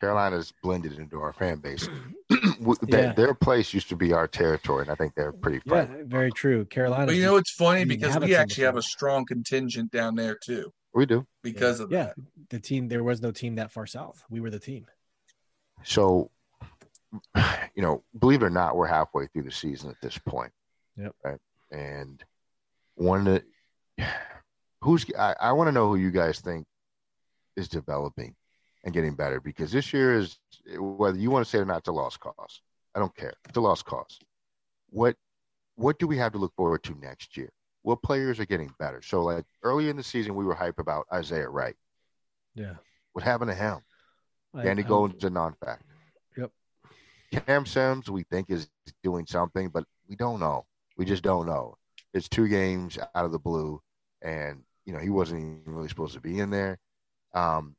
Carolina's 0.00 0.52
blended 0.62 0.98
into 0.98 1.18
our 1.18 1.32
fan 1.32 1.58
base. 1.58 1.88
yeah. 2.86 3.12
Their 3.12 3.34
place 3.34 3.74
used 3.74 3.88
to 3.90 3.96
be 3.96 4.12
our 4.12 4.26
territory, 4.26 4.82
and 4.82 4.90
I 4.90 4.94
think 4.94 5.14
they're 5.14 5.32
pretty. 5.32 5.60
Yeah, 5.64 5.86
very 6.04 6.30
true. 6.32 6.64
Carolina. 6.64 7.06
But 7.06 7.16
you 7.16 7.22
know, 7.22 7.36
it's 7.36 7.52
funny 7.52 7.84
because 7.84 8.18
we 8.18 8.34
actually 8.34 8.64
have 8.64 8.76
a 8.76 8.82
strong 8.82 9.24
contingent 9.24 9.90
down 9.90 10.14
there 10.14 10.36
too. 10.36 10.72
We 10.94 11.06
do 11.06 11.26
because 11.42 11.80
yeah. 11.80 11.84
of 11.84 11.92
yeah. 11.92 12.12
The 12.50 12.60
team 12.60 12.88
there 12.88 13.02
was 13.02 13.20
no 13.20 13.32
team 13.32 13.56
that 13.56 13.72
far 13.72 13.86
south. 13.86 14.22
We 14.30 14.40
were 14.40 14.50
the 14.50 14.60
team. 14.60 14.86
So, 15.82 16.30
you 17.74 17.82
know, 17.82 18.02
believe 18.18 18.42
it 18.42 18.46
or 18.46 18.50
not, 18.50 18.76
we're 18.76 18.86
halfway 18.86 19.26
through 19.26 19.42
the 19.42 19.50
season 19.50 19.90
at 19.90 20.00
this 20.00 20.16
point. 20.18 20.52
Yep. 20.96 21.14
Right. 21.24 21.38
And 21.72 22.22
one 22.94 23.24
that 23.24 23.42
who's 24.82 25.04
I, 25.18 25.34
I 25.40 25.52
want 25.52 25.68
to 25.68 25.72
know 25.72 25.88
who 25.88 25.96
you 25.96 26.10
guys 26.10 26.40
think 26.40 26.66
is 27.56 27.68
developing 27.68 28.34
and 28.84 28.92
getting 28.94 29.14
better 29.14 29.40
because 29.40 29.72
this 29.72 29.92
year 29.92 30.14
is 30.14 30.38
whether 30.78 31.18
you 31.18 31.30
want 31.30 31.44
to 31.44 31.50
say 31.50 31.58
it 31.58 31.62
or 31.62 31.64
not, 31.64 31.78
it's 31.78 31.88
a 31.88 31.92
lost 31.92 32.20
cause. 32.20 32.60
I 32.94 33.00
don't 33.00 33.14
care. 33.16 33.34
It's 33.48 33.56
a 33.56 33.60
lost 33.60 33.84
cause. 33.84 34.18
What 34.90 35.16
what 35.74 35.98
do 35.98 36.06
we 36.06 36.16
have 36.18 36.32
to 36.32 36.38
look 36.38 36.54
forward 36.54 36.84
to 36.84 36.94
next 37.00 37.36
year? 37.36 37.50
What 37.82 38.02
players 38.02 38.38
are 38.38 38.46
getting 38.46 38.72
better? 38.78 39.02
So 39.02 39.22
like 39.22 39.44
early 39.62 39.88
in 39.88 39.96
the 39.96 40.02
season, 40.02 40.36
we 40.36 40.44
were 40.44 40.54
hype 40.54 40.78
about 40.78 41.06
Isaiah 41.12 41.48
Wright. 41.48 41.74
Yeah. 42.54 42.74
What 43.12 43.24
happened 43.24 43.50
to 43.50 43.56
him? 43.56 43.80
Danny 44.62 44.84
I, 44.84 44.86
Golden's 44.86 45.24
a 45.24 45.30
non-factor. 45.30 45.84
Yep. 46.36 46.52
Cam 47.46 47.66
Sims, 47.66 48.08
we 48.08 48.22
think 48.22 48.50
is 48.50 48.68
doing 49.02 49.26
something, 49.26 49.68
but 49.68 49.84
we 50.08 50.14
don't 50.14 50.38
know. 50.38 50.66
We 50.96 51.04
just 51.04 51.24
don't 51.24 51.46
know. 51.46 51.76
It's 52.12 52.28
two 52.28 52.46
games 52.46 52.96
out 53.16 53.24
of 53.24 53.32
the 53.32 53.38
blue, 53.38 53.80
and 54.22 54.62
you 54.84 54.92
know 54.92 55.00
he 55.00 55.10
wasn't 55.10 55.40
even 55.40 55.74
really 55.74 55.88
supposed 55.88 56.14
to 56.14 56.20
be 56.20 56.38
in 56.38 56.50
there. 56.50 56.78
Um, 57.34 57.74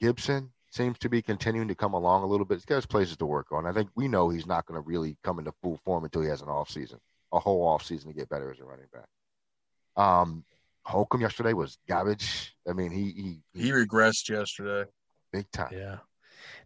Gibson 0.00 0.50
seems 0.70 0.98
to 0.98 1.08
be 1.08 1.22
continuing 1.22 1.68
to 1.68 1.74
come 1.74 1.94
along 1.94 2.22
a 2.22 2.26
little 2.26 2.44
bit. 2.44 2.56
He's 2.56 2.64
got 2.64 2.76
his 2.76 2.86
places 2.86 3.16
to 3.18 3.26
work 3.26 3.52
on. 3.52 3.66
I 3.66 3.72
think 3.72 3.88
we 3.94 4.08
know 4.08 4.28
he's 4.28 4.46
not 4.46 4.66
going 4.66 4.80
to 4.80 4.86
really 4.86 5.16
come 5.24 5.38
into 5.38 5.52
full 5.62 5.80
form 5.84 6.04
until 6.04 6.22
he 6.22 6.28
has 6.28 6.42
an 6.42 6.48
off 6.48 6.70
season, 6.70 6.98
a 7.32 7.38
whole 7.38 7.66
off 7.66 7.84
season 7.84 8.10
to 8.10 8.16
get 8.16 8.28
better 8.28 8.50
as 8.50 8.60
a 8.60 8.64
running 8.64 8.86
back. 8.92 10.02
Um, 10.02 10.44
Holcomb 10.84 11.22
yesterday 11.22 11.52
was 11.52 11.78
garbage. 11.88 12.54
I 12.68 12.72
mean, 12.72 12.90
he 12.92 13.10
he 13.10 13.40
he, 13.52 13.66
he 13.66 13.70
regressed 13.70 14.28
yesterday, 14.28 14.88
big 15.32 15.50
time. 15.50 15.70
Yeah. 15.72 15.98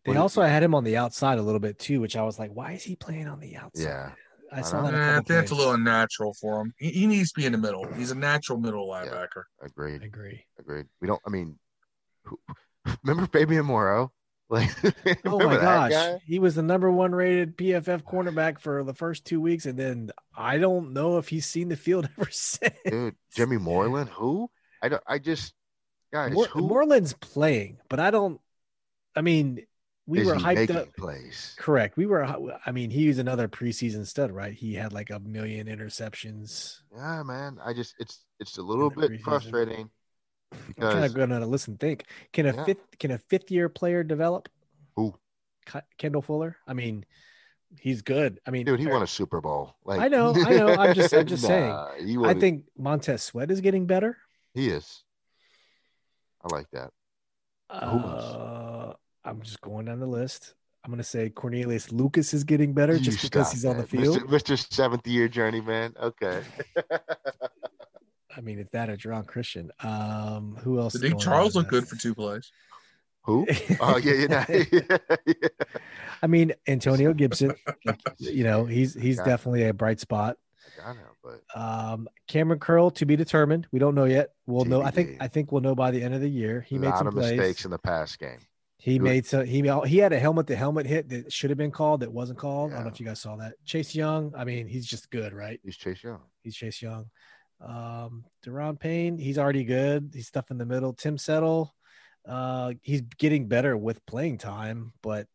They 0.05 0.17
also 0.17 0.43
had 0.43 0.63
him 0.63 0.75
on 0.75 0.85
the 0.85 0.97
outside 0.97 1.39
a 1.39 1.43
little 1.43 1.61
bit 1.61 1.79
too, 1.79 2.01
which 2.01 2.17
I 2.17 2.23
was 2.23 2.39
like, 2.39 2.51
why 2.53 2.73
is 2.73 2.83
he 2.83 2.97
playing 2.97 3.29
on 3.29 3.41
the 3.41 3.57
outside? 3.57 3.83
Yeah. 3.83 4.11
I 4.53 4.63
saw 4.63 4.83
that. 4.83 4.95
I 4.95 5.15
think 5.15 5.29
that's 5.29 5.53
a 5.53 5.55
little 5.55 5.75
unnatural 5.75 6.35
for 6.35 6.61
him. 6.61 6.75
He, 6.77 6.91
he, 6.91 7.07
needs 7.07 7.31
to 7.33 7.41
be 7.41 7.47
in 7.47 7.53
the 7.53 7.59
middle. 7.59 7.87
He's 7.93 8.11
a 8.11 8.17
natural 8.17 8.59
middle 8.59 8.89
linebacker. 8.89 9.45
Yeah, 9.61 9.67
agreed. 9.67 10.03
Agree. 10.03 10.45
Agreed. 10.59 10.87
We 11.01 11.07
don't. 11.07 11.21
I 11.25 11.31
mean, 11.31 11.57
who, 12.25 12.39
remember 13.05 13.27
Fabian 13.27 13.67
Moreau? 13.67 14.13
Like, 14.51 14.71
oh 15.25 15.39
my 15.39 15.57
gosh, 15.57 15.93
guy? 15.93 16.21
he 16.27 16.41
was 16.41 16.57
the 16.57 16.63
number 16.63 16.91
one 16.91 17.13
rated 17.13 17.57
PFF 17.57 18.03
cornerback 18.03 18.59
for 18.59 18.83
the 18.83 18.95
first 18.95 19.25
two 19.25 19.41
weeks, 19.41 19.65
and 19.65 19.79
then 19.79 20.11
I 20.37 20.59
don't 20.59 20.93
know 20.93 21.19
if 21.19 21.29
he's 21.29 21.47
seen 21.47 21.69
the 21.69 21.77
field 21.77 22.09
ever 22.19 22.29
since. 22.33 22.75
Dude, 22.85 23.15
Jimmy 23.33 23.59
Moreland, 23.59 24.11
who? 24.11 24.51
I 24.83 24.89
don't. 24.89 25.03
I 25.07 25.21
just 25.21 25.55
guys, 26.13 26.33
Mor- 26.33 26.47
who? 26.47 26.67
Moreland's 26.67 27.13
playing, 27.13 27.79
but 27.89 28.01
I 28.01 28.11
don't. 28.11 28.41
I 29.15 29.21
mean, 29.21 29.65
we 30.09 30.21
Is 30.21 30.27
were 30.27 30.35
hyped 30.35 30.75
up. 30.75 30.97
Plays? 30.97 31.55
Correct. 31.57 31.97
We 31.97 32.07
were. 32.07 32.25
I 32.67 32.73
mean, 32.73 32.91
he 32.91 33.07
was 33.07 33.19
another 33.19 33.47
preseason 33.47 34.05
stud, 34.05 34.33
right? 34.33 34.53
He 34.53 34.75
had 34.75 34.93
like 34.93 35.11
a 35.11 35.21
million 35.21 35.69
interceptions. 35.69 36.81
Yeah, 36.93 37.23
man. 37.23 37.59
I 37.65 37.73
just 37.73 37.95
it's 38.01 38.25
it's 38.41 38.59
a 38.59 38.63
little 38.63 38.91
bit 38.91 39.13
preseason. 39.13 39.23
frustrating 39.23 39.91
because, 40.51 40.85
I'm 40.85 40.93
kind 40.93 41.05
of 41.05 41.15
going 41.15 41.31
to 41.31 41.47
listen. 41.47 41.77
Think 41.77 42.05
can 42.33 42.47
a 42.47 42.55
yeah. 42.55 42.65
fifth 42.65 42.99
can 42.99 43.11
a 43.13 43.19
fifth 43.19 43.51
year 43.51 43.69
player 43.69 44.03
develop? 44.03 44.49
Who? 44.97 45.15
Kendall 45.99 46.23
Fuller. 46.23 46.57
I 46.67 46.73
mean, 46.73 47.05
he's 47.79 48.03
good. 48.03 48.41
I 48.47 48.51
mean, 48.51 48.67
dude, 48.67 48.81
he 48.81 48.87
won 48.87 49.03
a 49.03 49.07
Super 49.07 49.41
Bowl. 49.41 49.75
Like 49.85 50.01
I 50.01 50.09
know, 50.09 50.35
I 50.35 50.57
know. 50.57 50.69
I'm 50.69 50.95
just, 50.95 51.15
I'm 51.15 51.27
just 51.27 51.43
nah, 51.49 51.49
saying. 51.97 52.25
I 52.25 52.35
think 52.35 52.65
Montez 52.77 53.23
Sweat 53.23 53.51
is 53.51 53.61
getting 53.61 53.87
better. 53.87 54.17
He 54.55 54.69
is. 54.69 55.05
I 56.43 56.55
like 56.55 56.67
that. 56.73 56.91
Uh, 57.69 58.93
I'm 59.25 59.43
just 59.43 59.61
going 59.61 59.87
down 59.87 60.01
the 60.01 60.07
list. 60.07 60.55
I'm 60.83 60.91
gonna 60.91 61.03
say 61.03 61.29
Cornelius 61.29 61.93
Lucas 61.93 62.33
is 62.33 62.43
getting 62.43 62.73
better 62.73 62.95
you 62.95 63.01
just 63.01 63.23
because 63.23 63.53
he's 63.53 63.67
on 63.67 63.77
the 63.77 63.87
field. 63.87 64.19
Mr. 64.21 64.57
Mr. 64.57 64.73
Seventh 64.73 65.07
Year 65.07 65.29
Journeyman. 65.29 65.95
Okay. 66.01 66.43
I 68.37 68.41
mean, 68.41 68.59
if 68.59 68.71
that 68.71 68.91
or 68.91 68.97
Geron 68.97 69.27
Christian. 69.27 69.71
Um, 69.83 70.57
who 70.63 70.79
else? 70.79 70.95
Did 70.95 71.19
Charles 71.19 71.55
look 71.55 71.69
good 71.69 71.89
for 71.89 71.97
two 71.97 72.15
plays? 72.15 72.51
Who? 73.25 73.47
Oh 73.81 73.97
yeah, 73.99 74.47
yeah, 74.49 74.65
yeah, 75.27 75.49
I 76.23 76.27
mean, 76.27 76.53
Antonio 76.67 77.13
Gibson. 77.13 77.55
you 78.19 78.45
know, 78.45 78.65
he's 78.65 78.95
he's 78.95 79.17
definitely 79.19 79.65
a 79.65 79.75
bright 79.75 80.01
spot. 80.01 80.37
I 80.85 80.95
know, 80.95 81.01
but 81.23 81.61
um, 81.61 82.09
Kamren 82.29 82.61
Curl 82.61 82.91
to 82.93 83.07
be 83.07 83.17
determined. 83.17 83.67
We 83.73 83.79
don't 83.79 83.95
know 83.95 84.05
yet. 84.05 84.31
We'll 84.47 84.65
know. 84.65 84.83
I 84.83 84.91
think 84.91 85.19
I 85.21 85.29
think 85.29 85.53
we'll 85.53 85.61
know 85.61 85.75
by 85.75 85.91
the 85.91 86.03
end 86.03 86.15
of 86.15 86.21
the 86.21 86.29
year. 86.29 86.61
He 86.63 86.77
a 86.77 86.79
made 86.79 86.95
some 86.97 87.07
of 87.07 87.15
plays. 87.15 87.37
mistakes 87.37 87.65
in 87.65 87.71
the 87.71 87.79
past 87.79 88.19
game. 88.19 88.39
He 88.79 88.97
Good. 88.99 89.05
made 89.05 89.27
some. 89.27 89.45
He 89.45 89.61
he 89.87 89.99
had 89.99 90.13
a 90.15 90.19
helmet 90.19 90.47
to 90.47 90.57
helmet 90.57 90.87
hit 90.87 91.11
that 91.11 91.31
should 91.31 91.51
have 91.51 91.59
been 91.59 91.71
called 91.71 92.01
that 92.01 92.11
wasn't 92.11 92.39
called. 92.39 92.71
Yeah. 92.71 92.77
I 92.77 92.79
don't 92.79 92.87
know 92.87 92.93
if 92.93 93.01
you 93.01 93.07
guys 93.07 93.21
saw 93.21 93.37
that. 93.37 93.55
Chase 93.67 93.95
Young. 93.95 94.33
I 94.35 94.45
mean, 94.45 94.67
he's 94.67 94.87
just 94.87 95.11
good, 95.11 95.35
right? 95.35 95.61
He's 95.63 95.77
Chase 95.77 96.03
Young. 96.03 96.21
He's 96.43 96.57
Chase 96.57 96.81
Young. 96.81 97.11
Um, 97.61 98.25
Daron 98.45 98.79
Payne, 98.79 99.19
he's 99.19 99.39
already 99.39 99.65
good. 99.65 100.11
He's 100.15 100.27
stuff 100.27 100.51
in 100.51 100.59
the 100.59 100.67
middle. 100.67 100.93
Tim 100.93 101.19
Settle, 101.19 101.75
uh, 102.27 102.73
he's 102.83 103.03
getting 103.19 103.49
better 103.49 103.77
with 103.77 104.05
playing 104.07 104.39
time, 104.39 104.93
but 105.03 105.27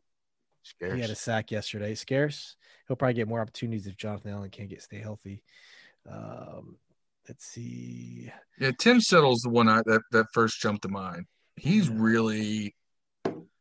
Scarce. 0.63 0.95
he 0.95 1.01
had 1.01 1.09
a 1.09 1.15
sack 1.15 1.51
yesterday. 1.51 1.95
Scarce. 1.95 2.55
He'll 2.87 2.97
probably 2.97 3.13
get 3.13 3.27
more 3.27 3.41
opportunities 3.41 3.87
if 3.87 3.97
Jonathan 3.97 4.31
Allen 4.31 4.49
can't 4.49 4.69
get 4.69 4.81
stay 4.81 4.99
healthy. 4.99 5.43
Um, 6.09 6.77
let's 7.27 7.45
see. 7.45 8.31
Yeah, 8.59 8.71
Tim 8.77 9.01
Settle's 9.01 9.41
the 9.41 9.49
one 9.49 9.67
I, 9.69 9.81
that 9.85 10.01
that 10.11 10.27
first 10.33 10.59
jumped 10.59 10.83
to 10.83 10.89
mind. 10.89 11.25
He's 11.55 11.89
really 11.89 12.75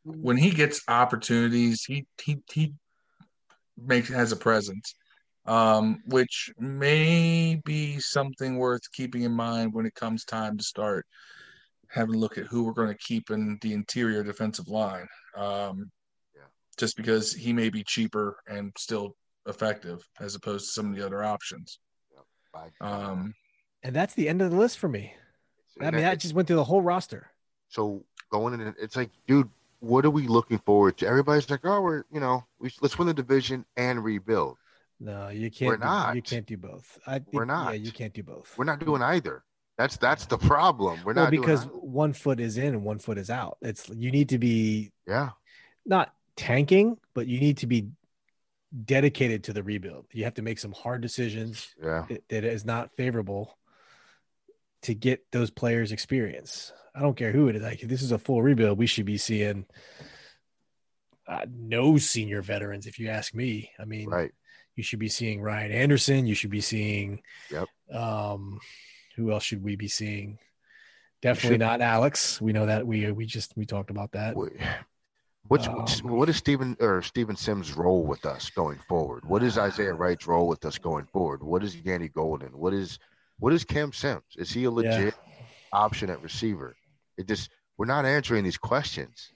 when 0.04 0.36
he 0.36 0.50
gets 0.50 0.82
opportunities, 0.88 1.84
he 1.84 2.06
he 2.22 2.38
he 2.52 2.74
makes 3.76 4.08
has 4.08 4.32
a 4.32 4.36
presence 4.36 4.94
um, 5.46 6.02
which 6.06 6.50
may 6.58 7.60
be 7.64 7.98
something 8.00 8.56
worth 8.56 8.90
keeping 8.92 9.22
in 9.22 9.32
mind 9.32 9.72
when 9.74 9.86
it 9.86 9.94
comes 9.94 10.24
time 10.24 10.56
to 10.56 10.64
start 10.64 11.06
having 11.88 12.14
a 12.14 12.18
look 12.18 12.38
at 12.38 12.46
who 12.46 12.64
we're 12.64 12.72
going 12.72 12.88
to 12.88 12.98
keep 12.98 13.30
in 13.30 13.58
the 13.60 13.72
interior 13.72 14.22
defensive 14.24 14.68
line. 14.68 15.06
Um, 15.36 15.90
yeah. 16.34 16.42
Just 16.76 16.96
because 16.96 17.32
he 17.32 17.52
may 17.52 17.68
be 17.68 17.84
cheaper 17.84 18.38
and 18.48 18.72
still 18.76 19.14
effective 19.46 20.02
as 20.20 20.34
opposed 20.34 20.66
to 20.66 20.72
some 20.72 20.90
of 20.90 20.96
the 20.96 21.04
other 21.04 21.22
options. 21.22 21.78
Yeah. 22.12 22.68
Um, 22.80 23.34
and 23.82 23.94
that's 23.94 24.14
the 24.14 24.28
end 24.28 24.40
of 24.42 24.50
the 24.50 24.56
list 24.56 24.78
for 24.78 24.88
me. 24.88 25.14
I 25.80 25.90
mean, 25.90 26.04
I 26.04 26.14
just 26.14 26.34
went 26.34 26.48
through 26.48 26.56
the 26.56 26.64
whole 26.64 26.82
roster. 26.82 27.30
So 27.68 28.04
going 28.30 28.54
in, 28.54 28.74
it's 28.80 28.96
like, 28.96 29.10
dude, 29.26 29.50
what 29.80 30.04
are 30.04 30.10
we 30.10 30.26
looking 30.26 30.58
forward 30.58 30.96
to? 30.98 31.06
Everybody's 31.06 31.50
like, 31.50 31.60
oh, 31.64 31.80
we're, 31.80 32.04
you 32.10 32.20
know, 32.20 32.44
we, 32.58 32.70
let's 32.80 32.98
win 32.98 33.08
the 33.08 33.14
division 33.14 33.64
and 33.76 34.02
rebuild. 34.02 34.56
No, 35.00 35.28
you 35.28 35.50
can't. 35.50 35.68
We're 35.68 35.76
not. 35.76 36.14
You 36.14 36.22
can't 36.22 36.46
do 36.46 36.56
both. 36.56 36.98
I 37.06 37.18
think, 37.18 37.32
we're 37.32 37.44
not. 37.44 37.74
Yeah, 37.74 37.84
you 37.84 37.92
can't 37.92 38.12
do 38.12 38.22
both. 38.22 38.54
We're 38.56 38.64
not 38.64 38.84
doing 38.84 39.02
either. 39.02 39.42
That's 39.76 39.96
that's 39.96 40.26
the 40.26 40.38
problem. 40.38 41.00
We're 41.04 41.14
well, 41.14 41.24
not 41.24 41.30
because 41.30 41.64
one 41.72 42.12
foot 42.12 42.38
is 42.38 42.58
in 42.58 42.68
and 42.68 42.84
one 42.84 42.98
foot 42.98 43.18
is 43.18 43.28
out. 43.28 43.58
It's 43.60 43.88
you 43.88 44.12
need 44.12 44.28
to 44.28 44.38
be 44.38 44.92
yeah, 45.06 45.30
not 45.84 46.14
tanking, 46.36 46.96
but 47.12 47.26
you 47.26 47.40
need 47.40 47.58
to 47.58 47.66
be 47.66 47.88
dedicated 48.84 49.44
to 49.44 49.52
the 49.52 49.62
rebuild. 49.62 50.06
You 50.12 50.24
have 50.24 50.34
to 50.34 50.42
make 50.42 50.58
some 50.58 50.72
hard 50.72 51.00
decisions 51.00 51.74
yeah. 51.82 52.06
that, 52.08 52.28
that 52.28 52.44
is 52.44 52.64
not 52.64 52.90
favorable 52.96 53.56
to 54.82 54.94
get 54.94 55.24
those 55.32 55.50
players 55.50 55.92
experience. 55.92 56.72
I 56.94 57.00
don't 57.00 57.16
care 57.16 57.32
who 57.32 57.48
it 57.48 57.56
is. 57.56 57.62
Like 57.62 57.82
if 57.82 57.88
this 57.88 58.02
is 58.02 58.12
a 58.12 58.18
full 58.18 58.42
rebuild, 58.42 58.78
we 58.78 58.86
should 58.86 59.06
be 59.06 59.18
seeing 59.18 59.66
uh, 61.26 61.46
no 61.50 61.98
senior 61.98 62.42
veterans. 62.42 62.86
If 62.86 62.98
you 62.98 63.08
ask 63.08 63.34
me, 63.34 63.70
I 63.78 63.84
mean, 63.84 64.08
Right. 64.08 64.32
You 64.76 64.82
should 64.82 64.98
be 64.98 65.08
seeing 65.08 65.40
Ryan 65.40 65.70
Anderson. 65.72 66.26
You 66.26 66.34
should 66.34 66.50
be 66.50 66.60
seeing, 66.60 67.22
Yep. 67.50 67.68
Um, 67.92 68.60
who 69.16 69.30
else 69.30 69.44
should 69.44 69.62
we 69.62 69.76
be 69.76 69.88
seeing? 69.88 70.38
Definitely 71.22 71.54
should- 71.54 71.60
not 71.60 71.80
Alex. 71.80 72.40
We 72.40 72.52
know 72.52 72.66
that 72.66 72.86
we 72.86 73.10
we 73.12 73.24
just 73.26 73.56
we 73.56 73.64
talked 73.66 73.90
about 73.90 74.12
that. 74.12 74.34
Wh- 74.34 74.48
What's 75.48 75.68
Um, 75.68 75.84
what 76.10 76.28
is 76.30 76.36
Stephen 76.36 76.74
or 76.80 77.02
Steven 77.02 77.36
Sims' 77.36 77.74
role 77.74 78.02
with 78.04 78.24
us 78.24 78.48
going 78.50 78.78
forward? 78.88 79.26
What 79.26 79.42
is 79.42 79.58
Isaiah 79.58 79.92
Wright's 79.92 80.26
role 80.26 80.48
with 80.48 80.64
us 80.64 80.78
going 80.78 81.04
forward? 81.06 81.42
What 81.42 81.62
is 81.62 81.76
Gandy-Golden? 81.76 82.56
What 82.58 82.72
is 82.72 82.98
what 83.38 83.52
is 83.52 83.62
Cam 83.64 83.92
Sims? 83.92 84.22
Is 84.36 84.50
he 84.50 84.64
a 84.64 84.70
legit 84.70 85.14
option 85.72 86.08
at 86.08 86.22
receiver? 86.22 86.76
It 87.18 87.28
just 87.28 87.50
we're 87.76 87.84
not 87.86 88.06
answering 88.06 88.42
these 88.44 88.56
questions. 88.56 89.32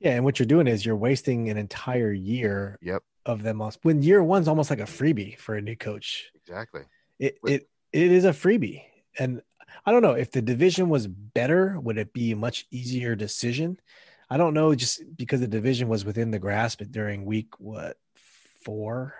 Yeah, 0.00 0.12
and 0.16 0.24
what 0.24 0.38
you're 0.38 0.46
doing 0.46 0.66
is 0.66 0.84
you're 0.84 0.96
wasting 0.96 1.48
an 1.48 1.56
entire 1.56 2.12
year 2.12 2.78
Yep. 2.82 3.02
Of 3.26 3.42
them. 3.42 3.60
on- 3.60 3.72
When 3.82 4.02
year 4.02 4.22
one's 4.22 4.48
almost 4.48 4.70
like 4.70 4.80
a 4.80 4.84
freebie 4.84 5.36
for 5.38 5.54
a 5.56 5.60
new 5.60 5.76
coach. 5.76 6.30
Exactly. 6.36 6.82
It 7.18 7.38
But- 7.42 7.52
it 7.52 7.70
it 7.92 8.12
is 8.12 8.24
a 8.24 8.30
freebie, 8.32 8.82
and 9.18 9.42
I 9.84 9.92
don't 9.92 10.02
know 10.02 10.12
if 10.12 10.30
the 10.30 10.42
division 10.42 10.88
was 10.88 11.06
better, 11.06 11.78
would 11.80 11.98
it 11.98 12.12
be 12.12 12.32
a 12.32 12.36
much 12.36 12.66
easier 12.70 13.14
decision? 13.16 13.78
I 14.30 14.36
don't 14.36 14.54
know, 14.54 14.74
just 14.74 15.02
because 15.16 15.40
the 15.40 15.46
division 15.48 15.88
was 15.88 16.04
within 16.04 16.30
the 16.30 16.38
grasp 16.38 16.82
during 16.90 17.24
week 17.24 17.58
what 17.60 17.96
four. 18.62 19.14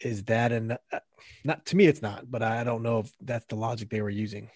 Is 0.00 0.24
that 0.24 0.50
an 0.52 0.72
uh, 0.92 1.00
not 1.44 1.64
to 1.66 1.76
me? 1.76 1.86
It's 1.86 2.02
not, 2.02 2.28
but 2.30 2.42
I 2.42 2.64
don't 2.64 2.82
know 2.82 3.00
if 3.00 3.12
that's 3.20 3.46
the 3.46 3.54
logic 3.56 3.88
they 3.90 4.02
were 4.02 4.10
using. 4.10 4.50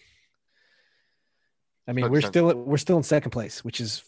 I 1.86 1.92
mean, 1.92 2.10
we're 2.10 2.20
100%. 2.22 2.26
still 2.28 2.54
we're 2.64 2.76
still 2.78 2.96
in 2.96 3.02
second 3.04 3.30
place, 3.30 3.62
which 3.64 3.80
is 3.80 4.02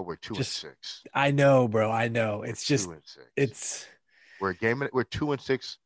But 0.00 0.06
we're 0.06 0.16
two 0.16 0.32
Just- 0.32 0.64
and 0.64 0.72
six. 0.72 1.02
I 1.12 1.30
know, 1.30 1.68
bro. 1.68 1.90
I 1.90 2.08
know. 2.08 2.42
It's 2.42 2.64
just 2.64 2.86
two 2.86 2.92
and 2.92 3.02
six. 3.04 3.26
it's 3.36 3.86
we're 4.40 4.52
a 4.52 4.54
game. 4.54 4.82
We're 4.94 5.04
two 5.04 5.32
and 5.32 5.40
six. 5.42 5.76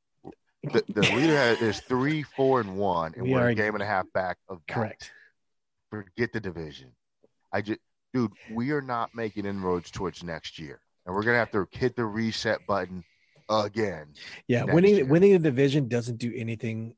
The, 0.62 0.84
the 0.88 1.00
leader 1.00 1.34
has, 1.36 1.60
is 1.60 1.80
three, 1.80 2.22
four, 2.22 2.60
and 2.60 2.76
one, 2.76 3.12
and 3.16 3.24
We 3.24 3.34
are- 3.34 3.48
a 3.48 3.54
game 3.56 3.74
and 3.74 3.82
a 3.82 3.86
half 3.86 4.06
back 4.12 4.36
of 4.48 4.60
that. 4.68 4.72
correct. 4.72 5.10
Forget 5.90 6.32
the 6.32 6.38
division. 6.38 6.92
I 7.52 7.60
just, 7.60 7.80
dude, 8.12 8.30
we 8.52 8.70
are 8.70 8.80
not 8.80 9.10
making 9.16 9.46
inroads 9.46 9.90
towards 9.90 10.22
next 10.22 10.60
year, 10.60 10.78
and 11.06 11.12
we're 11.12 11.24
gonna 11.24 11.38
have 11.38 11.50
to 11.50 11.66
hit 11.72 11.96
the 11.96 12.04
reset 12.04 12.64
button 12.68 13.02
again. 13.50 14.14
Yeah, 14.46 14.62
winning 14.62 14.94
year. 14.94 15.06
winning 15.06 15.32
the 15.32 15.40
division 15.40 15.88
doesn't 15.88 16.18
do 16.18 16.32
anything. 16.36 16.94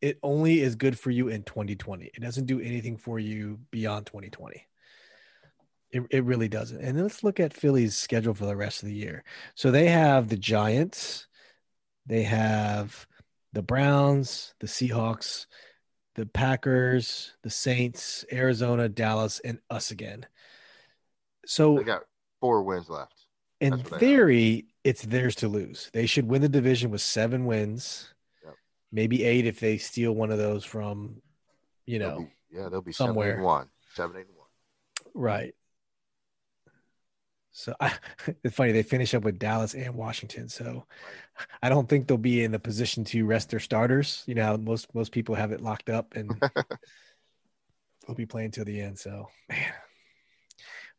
It 0.00 0.18
only 0.22 0.60
is 0.60 0.74
good 0.74 0.98
for 0.98 1.10
you 1.10 1.28
in 1.28 1.42
2020. 1.42 2.06
It 2.14 2.20
doesn't 2.20 2.46
do 2.46 2.60
anything 2.60 2.96
for 2.96 3.18
you 3.18 3.60
beyond 3.70 4.06
2020. 4.06 4.66
It, 5.92 6.02
it 6.10 6.24
really 6.24 6.48
doesn't. 6.48 6.80
And 6.80 7.02
let's 7.02 7.24
look 7.24 7.40
at 7.40 7.52
Philly's 7.52 7.96
schedule 7.96 8.34
for 8.34 8.46
the 8.46 8.56
rest 8.56 8.82
of 8.82 8.88
the 8.88 8.94
year. 8.94 9.24
So 9.54 9.70
they 9.70 9.88
have 9.88 10.28
the 10.28 10.36
Giants, 10.36 11.26
they 12.06 12.22
have 12.22 13.06
the 13.52 13.62
Browns, 13.62 14.54
the 14.60 14.68
Seahawks, 14.68 15.46
the 16.14 16.26
Packers, 16.26 17.32
the 17.42 17.50
Saints, 17.50 18.24
Arizona, 18.32 18.88
Dallas, 18.88 19.40
and 19.40 19.58
us 19.68 19.90
again. 19.90 20.26
So 21.46 21.76
They 21.78 21.84
got 21.84 22.02
four 22.40 22.62
wins 22.62 22.88
left. 22.88 23.26
in 23.60 23.82
theory, 23.82 24.66
it's 24.84 25.02
theirs 25.02 25.34
to 25.36 25.48
lose. 25.48 25.90
They 25.92 26.06
should 26.06 26.28
win 26.28 26.42
the 26.42 26.48
division 26.48 26.90
with 26.90 27.00
seven 27.00 27.44
wins, 27.46 28.14
Yep. 28.44 28.54
maybe 28.92 29.24
eight 29.24 29.46
if 29.46 29.58
they 29.58 29.78
steal 29.78 30.12
one 30.12 30.30
of 30.30 30.38
those 30.38 30.64
from, 30.64 31.20
you 31.86 31.98
They'll 31.98 32.08
know, 32.10 32.18
be- 32.20 32.56
yeah, 32.56 32.68
they'll 32.68 32.80
be 32.82 32.92
somewhere. 32.92 33.28
seven 33.30 33.38
and 33.38 33.44
one, 33.44 33.70
seven 33.94 34.16
and 34.18 34.26
one. 34.36 34.48
right. 35.14 35.54
So 37.52 37.74
I, 37.80 37.92
it's 38.44 38.54
funny 38.54 38.72
they 38.72 38.82
finish 38.82 39.14
up 39.14 39.22
with 39.22 39.38
Dallas 39.38 39.74
and 39.74 39.94
Washington. 39.94 40.48
So 40.48 40.86
I 41.62 41.68
don't 41.68 41.88
think 41.88 42.06
they'll 42.06 42.16
be 42.18 42.44
in 42.44 42.52
the 42.52 42.58
position 42.58 43.04
to 43.06 43.26
rest 43.26 43.50
their 43.50 43.60
starters. 43.60 44.24
You 44.26 44.34
know, 44.34 44.56
most 44.56 44.94
most 44.94 45.12
people 45.12 45.34
have 45.34 45.52
it 45.52 45.60
locked 45.60 45.90
up 45.90 46.14
and 46.14 46.30
they'll 48.06 48.16
be 48.16 48.26
playing 48.26 48.52
till 48.52 48.64
the 48.64 48.80
end. 48.80 48.98
So 48.98 49.28
man, 49.48 49.72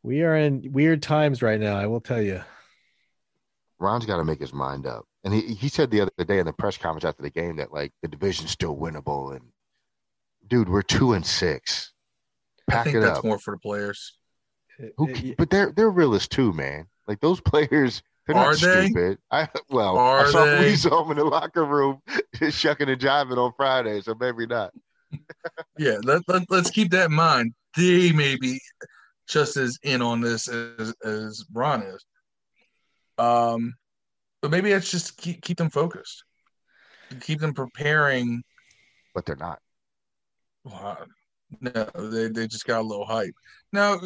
we 0.04 0.24
are 0.24 0.36
in 0.36 0.72
weird 0.72 1.02
times 1.02 1.42
right 1.42 1.60
now. 1.60 1.78
I 1.78 1.88
will 1.88 2.02
tell 2.02 2.22
you. 2.22 2.42
Ron's 3.80 4.06
got 4.06 4.18
to 4.18 4.24
make 4.24 4.40
his 4.40 4.54
mind 4.54 4.86
up. 4.86 5.06
And 5.24 5.34
he, 5.34 5.56
he 5.56 5.68
said 5.68 5.90
the 5.90 6.02
other 6.02 6.12
day 6.26 6.40
in 6.40 6.46
the 6.46 6.54
press 6.54 6.78
conference 6.78 7.06
after 7.06 7.24
the 7.24 7.32
game 7.32 7.56
that 7.58 7.74
like 7.74 7.92
the 8.02 8.08
division's 8.08 8.52
still 8.52 8.76
winnable. 8.76 9.36
And 9.36 9.46
dude, 10.48 10.70
we're 10.70 10.82
two 10.84 11.14
and 11.14 11.26
six. 11.26 11.92
I 12.70 12.72
Pack 12.72 12.86
think 12.86 12.98
it 12.98 13.00
that's 13.02 13.20
up. 13.20 13.26
more 13.26 13.40
for 13.40 13.56
the 13.56 13.60
players. 13.60 14.18
Who, 14.98 15.10
It- 15.10 15.38
but 15.38 15.50
they're 15.50 15.72
they're 15.72 15.90
realists 15.90 16.28
too, 16.28 16.54
man. 16.54 16.88
Like 17.08 17.20
those 17.20 17.42
players, 17.42 18.02
they're 18.28 18.36
Are 18.36 18.52
not 18.52 18.60
they? 18.60 18.86
stupid. 18.88 19.18
I 19.32 19.48
well, 19.70 19.98
Are 19.98 20.26
I 20.28 20.32
saw 20.32 20.46
they? 20.46 20.60
we 20.70 20.76
saw 20.76 21.02
them 21.04 21.12
in 21.12 21.18
the 21.18 21.26
locker 21.26 21.66
room 21.66 22.02
just 22.36 22.58
shucking 22.58 22.90
and 22.90 23.00
jiving 23.02 23.38
on 23.38 23.54
Friday, 23.58 24.02
so 24.02 24.16
maybe 24.20 24.46
not. 24.46 24.72
Yeah, 25.78 25.98
let, 26.04 26.22
let, 26.28 26.44
let's 26.50 26.70
keep 26.70 26.92
that 26.92 27.10
in 27.10 27.16
mind. 27.16 27.54
They 27.76 28.12
may 28.12 28.36
be 28.38 28.60
just 29.28 29.58
as 29.58 29.78
in 29.84 30.02
on 30.02 30.22
this 30.22 30.48
as, 30.48 30.94
as 31.04 31.44
Ron 31.54 31.82
is. 31.82 32.06
Um, 33.18 33.74
but 34.42 34.52
maybe 34.52 34.72
it's 34.72 34.90
just 34.92 35.18
keep 35.18 35.42
keep 35.42 35.58
them 35.58 35.70
focused, 35.70 36.24
keep 37.22 37.40
them 37.40 37.54
preparing. 37.54 38.44
But 39.14 39.26
they're 39.26 39.36
not. 39.36 39.60
Wow. 40.64 40.98
No, 41.60 41.72
they 41.96 42.28
they 42.30 42.48
just 42.48 42.66
got 42.66 42.82
a 42.82 42.88
little 42.88 43.06
hype. 43.06 43.34
Now, 43.74 44.00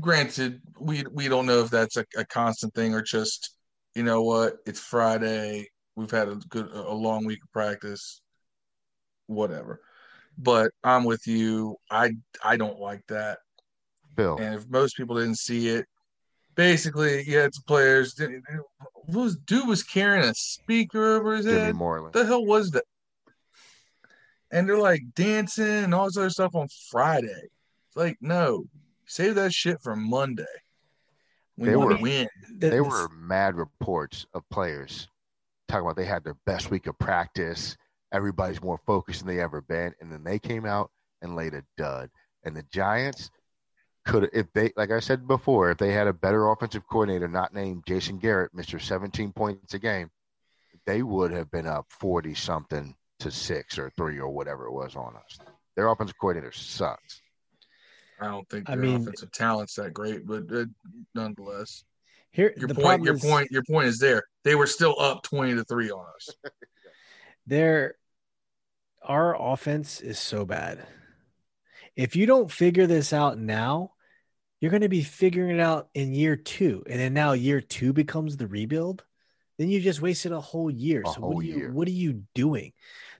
granted, 0.00 0.60
we 0.78 1.04
we 1.12 1.28
don't 1.28 1.46
know 1.46 1.60
if 1.60 1.70
that's 1.70 1.96
a, 1.96 2.04
a 2.16 2.24
constant 2.24 2.74
thing 2.74 2.94
or 2.94 3.02
just 3.02 3.56
you 3.94 4.02
know 4.02 4.22
what, 4.22 4.56
it's 4.66 4.80
Friday. 4.80 5.68
We've 5.96 6.10
had 6.10 6.28
a 6.28 6.36
good 6.48 6.68
a 6.72 6.92
long 6.92 7.24
week 7.24 7.40
of 7.42 7.52
practice, 7.52 8.20
whatever. 9.26 9.80
But 10.36 10.72
I'm 10.82 11.04
with 11.04 11.26
you. 11.26 11.76
I 11.90 12.12
I 12.42 12.56
don't 12.56 12.80
like 12.80 13.02
that. 13.08 13.38
Bill, 14.16 14.36
And 14.36 14.54
if 14.54 14.68
most 14.68 14.96
people 14.96 15.16
didn't 15.16 15.38
see 15.38 15.68
it, 15.68 15.86
basically, 16.54 17.24
yeah, 17.26 17.44
it's 17.44 17.60
players. 17.60 18.20
Was 19.08 19.36
dude 19.36 19.68
was 19.68 19.82
carrying 19.82 20.24
a 20.24 20.34
speaker 20.34 21.16
over 21.16 21.36
his 21.36 21.46
Jimmy 21.46 21.58
head. 21.58 21.74
Moreland. 21.74 22.14
the 22.14 22.24
hell 22.24 22.44
was 22.44 22.70
that? 22.70 22.84
And 24.50 24.68
they're 24.68 24.78
like 24.78 25.02
dancing 25.14 25.66
and 25.66 25.94
all 25.94 26.06
this 26.06 26.16
other 26.16 26.30
stuff 26.30 26.54
on 26.54 26.68
Friday. 26.90 27.28
It's 27.28 27.96
like, 27.96 28.16
no, 28.20 28.64
save 29.06 29.34
that 29.36 29.52
shit 29.52 29.80
for 29.82 29.96
Monday. 29.96 30.44
We 31.56 31.68
They 31.68 31.76
were- 31.76 31.96
to 31.96 32.02
win. 32.02 32.28
the- 32.58 32.70
There 32.70 32.84
were 32.84 33.08
mad 33.10 33.54
reports 33.56 34.26
of 34.34 34.48
players 34.50 35.08
talking 35.68 35.86
about 35.86 35.96
they 35.96 36.04
had 36.04 36.24
their 36.24 36.36
best 36.46 36.70
week 36.70 36.86
of 36.86 36.98
practice. 36.98 37.76
Everybody's 38.12 38.62
more 38.62 38.78
focused 38.86 39.20
than 39.24 39.28
they 39.28 39.40
ever 39.42 39.60
been, 39.60 39.94
and 40.00 40.12
then 40.12 40.22
they 40.24 40.38
came 40.38 40.66
out 40.66 40.90
and 41.22 41.34
laid 41.36 41.54
a 41.54 41.64
dud. 41.76 42.10
And 42.44 42.56
the 42.56 42.62
Giants 42.64 43.30
could, 44.04 44.28
if 44.32 44.52
they, 44.52 44.72
like 44.76 44.90
I 44.90 45.00
said 45.00 45.26
before, 45.26 45.70
if 45.70 45.78
they 45.78 45.92
had 45.92 46.06
a 46.06 46.12
better 46.12 46.48
offensive 46.48 46.86
coordinator, 46.86 47.26
not 47.28 47.54
named 47.54 47.84
Jason 47.86 48.18
Garrett, 48.18 48.52
Mister 48.54 48.78
Seventeen 48.78 49.32
points 49.32 49.72
a 49.74 49.78
game, 49.78 50.10
they 50.86 51.02
would 51.02 51.30
have 51.32 51.50
been 51.50 51.66
up 51.66 51.86
forty 51.88 52.34
something 52.34 52.94
to 53.20 53.30
six 53.30 53.78
or 53.78 53.90
three 53.90 54.18
or 54.18 54.28
whatever 54.28 54.66
it 54.66 54.72
was 54.72 54.94
on 54.96 55.16
us. 55.16 55.38
Their 55.74 55.88
offensive 55.88 56.18
coordinator 56.18 56.52
sucks. 56.52 57.22
I 58.20 58.26
don't 58.26 58.48
think 58.48 58.68
I 58.68 58.76
their 58.76 58.84
mean- 58.84 59.02
offensive 59.02 59.32
talent's 59.32 59.74
that 59.76 59.92
great, 59.92 60.26
but 60.26 60.44
uh, 60.52 60.66
nonetheless, 61.14 61.84
here 62.30 62.52
your 62.56 62.68
the 62.68 62.74
point, 62.74 63.04
your 63.04 63.14
is 63.14 63.22
point, 63.22 63.50
your 63.50 63.62
point 63.64 63.88
is 63.88 63.98
there. 63.98 64.24
They 64.42 64.54
were 64.54 64.66
still 64.66 64.98
up 65.00 65.22
twenty 65.22 65.54
to 65.54 65.64
three 65.64 65.90
on 65.90 66.06
us. 66.16 66.30
there 67.46 67.96
our 69.02 69.40
offense 69.52 70.00
is 70.00 70.18
so 70.18 70.44
bad. 70.44 70.86
If 71.96 72.16
you 72.16 72.26
don't 72.26 72.50
figure 72.50 72.86
this 72.86 73.12
out 73.12 73.38
now, 73.38 73.92
you're 74.60 74.70
going 74.70 74.80
to 74.80 74.88
be 74.88 75.02
figuring 75.02 75.58
it 75.58 75.60
out 75.60 75.88
in 75.94 76.14
year 76.14 76.36
2 76.36 76.84
and 76.88 76.98
then 76.98 77.12
now 77.12 77.32
year 77.32 77.60
2 77.60 77.92
becomes 77.92 78.36
the 78.36 78.46
rebuild. 78.46 79.04
Then 79.58 79.68
you 79.68 79.80
just 79.80 80.00
wasted 80.00 80.32
a 80.32 80.40
whole 80.40 80.70
year. 80.70 81.02
A 81.04 81.08
so 81.08 81.20
whole 81.20 81.34
what 81.34 81.44
are 81.44 81.46
you 81.46 81.56
year. 81.56 81.70
what 81.70 81.86
are 81.86 81.92
you 81.92 82.24
doing? 82.34 82.72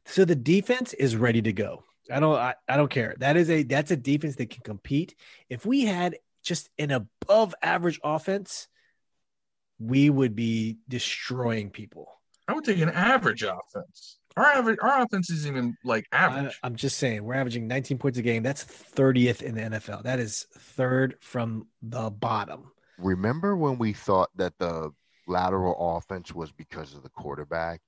So 0.06 0.24
the 0.24 0.34
defense 0.34 0.94
is 0.94 1.16
ready 1.16 1.42
to 1.42 1.52
go. 1.52 1.84
I 2.10 2.20
don't 2.20 2.36
I, 2.36 2.54
I 2.68 2.76
don't 2.76 2.90
care. 2.90 3.14
That 3.18 3.36
is 3.36 3.50
a 3.50 3.62
that's 3.62 3.90
a 3.90 3.96
defense 3.96 4.36
that 4.36 4.50
can 4.50 4.62
compete. 4.62 5.14
If 5.48 5.64
we 5.64 5.84
had 5.84 6.16
just 6.42 6.68
an 6.78 6.90
above 6.90 7.54
average 7.62 8.00
offense, 8.04 8.68
we 9.78 10.10
would 10.10 10.34
be 10.34 10.78
destroying 10.88 11.70
people. 11.70 12.08
I 12.46 12.52
would 12.52 12.64
take 12.64 12.80
an 12.80 12.90
average 12.90 13.42
offense. 13.42 14.18
Our 14.36 14.44
average, 14.44 14.78
our 14.82 15.02
offense 15.02 15.30
is 15.30 15.46
even 15.46 15.76
like 15.84 16.06
I, 16.12 16.24
average. 16.24 16.58
I'm 16.62 16.74
just 16.74 16.98
saying, 16.98 17.22
we're 17.22 17.34
averaging 17.34 17.68
19 17.68 17.98
points 17.98 18.18
a 18.18 18.22
game. 18.22 18.42
That's 18.42 18.64
30th 18.64 19.42
in 19.42 19.54
the 19.54 19.62
NFL. 19.62 20.02
That 20.02 20.18
is 20.18 20.46
third 20.58 21.16
from 21.20 21.68
the 21.82 22.10
bottom. 22.10 22.72
Remember 22.98 23.56
when 23.56 23.78
we 23.78 23.92
thought 23.92 24.30
that 24.36 24.58
the 24.58 24.90
lateral 25.26 25.96
offense 25.96 26.34
was 26.34 26.50
because 26.52 26.94
of 26.94 27.02
the 27.02 27.08
quarterback, 27.10 27.80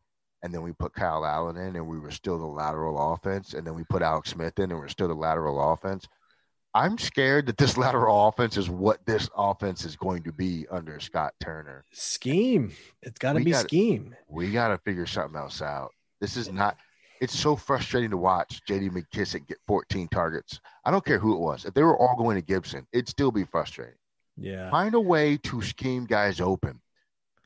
and 0.42 0.52
then 0.52 0.62
we 0.62 0.72
put 0.72 0.94
Kyle 0.94 1.24
Allen 1.24 1.56
in, 1.56 1.76
and 1.76 1.86
we 1.86 1.98
were 1.98 2.10
still 2.10 2.38
the 2.38 2.46
lateral 2.46 3.12
offense, 3.14 3.54
and 3.54 3.66
then 3.66 3.74
we 3.74 3.84
put 3.84 4.02
Alex 4.02 4.30
Smith 4.30 4.58
in, 4.58 4.70
and 4.70 4.78
we're 4.78 4.88
still 4.88 5.08
the 5.08 5.14
lateral 5.14 5.72
offense. 5.72 6.06
I'm 6.74 6.98
scared 6.98 7.46
that 7.46 7.56
this 7.56 7.76
lateral 7.78 8.28
offense 8.28 8.56
is 8.56 8.68
what 8.68 9.04
this 9.06 9.30
offense 9.36 9.84
is 9.84 9.96
going 9.96 10.22
to 10.24 10.32
be 10.32 10.66
under 10.70 11.00
Scott 11.00 11.32
Turner. 11.40 11.84
Scheme. 11.92 12.72
It's 13.02 13.18
got 13.18 13.32
to 13.32 13.40
be 13.40 13.52
gotta- 13.52 13.66
scheme. 13.66 14.14
We 14.28 14.52
got 14.52 14.68
to 14.68 14.78
figure 14.78 15.06
something 15.06 15.38
else 15.38 15.62
out. 15.62 15.92
This 16.20 16.36
is 16.36 16.52
not. 16.52 16.76
It's 17.18 17.38
so 17.38 17.56
frustrating 17.56 18.10
to 18.10 18.18
watch 18.18 18.60
J.D. 18.68 18.90
McKissic 18.90 19.46
get 19.48 19.56
14 19.66 20.06
targets. 20.08 20.60
I 20.84 20.90
don't 20.90 21.04
care 21.04 21.18
who 21.18 21.34
it 21.34 21.40
was. 21.40 21.64
If 21.64 21.72
they 21.72 21.82
were 21.82 21.96
all 21.98 22.14
going 22.14 22.36
to 22.36 22.42
Gibson, 22.42 22.86
it'd 22.92 23.08
still 23.08 23.30
be 23.32 23.44
frustrating. 23.44 23.94
Yeah. 24.36 24.70
Find 24.70 24.94
a 24.94 25.00
way 25.00 25.38
to 25.38 25.62
scheme 25.62 26.04
guys 26.04 26.42
open. 26.42 26.78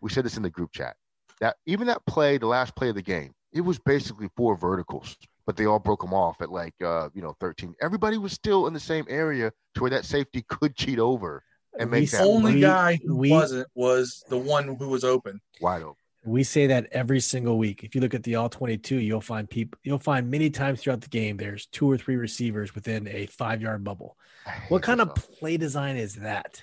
We 0.03 0.11
said 0.11 0.25
this 0.25 0.37
in 0.37 0.43
the 0.43 0.51
group 0.51 0.73
chat. 0.73 0.97
That 1.41 1.57
even 1.67 1.87
that 1.87 2.05
play, 2.07 2.39
the 2.39 2.47
last 2.47 2.75
play 2.77 2.89
of 2.91 2.95
the 2.95 3.03
game, 3.03 3.33
it 3.53 3.63
was 3.63 3.79
basically 3.79 4.29
four 4.37 4.57
verticals, 4.57 5.17
but 5.47 5.57
they 5.57 5.65
all 5.65 5.79
broke 5.79 6.03
them 6.03 6.13
off 6.15 6.41
at 6.43 6.51
like 6.51 6.75
uh, 6.85 7.09
you 7.15 7.23
know 7.23 7.35
13. 7.41 7.75
Everybody 7.81 8.19
was 8.19 8.33
still 8.33 8.67
in 8.67 8.75
the 8.75 8.81
same 8.81 9.07
area 9.09 9.53
to 9.75 9.81
where 9.81 9.91
that 9.91 10.05
safety 10.05 10.45
could 10.49 10.77
cheat 10.77 10.99
over 10.99 11.43
and 11.79 11.91
We 11.91 12.01
make 12.01 12.11
that 12.11 12.19
The 12.19 12.25
Only 12.29 12.55
we- 12.57 12.61
guy 12.61 12.99
who 13.05 13.17
we- 13.17 13.31
wasn't 13.31 13.69
was 13.75 14.23
the 14.29 14.37
one 14.39 14.77
who 14.77 14.89
was 14.89 15.03
open. 15.05 15.41
wide 15.61 15.83
open. 15.83 15.95
We 16.23 16.45
say 16.45 16.67
that 16.67 16.87
every 16.93 17.21
single 17.21 17.57
week. 17.57 17.83
If 17.83 17.95
you 17.95 18.03
look 18.03 18.13
at 18.13 18.25
the 18.25 18.35
all 18.35 18.51
22, 18.51 18.97
you'll 18.97 19.23
find 19.23 19.49
people, 19.49 19.79
you'll 19.83 19.99
find 19.99 20.31
many 20.31 20.51
times 20.51 20.83
throughout 20.83 21.01
the 21.01 21.09
game, 21.09 21.39
there's 21.39 21.65
two 21.65 21.91
or 21.91 21.97
three 21.97 22.17
receivers 22.17 22.75
within 22.75 23.09
a 23.09 23.25
five 23.25 23.63
yard 23.63 23.83
bubble. 23.85 24.19
What 24.69 24.83
kind 24.83 25.01
of 25.01 25.15
play 25.15 25.57
design 25.57 25.97
is 25.97 26.17
that? 26.17 26.63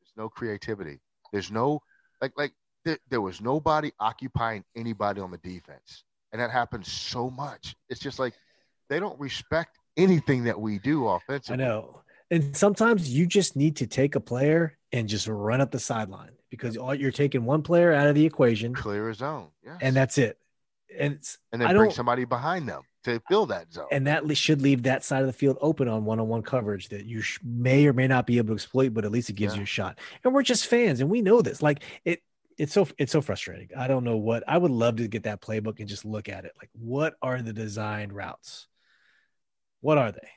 There's 0.00 0.12
no 0.16 0.28
creativity. 0.28 1.00
There's 1.32 1.50
no 1.50 1.80
like 2.20 2.32
like 2.36 2.52
there, 2.84 2.98
there 3.10 3.20
was 3.20 3.40
nobody 3.40 3.90
occupying 4.00 4.64
anybody 4.76 5.20
on 5.20 5.30
the 5.30 5.38
defense, 5.38 6.04
and 6.32 6.40
that 6.40 6.50
happens 6.50 6.90
so 6.90 7.30
much. 7.30 7.74
It's 7.88 8.00
just 8.00 8.18
like 8.18 8.34
they 8.88 9.00
don't 9.00 9.18
respect 9.20 9.78
anything 9.96 10.44
that 10.44 10.60
we 10.60 10.78
do 10.78 11.06
offensively. 11.08 11.64
I 11.64 11.68
know. 11.68 12.00
And 12.30 12.56
sometimes 12.56 13.10
you 13.10 13.26
just 13.26 13.56
need 13.56 13.76
to 13.76 13.86
take 13.86 14.14
a 14.14 14.20
player 14.20 14.78
and 14.90 15.06
just 15.08 15.28
run 15.28 15.60
up 15.60 15.70
the 15.70 15.78
sideline 15.78 16.30
because 16.50 16.76
all, 16.78 16.94
you're 16.94 17.10
taking 17.12 17.44
one 17.44 17.62
player 17.62 17.92
out 17.92 18.08
of 18.08 18.14
the 18.14 18.24
equation 18.24 18.74
Clear 18.74 19.10
a 19.10 19.14
zone, 19.14 19.48
yeah, 19.64 19.76
and 19.80 19.94
that's 19.94 20.18
it. 20.18 20.38
And 20.98 21.14
it's, 21.14 21.38
and 21.52 21.62
I 21.62 21.68
then 21.68 21.76
bring 21.76 21.90
somebody 21.90 22.24
behind 22.24 22.68
them 22.68 22.82
to 23.04 23.20
fill 23.28 23.46
that 23.46 23.72
zone. 23.72 23.86
and 23.90 24.06
that 24.06 24.36
should 24.36 24.62
leave 24.62 24.84
that 24.84 25.04
side 25.04 25.20
of 25.20 25.26
the 25.26 25.32
field 25.32 25.58
open 25.60 25.88
on 25.88 26.04
one-on-one 26.04 26.42
coverage 26.42 26.88
that 26.90 27.04
you 27.04 27.20
sh- 27.20 27.38
may 27.42 27.86
or 27.86 27.92
may 27.92 28.06
not 28.06 28.26
be 28.26 28.38
able 28.38 28.48
to 28.48 28.54
exploit, 28.54 28.94
but 28.94 29.04
at 29.04 29.10
least 29.10 29.28
it 29.28 29.34
gives 29.34 29.54
Yeah. 29.54 29.58
you 29.58 29.62
a 29.64 29.66
shot. 29.66 29.98
And 30.22 30.32
we're 30.32 30.42
just 30.42 30.66
fans, 30.66 31.00
and 31.00 31.10
we 31.10 31.20
know 31.22 31.42
this. 31.42 31.62
Like 31.62 31.82
it, 32.04 32.22
it's 32.62 32.72
so 32.72 32.86
it's 32.96 33.10
so 33.10 33.20
frustrating. 33.20 33.68
I 33.76 33.88
don't 33.88 34.04
know 34.04 34.16
what 34.16 34.44
I 34.46 34.56
would 34.56 34.70
love 34.70 34.96
to 34.96 35.08
get 35.08 35.24
that 35.24 35.40
playbook 35.40 35.80
and 35.80 35.88
just 35.88 36.04
look 36.04 36.28
at 36.28 36.44
it. 36.44 36.52
Like, 36.60 36.70
what 36.74 37.14
are 37.20 37.42
the 37.42 37.52
design 37.52 38.12
routes? 38.12 38.68
What 39.80 39.98
are 39.98 40.12
they? 40.12 40.28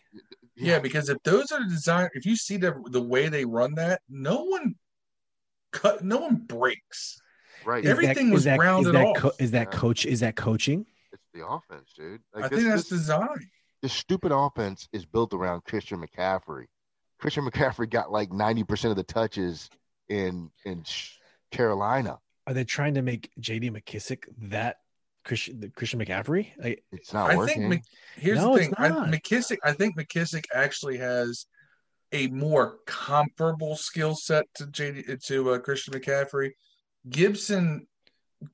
Yeah, 0.56 0.80
because 0.80 1.10
if 1.10 1.18
those 1.24 1.52
are 1.52 1.60
the 1.64 1.70
design, 1.70 2.10
if 2.14 2.26
you 2.26 2.36
see 2.36 2.58
the 2.58 2.82
the 2.90 3.02
way 3.02 3.30
they 3.30 3.46
run 3.46 3.76
that, 3.76 4.02
no 4.10 4.44
one 4.44 4.74
cut, 5.72 6.04
no 6.04 6.18
one 6.18 6.38
breaks. 6.38 7.22
right. 7.64 7.84
Is 7.84 7.90
Everything 7.92 8.30
that, 8.30 8.34
was 8.34 8.42
is 8.42 8.46
that, 8.46 8.60
rounded 8.60 8.88
is 8.90 8.94
that, 8.94 9.06
off. 9.06 9.18
co- 9.18 9.32
is 9.38 9.52
that 9.52 9.68
Yeah. 9.72 9.80
coach? 9.80 10.06
Is 10.08 10.20
that 10.22 10.36
coaching? 10.36 10.86
it's 11.14 11.24
the 11.34 11.46
offense, 11.46 11.94
dude. 11.96 12.22
Like 12.34 12.46
I 12.46 12.48
this, 12.48 12.58
think 12.60 12.70
that's 12.70 12.90
this, 12.90 13.00
design. 13.02 13.38
this 13.84 13.94
stupid 13.94 14.32
offense 14.32 14.88
is 14.94 15.06
built 15.06 15.34
around 15.34 15.64
Christian 15.66 16.04
McCaffrey. 16.04 16.66
Christian 17.20 17.48
McCaffrey 17.48 17.88
got 17.90 18.12
like 18.12 18.32
ninety 18.34 18.64
percent 18.64 18.90
of 18.92 18.98
the 18.98 19.04
touches 19.04 19.70
in 20.10 20.50
in 20.66 20.84
Sh- 20.84 21.15
Carolina. 21.56 22.20
Are 22.48 22.54
they 22.54 22.64
trying 22.64 22.94
to 22.96 23.02
make 23.02 23.32
J.D. 23.40 23.72
McKissic 23.72 24.26
that 24.50 24.78
Christian 25.24 25.60
the 25.60 25.70
Christian 25.70 26.00
McCaffrey? 26.00 26.50
Like, 26.58 26.84
It's 26.92 27.14
not 27.14 27.32
I 27.32 27.36
working. 27.38 27.70
think 27.70 27.84
here's 28.16 28.38
No, 28.40 28.54
the 28.54 28.60
it's 28.62 28.66
thing. 28.68 28.76
I, 28.78 28.90
not. 28.90 29.08
McKissic, 29.10 29.58
I 29.64 29.72
think 29.74 29.98
McKissic 29.98 30.46
actually 30.54 30.98
has 30.98 31.46
a 32.12 32.28
more 32.28 32.78
comparable 32.86 33.76
skill 33.76 34.16
set 34.16 34.46
to 34.56 34.66
JD 34.66 35.24
to 35.26 35.52
uh, 35.52 35.60
Christian 35.60 35.94
McCaffrey. 35.96 36.52
Gibson 37.10 37.88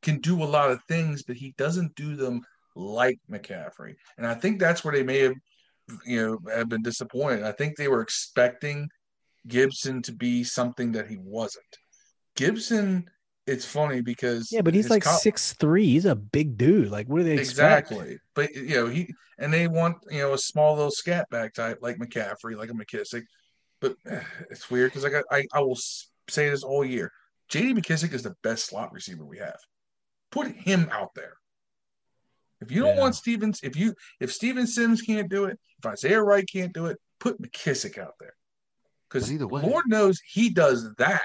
can 0.02 0.20
do 0.20 0.42
a 0.42 0.46
lot 0.46 0.72
of 0.72 0.82
things, 0.88 1.24
but 1.24 1.36
he 1.36 1.54
doesn't 1.58 1.96
do 1.96 2.16
them 2.16 2.42
like 2.76 3.20
McCaffrey, 3.30 3.96
and 4.18 4.26
I 4.26 4.36
think 4.36 4.60
that's 4.60 4.84
where 4.86 4.94
they 4.94 5.04
may 5.04 5.20
have, 5.20 5.34
you 6.06 6.22
know, 6.22 6.52
have 6.56 6.70
been 6.70 6.82
disappointed. 6.84 7.44
I 7.44 7.52
think 7.52 7.76
they 7.76 7.90
were 7.90 8.02
expecting 8.02 8.88
Gibson 9.48 10.02
to 10.04 10.14
be 10.14 10.46
something 10.46 10.94
that 10.94 11.08
he 11.10 11.18
wasn't. 11.20 11.66
Gibson, 12.36 13.10
it's 13.48 13.66
funny 13.66 14.02
because 14.02 14.52
yeah, 14.52 14.62
but 14.62 14.74
he's 14.74 14.90
like 14.90 15.04
co- 15.04 15.18
six 15.18 15.54
three. 15.54 15.86
He's 15.86 16.06
a 16.06 16.16
big 16.16 16.58
dude. 16.58 16.90
Like, 16.90 17.08
what 17.08 17.18
do 17.20 17.24
they 17.24 17.34
expect? 17.38 17.92
Exactly. 17.92 18.18
But 18.36 18.54
you 18.56 18.76
know, 18.76 18.88
he 18.88 19.14
and 19.40 19.54
they 19.54 19.68
want, 19.68 19.98
you 20.10 20.20
know, 20.20 20.34
a 20.34 20.38
small 20.38 20.76
little 20.76 20.92
scat 20.92 21.28
back 21.30 21.54
type 21.54 21.80
like 21.82 21.98
McCaffrey, 21.98 22.56
like 22.56 22.70
a 22.70 22.74
McKissic. 22.74 23.24
But 23.80 23.96
eh, 24.08 24.22
it's 24.50 24.70
weird 24.70 24.92
because 24.92 25.06
I 25.06 25.10
got 25.10 25.26
I, 25.32 25.46
I 25.54 25.60
will 25.62 25.78
say 26.30 26.50
this 26.50 26.64
all 26.64 26.86
year. 26.86 27.12
JD 27.52 27.78
McKissic 27.78 28.14
is 28.14 28.24
the 28.24 28.36
best 28.44 28.66
slot 28.68 28.94
receiver 28.94 29.26
we 29.26 29.40
have. 29.40 29.58
Put 30.32 30.48
him 30.56 30.88
out 30.92 31.10
there. 31.16 31.34
If 32.62 32.72
you 32.72 32.84
don't 32.84 32.96
Yeah. 32.96 33.02
want 33.02 33.16
Stevens, 33.16 33.60
if 33.64 33.76
you 33.76 33.94
if 34.20 34.32
Steven 34.32 34.68
Sims 34.68 35.02
can't 35.02 35.30
do 35.30 35.46
it, 35.46 35.60
if 35.80 35.86
Isaiah 35.86 36.22
Wright 36.22 36.48
can't 36.48 36.72
do 36.74 36.86
it, 36.86 36.98
put 37.20 37.42
McKissic 37.42 37.98
out 37.98 38.14
there. 38.20 38.34
Because 39.10 39.32
either 39.34 39.48
way- 39.48 39.64
Lord 39.64 39.86
knows 39.88 40.22
he 40.26 40.50
does 40.50 40.94
that 40.96 41.24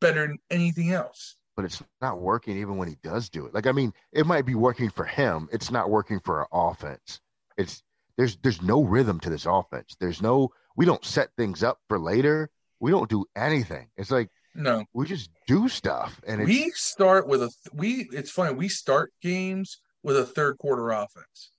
better 0.00 0.26
than 0.26 0.38
anything 0.50 0.92
else. 0.92 1.36
but 1.56 1.64
it's 1.64 1.82
not 2.02 2.20
working 2.20 2.56
even 2.58 2.76
when 2.76 2.88
he 2.88 2.96
does 3.02 3.28
do 3.28 3.46
it. 3.46 3.54
Like 3.54 3.66
I 3.66 3.72
mean, 3.72 3.92
it 4.12 4.26
might 4.26 4.44
be 4.46 4.54
working 4.54 4.90
for 4.90 5.04
him. 5.04 5.48
It's 5.52 5.70
not 5.70 5.90
working 5.90 6.20
for 6.20 6.46
our 6.52 6.70
offense. 6.70 7.20
It's 7.56 7.82
there's 8.16 8.36
there's 8.42 8.62
no 8.62 8.82
rhythm 8.82 9.20
to 9.20 9.30
this 9.30 9.46
offense. 9.46 9.96
There's 10.00 10.20
no 10.22 10.50
we 10.76 10.84
don't 10.86 11.04
set 11.04 11.30
things 11.36 11.62
up 11.62 11.78
for 11.88 11.98
later. 11.98 12.50
We 12.80 12.90
don't 12.90 13.08
do 13.08 13.24
anything. 13.34 13.88
It's 13.96 14.10
like 14.10 14.28
No. 14.54 14.84
we 14.92 15.06
just 15.06 15.30
do 15.46 15.68
stuff 15.68 16.20
and 16.26 16.40
it's 16.42 16.48
we 16.48 16.70
start 16.74 17.26
with 17.26 17.42
a 17.42 17.50
we 17.72 18.08
it's 18.12 18.30
funny 18.30 18.54
we 18.54 18.68
start 18.68 19.12
games 19.22 19.78
with 20.02 20.16
a 20.18 20.26
third 20.26 20.58
quarter 20.58 20.90
offense 20.90 21.50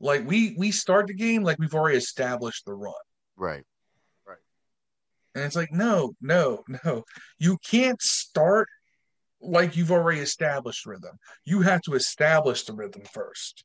like 0.00 0.26
we 0.26 0.54
we 0.58 0.70
start 0.70 1.06
the 1.08 1.14
game 1.14 1.42
like 1.42 1.58
we've 1.58 1.74
already 1.74 1.98
established 1.98 2.64
the 2.66 2.72
run 2.74 2.92
right. 3.36 3.64
And 5.34 5.44
it's 5.44 5.56
like 5.56 5.72
no 5.72 6.14
no 6.20 6.64
no. 6.84 7.04
You 7.38 7.58
can't 7.64 8.00
start 8.02 8.68
like 9.40 9.76
you've 9.76 9.92
already 9.92 10.20
established 10.20 10.86
rhythm. 10.86 11.16
You 11.44 11.62
have 11.62 11.82
to 11.82 11.94
establish 11.94 12.64
the 12.64 12.74
rhythm 12.74 13.02
first. 13.12 13.64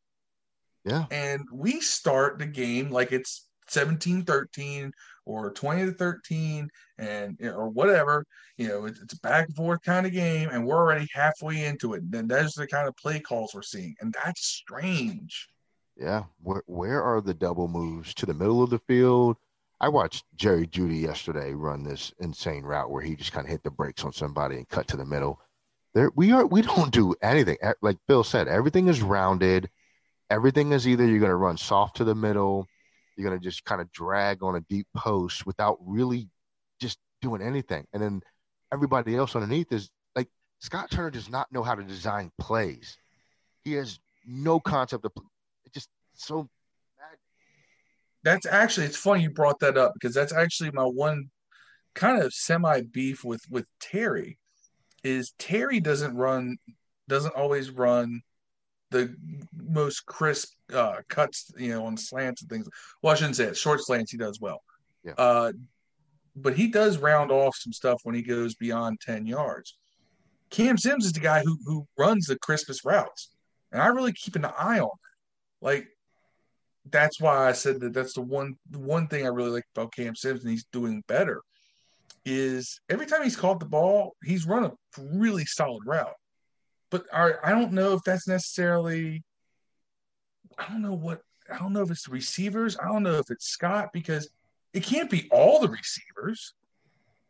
Yeah. 0.85 1.05
and 1.11 1.45
we 1.53 1.79
start 1.79 2.39
the 2.39 2.45
game 2.45 2.89
like 2.89 3.13
it's 3.13 3.47
17 3.69 4.25
13 4.25 4.91
or 5.25 5.51
20 5.51 5.85
to 5.85 5.91
13 5.93 6.69
and 6.97 7.37
or 7.41 7.69
whatever. 7.69 8.25
You 8.57 8.67
know 8.67 8.85
it's, 8.85 8.99
it's 9.01 9.13
a 9.13 9.19
back 9.21 9.47
and 9.47 9.55
forth 9.55 9.81
kind 9.83 10.05
of 10.05 10.11
game 10.11 10.49
and 10.51 10.65
we're 10.65 10.75
already 10.75 11.07
halfway 11.13 11.63
into 11.63 11.93
it. 11.93 12.01
And 12.03 12.11
then 12.11 12.27
that's 12.27 12.55
the 12.55 12.67
kind 12.67 12.87
of 12.87 12.97
play 12.97 13.19
calls 13.21 13.53
we're 13.53 13.61
seeing. 13.61 13.95
And 14.01 14.13
that's 14.23 14.45
strange. 14.45 15.47
Yeah. 15.95 16.23
Where 16.41 16.63
where 16.65 17.01
are 17.01 17.21
the 17.21 17.33
double 17.33 17.67
moves? 17.67 18.13
To 18.15 18.25
the 18.25 18.33
middle 18.33 18.61
of 18.61 18.69
the 18.69 18.79
field? 18.79 19.37
I 19.83 19.89
watched 19.89 20.23
Jerry 20.37 20.65
Jeudy 20.65 21.01
yesterday 21.01 21.51
run 21.51 21.83
this 21.83 22.13
insane 22.19 22.63
route 22.63 22.89
where 22.89 23.01
he 23.03 23.17
just 23.17 23.33
kind 23.33 23.45
of 23.45 23.51
hit 23.51 23.63
the 23.63 23.69
brakes 23.69 24.05
on 24.05 24.13
somebody 24.13 24.55
and 24.55 24.69
cut 24.69 24.87
to 24.87 24.95
the 24.95 25.03
middle. 25.03 25.41
There 25.93 26.09
we 26.15 26.31
are 26.31 26.45
we 26.45 26.61
don't 26.61 26.89
do 26.89 27.13
anything. 27.21 27.57
Like 27.81 27.97
Bill 28.07 28.23
said, 28.23 28.47
everything 28.47 28.87
is 28.87 29.01
rounded. 29.01 29.69
Everything 30.29 30.71
is 30.71 30.87
either 30.87 31.05
you're 31.05 31.19
gonna 31.19 31.35
run 31.35 31.57
soft 31.57 31.97
to 31.97 32.05
the 32.05 32.15
middle, 32.15 32.65
you're 33.17 33.29
gonna 33.29 33.41
just 33.41 33.65
kind 33.65 33.81
of 33.81 33.91
drag 33.91 34.41
on 34.41 34.55
a 34.55 34.61
deep 34.61 34.87
post 34.95 35.45
without 35.45 35.77
really 35.85 36.29
just 36.79 36.97
doing 37.21 37.41
anything. 37.41 37.85
And 37.91 38.01
then 38.01 38.21
everybody 38.71 39.17
else 39.17 39.35
underneath 39.35 39.73
is 39.73 39.89
like 40.15 40.29
Scott 40.59 40.91
Turner 40.91 41.11
does 41.11 41.29
not 41.29 41.51
know 41.51 41.61
how 41.61 41.75
to 41.75 41.83
design 41.83 42.31
plays. 42.39 42.97
He 43.65 43.73
has 43.73 43.99
no 44.25 44.61
concept 44.61 45.03
of 45.03 45.11
just 45.73 45.89
so 46.13 46.47
that's 48.23 48.45
actually 48.45 48.85
it's 48.85 48.97
funny 48.97 49.23
you 49.23 49.29
brought 49.29 49.59
that 49.59 49.77
up 49.77 49.93
because 49.93 50.13
that's 50.13 50.33
actually 50.33 50.71
my 50.71 50.83
one 50.83 51.29
kind 51.95 52.21
of 52.21 52.33
semi 52.33 52.81
beef 52.81 53.23
with 53.23 53.41
with 53.49 53.65
terry 53.79 54.37
is 55.03 55.33
terry 55.37 55.79
doesn't 55.79 56.15
run 56.15 56.57
doesn't 57.07 57.35
always 57.35 57.69
run 57.69 58.21
the 58.91 59.15
most 59.55 60.05
crisp 60.05 60.53
uh 60.73 60.97
cuts 61.09 61.51
you 61.57 61.69
know 61.69 61.85
on 61.85 61.97
slants 61.97 62.41
and 62.41 62.49
things 62.49 62.67
well 63.01 63.13
i 63.13 63.15
shouldn't 63.15 63.35
say 63.35 63.45
it 63.45 63.57
short 63.57 63.81
slants 63.81 64.11
he 64.11 64.17
does 64.17 64.39
well 64.39 64.61
Yeah. 65.03 65.13
uh 65.17 65.51
but 66.35 66.55
he 66.55 66.67
does 66.67 66.97
round 66.97 67.31
off 67.31 67.55
some 67.55 67.73
stuff 67.73 67.99
when 68.03 68.15
he 68.15 68.21
goes 68.23 68.55
beyond 68.55 68.99
10 69.01 69.25
yards 69.25 69.77
Cam 70.49 70.77
Sims 70.77 71.05
is 71.05 71.13
the 71.13 71.19
guy 71.19 71.41
who 71.41 71.57
who 71.65 71.87
runs 71.97 72.27
the 72.27 72.37
crispest 72.37 72.85
routes, 72.85 73.31
and 73.71 73.81
I 73.81 73.87
really 73.87 74.13
keep 74.13 74.35
an 74.35 74.45
eye 74.45 74.79
on 74.79 74.87
that. 74.87 75.65
Like 75.65 75.87
that's 76.91 77.19
why 77.19 77.47
I 77.47 77.53
said 77.53 77.79
that 77.81 77.93
that's 77.93 78.13
the 78.13 78.21
one 78.21 78.55
the 78.69 78.79
one 78.79 79.07
thing 79.07 79.25
I 79.25 79.29
really 79.29 79.51
like 79.51 79.65
about 79.75 79.93
Cam 79.93 80.15
Sims, 80.15 80.41
and 80.41 80.51
he's 80.51 80.65
doing 80.71 81.03
better. 81.07 81.41
Is 82.25 82.79
every 82.89 83.05
time 83.05 83.23
he's 83.23 83.35
caught 83.35 83.59
the 83.59 83.65
ball, 83.65 84.15
he's 84.23 84.45
run 84.45 84.65
a 84.65 84.71
really 84.97 85.45
solid 85.45 85.85
route. 85.85 86.15
But 86.89 87.05
I, 87.13 87.33
I 87.43 87.49
don't 87.51 87.73
know 87.73 87.93
if 87.93 88.03
that's 88.03 88.27
necessarily. 88.27 89.23
I 90.57 90.67
don't 90.67 90.81
know 90.81 90.93
what 90.93 91.21
I 91.51 91.57
don't 91.57 91.73
know 91.73 91.81
if 91.81 91.91
it's 91.91 92.05
the 92.05 92.11
receivers. 92.11 92.77
I 92.79 92.87
don't 92.87 93.03
know 93.03 93.17
if 93.17 93.29
it's 93.29 93.47
Scott 93.47 93.89
because 93.93 94.29
it 94.73 94.83
can't 94.83 95.09
be 95.09 95.27
all 95.31 95.59
the 95.59 95.69
receivers 95.69 96.53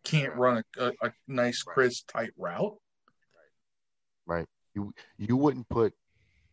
can't 0.03 0.35
run 0.35 0.63
a, 0.77 0.85
a, 0.85 0.91
a 1.03 1.11
nice 1.27 1.63
crisp 1.63 2.11
tight 2.11 2.31
route. 2.37 2.75
Right. 4.25 4.47
You 4.73 4.93
you 5.17 5.37
wouldn't 5.37 5.69
put 5.69 5.93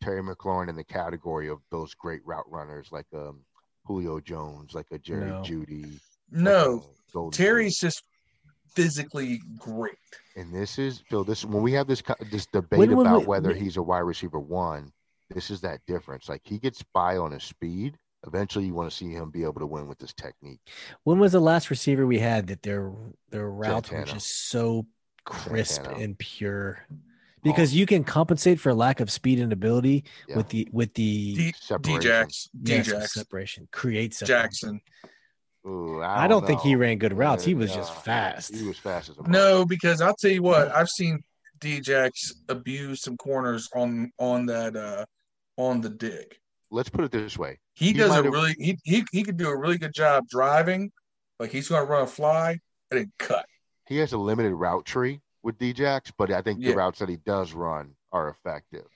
Terry 0.00 0.22
McLaurin 0.22 0.68
in 0.68 0.76
the 0.76 0.84
category 0.84 1.48
of 1.48 1.58
those 1.70 1.94
great 1.94 2.24
route 2.24 2.50
runners 2.50 2.88
like 2.90 3.06
um, 3.14 3.40
Julio 3.84 4.20
Jones, 4.20 4.74
like 4.74 4.86
a 4.92 4.98
Jerry 4.98 5.28
No. 5.30 5.42
Jeudy. 5.42 5.98
No, 6.30 6.72
like 6.74 6.82
a 6.82 7.12
Golden 7.12 7.36
Terry's 7.36 7.78
just 7.78 8.02
physically 8.74 9.40
great. 9.58 9.96
And 10.36 10.54
this 10.54 10.78
is 10.78 11.02
Phil. 11.08 11.24
This 11.24 11.44
when 11.44 11.62
we 11.62 11.72
have 11.72 11.86
this 11.86 12.02
this 12.30 12.46
debate 12.46 12.78
When- 12.78 12.96
when 12.96 13.06
about 13.06 13.20
we- 13.20 13.26
whether 13.26 13.52
we- 13.52 13.58
he's 13.60 13.76
a 13.76 13.82
wide 13.82 14.00
receiver 14.00 14.38
one. 14.38 14.92
This 15.28 15.50
is 15.50 15.60
that 15.60 15.80
difference. 15.86 16.28
Like 16.28 16.42
he 16.44 16.58
gets 16.58 16.82
by 16.92 17.16
on 17.16 17.32
his 17.32 17.44
speed. 17.44 17.96
Eventually, 18.26 18.66
you 18.66 18.74
want 18.74 18.90
to 18.90 18.96
see 18.96 19.10
him 19.12 19.30
be 19.30 19.44
able 19.44 19.60
to 19.60 19.66
win 19.66 19.86
with 19.88 19.98
this 19.98 20.12
technique. 20.12 20.60
When 21.04 21.18
was 21.18 21.32
the 21.32 21.40
last 21.40 21.70
receiver 21.70 22.06
we 22.06 22.18
had 22.18 22.48
that 22.48 22.62
their 22.62 22.92
their 23.30 23.48
routes 23.50 23.90
were 23.90 23.96
Santana. 23.98 24.12
just 24.18 24.48
so 24.48 24.86
crisp 25.24 25.76
Santana. 25.82 26.04
and 26.04 26.18
pure? 26.18 26.84
Because 27.42 27.74
you 27.74 27.86
can 27.86 28.04
compensate 28.04 28.60
for 28.60 28.74
lack 28.74 29.00
of 29.00 29.10
speed 29.10 29.40
and 29.40 29.52
ability 29.52 30.04
Yeah. 30.28 30.36
with 30.36 30.48
the 30.48 30.68
with 30.72 30.94
the 30.94 31.34
D, 31.34 31.54
Separation. 31.58 32.00
Djax, 32.00 32.48
yes, 32.62 32.86
with 32.88 32.96
Djax, 32.96 33.08
separation, 33.10 33.68
create 33.72 34.14
separation. 34.14 34.42
Jackson. 34.42 34.80
Ooh, 35.66 36.02
I 36.02 36.26
don't 36.26 36.46
think 36.46 36.60
he 36.62 36.74
ran 36.74 36.98
good 36.98 37.12
routes. 37.16 37.44
He 37.44 37.54
was 37.54 37.70
Uh, 37.72 37.76
just 37.76 37.94
fast. 38.04 38.54
He 38.54 38.66
was 38.66 38.78
fast 38.78 39.10
as 39.10 39.18
a 39.18 39.22
No, 39.28 39.64
because 39.66 40.00
I'll 40.00 40.14
tell 40.14 40.30
you 40.30 40.42
what, 40.42 40.74
I've 40.74 40.88
seen 40.88 41.22
Djax 41.58 42.32
abuse 42.48 43.02
some 43.02 43.16
corners 43.16 43.68
on 43.74 44.10
on 44.18 44.46
that 44.46 44.76
uh 44.76 45.04
on 45.56 45.80
the 45.80 45.90
dig. 45.90 46.36
Let's 46.70 46.88
put 46.88 47.04
it 47.04 47.10
this 47.10 47.36
way. 47.36 47.58
He, 47.74 47.86
He 47.86 47.92
does 47.94 48.14
a 48.16 48.22
really 48.22 48.54
he, 48.58 48.78
he 48.84 49.04
he 49.12 49.22
could 49.22 49.36
do 49.36 49.48
a 49.48 49.56
really 49.56 49.76
good 49.76 49.92
job 49.92 50.26
driving. 50.28 50.90
Like 51.38 51.50
he's 51.52 51.68
gonna 51.68 51.84
run 51.84 52.02
a 52.04 52.06
fly 52.06 52.58
and 52.90 53.00
then 53.00 53.12
cut. 53.18 53.44
He 53.86 53.96
has 53.98 54.12
a 54.12 54.18
limited 54.18 54.54
route 54.54 54.84
tree 54.86 55.20
with 55.42 55.58
Djax, 55.58 56.12
but 56.16 56.30
I 56.30 56.42
think 56.42 56.60
Yeah. 56.60 56.70
the 56.70 56.76
routes 56.76 56.98
that 56.98 57.08
he 57.08 57.16
does 57.16 57.52
run 57.52 57.94
are 58.12 58.28
effective. 58.28 58.86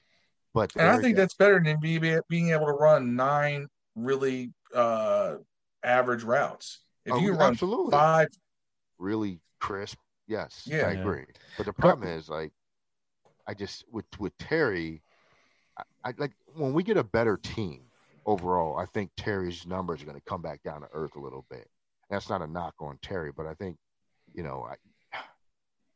But 0.52 0.74
And 0.76 0.88
I 0.88 1.00
think 1.00 1.16
that's 1.16 1.34
better 1.34 1.60
than 1.62 1.80
be, 1.80 1.98
being 2.28 2.50
able 2.50 2.66
to 2.66 2.72
run 2.72 3.16
nine 3.16 3.68
really 3.94 4.52
uh 4.74 5.36
average 5.82 6.24
routes. 6.24 6.80
If 7.04 7.14
Oh, 7.14 7.18
you 7.18 7.32
run 7.32 7.52
absolutely. 7.52 7.92
five, 7.92 8.28
really 8.98 9.40
crisp. 9.60 9.98
Yes, 10.26 10.62
Yeah. 10.66 10.88
I 10.88 10.92
Yeah. 10.92 11.00
agree. 11.00 11.26
But 11.56 11.66
the 11.66 11.72
problem 11.72 12.08
is, 12.08 12.28
like, 12.28 12.52
I 13.46 13.54
just 13.54 13.84
with 13.90 14.06
with 14.18 14.36
Terry, 14.38 15.02
I, 15.78 15.82
I 16.04 16.14
like 16.16 16.32
when 16.54 16.72
we 16.72 16.82
get 16.82 16.96
a 16.96 17.04
better 17.04 17.36
team 17.36 17.82
overall. 18.26 18.78
I 18.78 18.86
think 18.86 19.10
Terry's 19.16 19.66
numbers 19.66 20.02
are 20.02 20.06
going 20.06 20.18
to 20.18 20.24
come 20.24 20.42
back 20.42 20.62
down 20.62 20.80
to 20.80 20.88
earth 20.92 21.16
a 21.16 21.20
little 21.20 21.44
bit. 21.50 21.68
That's 22.10 22.28
not 22.28 22.42
a 22.42 22.46
knock 22.46 22.74
on 22.80 22.98
Terry, 23.02 23.32
but 23.32 23.46
I 23.46 23.54
think, 23.54 23.76
you 24.34 24.42
know, 24.42 24.66
I, 24.68 24.74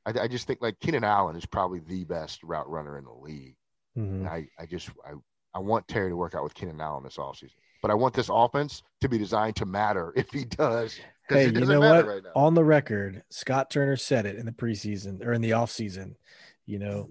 I, 0.09 0.23
I 0.23 0.29
just 0.29 0.47
think 0.47 0.61
like 0.63 0.81
Keenan 0.81 1.05
Allen 1.05 1.37
is 1.37 1.47
probably 1.47 1.81
the 1.81 2.05
best 2.05 2.43
route 2.43 2.69
runner 2.69 2.99
in 2.99 3.05
the 3.05 3.13
league. 3.13 3.57
Mhm. 3.97 4.21
And 4.21 4.29
I, 4.29 4.49
I 4.59 4.67
just 4.67 4.91
I, 5.07 5.13
I 5.55 5.59
want 5.59 5.87
Terry 5.89 6.11
to 6.11 6.17
work 6.17 6.35
out 6.35 6.43
with 6.43 6.55
Keenan 6.55 6.81
Allen 6.81 7.05
this 7.05 7.17
offseason. 7.17 7.53
But 7.83 7.91
I 7.91 7.95
want 7.95 8.15
this 8.15 8.29
offense 8.33 8.83
to 9.01 9.09
be 9.09 9.19
designed 9.19 9.57
to 9.57 9.67
matter 9.67 10.13
if 10.17 10.31
he 10.31 10.45
does. 10.45 10.99
Hey, 11.29 11.47
it 11.47 11.55
you 11.55 11.65
know 11.67 11.81
what? 11.81 12.07
Right 12.07 12.23
now. 12.23 12.31
On 12.35 12.55
the 12.55 12.65
record, 12.65 13.23
Scott 13.31 13.71
Turner 13.71 13.97
said 13.97 14.25
it 14.25 14.37
in 14.37 14.47
the 14.47 14.53
preseason 14.53 15.25
or 15.25 15.33
in 15.33 15.43
the 15.43 15.51
offseason, 15.51 16.15
you 16.65 16.79
know, 16.79 17.09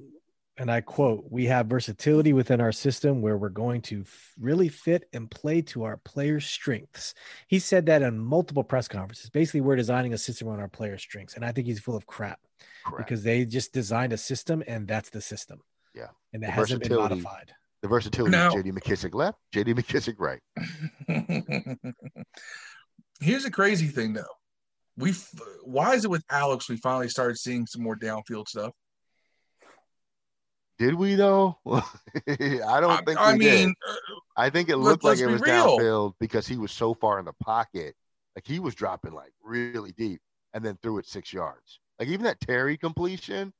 and 0.57 0.71
I 0.71 0.81
quote, 0.81 1.25
we 1.29 1.45
have 1.45 1.67
versatility 1.67 2.33
within 2.33 2.59
our 2.61 2.71
system 2.71 3.21
where 3.21 3.37
we're 3.37 3.49
going 3.49 3.81
to 3.83 4.01
f- 4.01 4.33
really 4.39 4.69
fit 4.69 5.07
and 5.13 5.29
play 5.29 5.61
to 5.63 5.83
our 5.83 5.97
players' 5.97 6.45
strengths. 6.47 7.13
He 7.47 7.59
said 7.59 7.85
that 7.85 8.01
in 8.01 8.17
multiple 8.19 8.63
press 8.63 8.87
conferences. 8.87 9.29
Basically, 9.29 9.61
we're 9.61 9.75
designing 9.75 10.13
a 10.13 10.17
system 10.17 10.47
on 10.47 10.59
our 10.59 10.67
players' 10.67 11.01
strengths. 11.01 11.35
And 11.35 11.45
I 11.45 11.51
think 11.51 11.67
he's 11.67 11.79
full 11.79 11.95
of 11.95 12.07
crap 12.07 12.39
Correct. 12.85 13.05
because 13.07 13.23
they 13.23 13.45
just 13.45 13.71
designed 13.73 14.13
a 14.13 14.17
system 14.17 14.63
and 14.67 14.87
that's 14.87 15.09
the 15.11 15.21
system. 15.21 15.61
Yeah. 15.93 16.07
And 16.33 16.43
it 16.43 16.47
The 16.47 16.51
hasn't 16.51 16.81
been 16.81 16.89
versatility- 16.89 17.21
modified. 17.21 17.51
The 17.83 17.87
versatility 17.87 18.31
Now- 18.31 18.49
JD 18.51 18.71
McKissic 18.71 19.13
left, 19.13 19.37
JD 19.53 19.75
McKissic 19.75 20.15
right. 20.17 20.41
Here's 23.19 23.45
a 23.45 23.51
crazy 23.51 23.87
thing 23.87 24.13
though. 24.13 24.23
We 24.97 25.13
why 25.63 25.93
is 25.93 26.03
it 26.05 26.09
with 26.09 26.23
Alex 26.31 26.67
we 26.69 26.77
finally 26.77 27.09
started 27.09 27.37
seeing 27.37 27.67
some 27.67 27.83
more 27.83 27.95
downfield 27.95 28.47
stuff? 28.47 28.73
Did 30.79 30.93
we 30.93 31.15
though? 31.15 31.57
I 31.67 32.79
don't 32.79 32.91
I, 32.91 33.01
think 33.05 33.19
I 33.19 33.33
we 33.33 33.39
mean, 33.39 33.67
did. 33.67 33.75
I 34.35 34.49
think 34.49 34.69
it 34.69 34.77
looked 34.77 35.03
like 35.03 35.19
it 35.19 35.27
was 35.27 35.41
real. 35.41 35.77
downfield 35.77 36.13
because 36.19 36.47
he 36.47 36.57
was 36.57 36.71
so 36.71 36.93
far 36.93 37.19
in 37.19 37.25
the 37.25 37.33
pocket. 37.33 37.95
Like 38.35 38.45
he 38.45 38.59
was 38.59 38.75
dropping 38.75 39.13
like 39.13 39.31
really 39.43 39.91
deep 39.93 40.21
and 40.53 40.63
then 40.63 40.77
threw 40.81 40.99
it 40.99 41.07
six 41.07 41.33
yards. 41.33 41.79
Like 41.99 42.09
even 42.09 42.23
that 42.25 42.39
Terry 42.39 42.77
completion, 42.77 43.51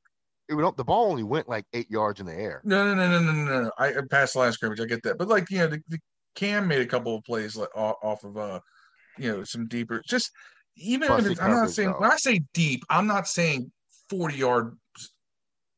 it 0.48 0.54
would, 0.54 0.78
the 0.78 0.84
ball 0.84 1.10
only 1.10 1.24
went 1.24 1.50
like 1.50 1.66
eight 1.74 1.90
yards 1.90 2.20
in 2.20 2.28
the 2.28 2.36
air. 2.36 2.62
no, 2.64 2.86
no, 2.86 2.94
no, 2.94 3.20
no, 3.20 3.32
no, 3.32 3.64
no. 3.64 3.72
I 3.80 3.94
passed 4.10 4.34
the 4.34 4.40
line 4.40 4.52
scrimmage. 4.52 4.80
I 4.80 4.86
get 4.86 5.02
that, 5.04 5.18
but 5.18 5.28
like 5.28 5.50
you 5.50 5.60
know, 5.60 5.68
the, 5.68 5.82
the 5.90 6.00
Cam 6.36 6.68
made 6.68 6.82
a 6.82 6.86
couple 6.86 7.16
of 7.16 7.24
plays 7.24 7.56
like, 7.56 7.76
off, 7.76 8.24
of 8.24 8.38
uh, 8.38 8.60
you 9.18 9.32
know, 9.32 9.44
some 9.44 9.68
deeper. 9.68 10.04
Just 10.08 10.32
even 10.76 11.12
if 11.12 11.26
it's, 11.26 11.42
I'm 11.42 11.50
not 11.50 11.72
saying 11.72 11.94
though. 11.94 12.00
when 12.00 12.12
I 12.12 12.18
say 12.18 12.42
deep, 12.54 12.84
I'm 12.90 13.08
not 13.08 13.28
saying 13.28 13.72
40 14.12 14.36
yards 14.36 14.76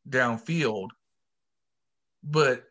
downfield, 0.09 0.89
but 2.23 2.63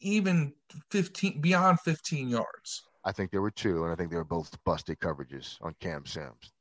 even 0.00 0.52
15 0.90 1.40
beyond 1.40 1.80
15 1.80 2.28
yards. 2.28 2.82
I 3.04 3.12
think 3.12 3.30
there 3.30 3.42
were 3.42 3.50
two, 3.50 3.84
and 3.84 3.92
I 3.92 3.96
think 3.96 4.10
they 4.10 4.16
were 4.16 4.24
both 4.24 4.56
busted 4.64 4.98
coverages 5.00 5.56
on 5.60 5.74
Cam 5.80 6.04
Sims. 6.06 6.52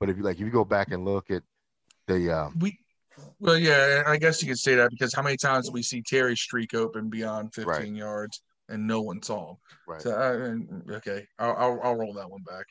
But 0.00 0.08
if 0.10 0.16
you 0.16 0.22
like, 0.22 0.36
if 0.36 0.40
you 0.40 0.50
go 0.50 0.64
back 0.64 0.90
and 0.92 1.04
look 1.04 1.30
at 1.30 1.42
the 2.06 2.30
um, 2.30 2.58
We, 2.60 2.78
well, 3.38 3.56
yeah, 3.58 4.02
I 4.06 4.16
guess 4.16 4.42
you 4.42 4.48
could 4.48 4.58
say 4.58 4.74
that 4.74 4.90
because 4.90 5.14
how 5.14 5.22
many 5.22 5.36
times 5.36 5.70
we 5.70 5.82
see 5.82 6.02
Terry 6.02 6.36
streak 6.36 6.74
open 6.74 7.10
beyond 7.10 7.54
15 7.54 7.66
Right. 7.66 7.86
yards 7.94 8.42
and 8.68 8.86
no 8.86 9.02
one 9.02 9.22
saw 9.22 9.50
him? 9.50 9.56
right, 9.86 10.00
So, 10.02 10.10
uh, 10.10 10.94
okay, 10.96 11.26
I'll, 11.38 11.54
I'll, 11.56 11.80
I'll 11.82 11.94
roll 11.96 12.14
that 12.14 12.30
one 12.30 12.42
back. 12.42 12.64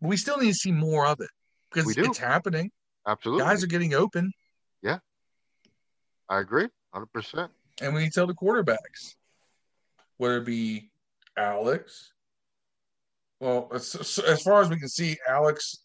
But 0.00 0.08
we 0.08 0.16
still 0.16 0.38
need 0.38 0.48
to 0.48 0.54
see 0.54 0.72
more 0.72 1.06
of 1.06 1.20
it 1.20 1.30
because 1.72 1.96
it's 1.96 2.18
happening. 2.18 2.70
absolutely, 3.06 3.44
Guys 3.44 3.64
are 3.64 3.68
getting 3.68 3.94
open, 3.94 4.30
I 6.34 6.40
agree, 6.40 6.66
hundred 6.92 7.12
percent. 7.12 7.52
and 7.80 7.94
we 7.94 8.00
need 8.02 8.08
to 8.08 8.14
tell 8.14 8.26
the 8.26 8.34
quarterbacks, 8.34 9.14
whether 10.16 10.38
it 10.38 10.44
be 10.44 10.90
Alex. 11.38 12.12
Well, 13.38 13.68
as, 13.72 13.94
as 14.26 14.42
far 14.42 14.60
as 14.60 14.68
we 14.68 14.76
can 14.76 14.88
see, 14.88 15.16
Alex 15.28 15.84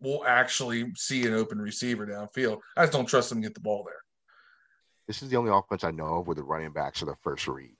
will 0.00 0.24
actually 0.26 0.86
see 0.96 1.24
an 1.24 1.34
open 1.34 1.60
receiver 1.60 2.04
downfield. 2.04 2.58
I 2.76 2.82
just 2.82 2.92
don't 2.92 3.06
trust 3.06 3.30
him 3.30 3.40
to 3.42 3.46
get 3.46 3.54
the 3.54 3.60
ball 3.60 3.84
there. 3.86 4.02
This 5.06 5.22
is 5.22 5.30
the 5.30 5.36
only 5.36 5.52
offense 5.52 5.84
I 5.84 5.92
know 5.92 6.18
of 6.18 6.26
where 6.26 6.34
the 6.34 6.42
running 6.42 6.72
backs 6.72 7.00
are 7.02 7.06
the 7.06 7.14
first 7.22 7.46
read. 7.46 7.76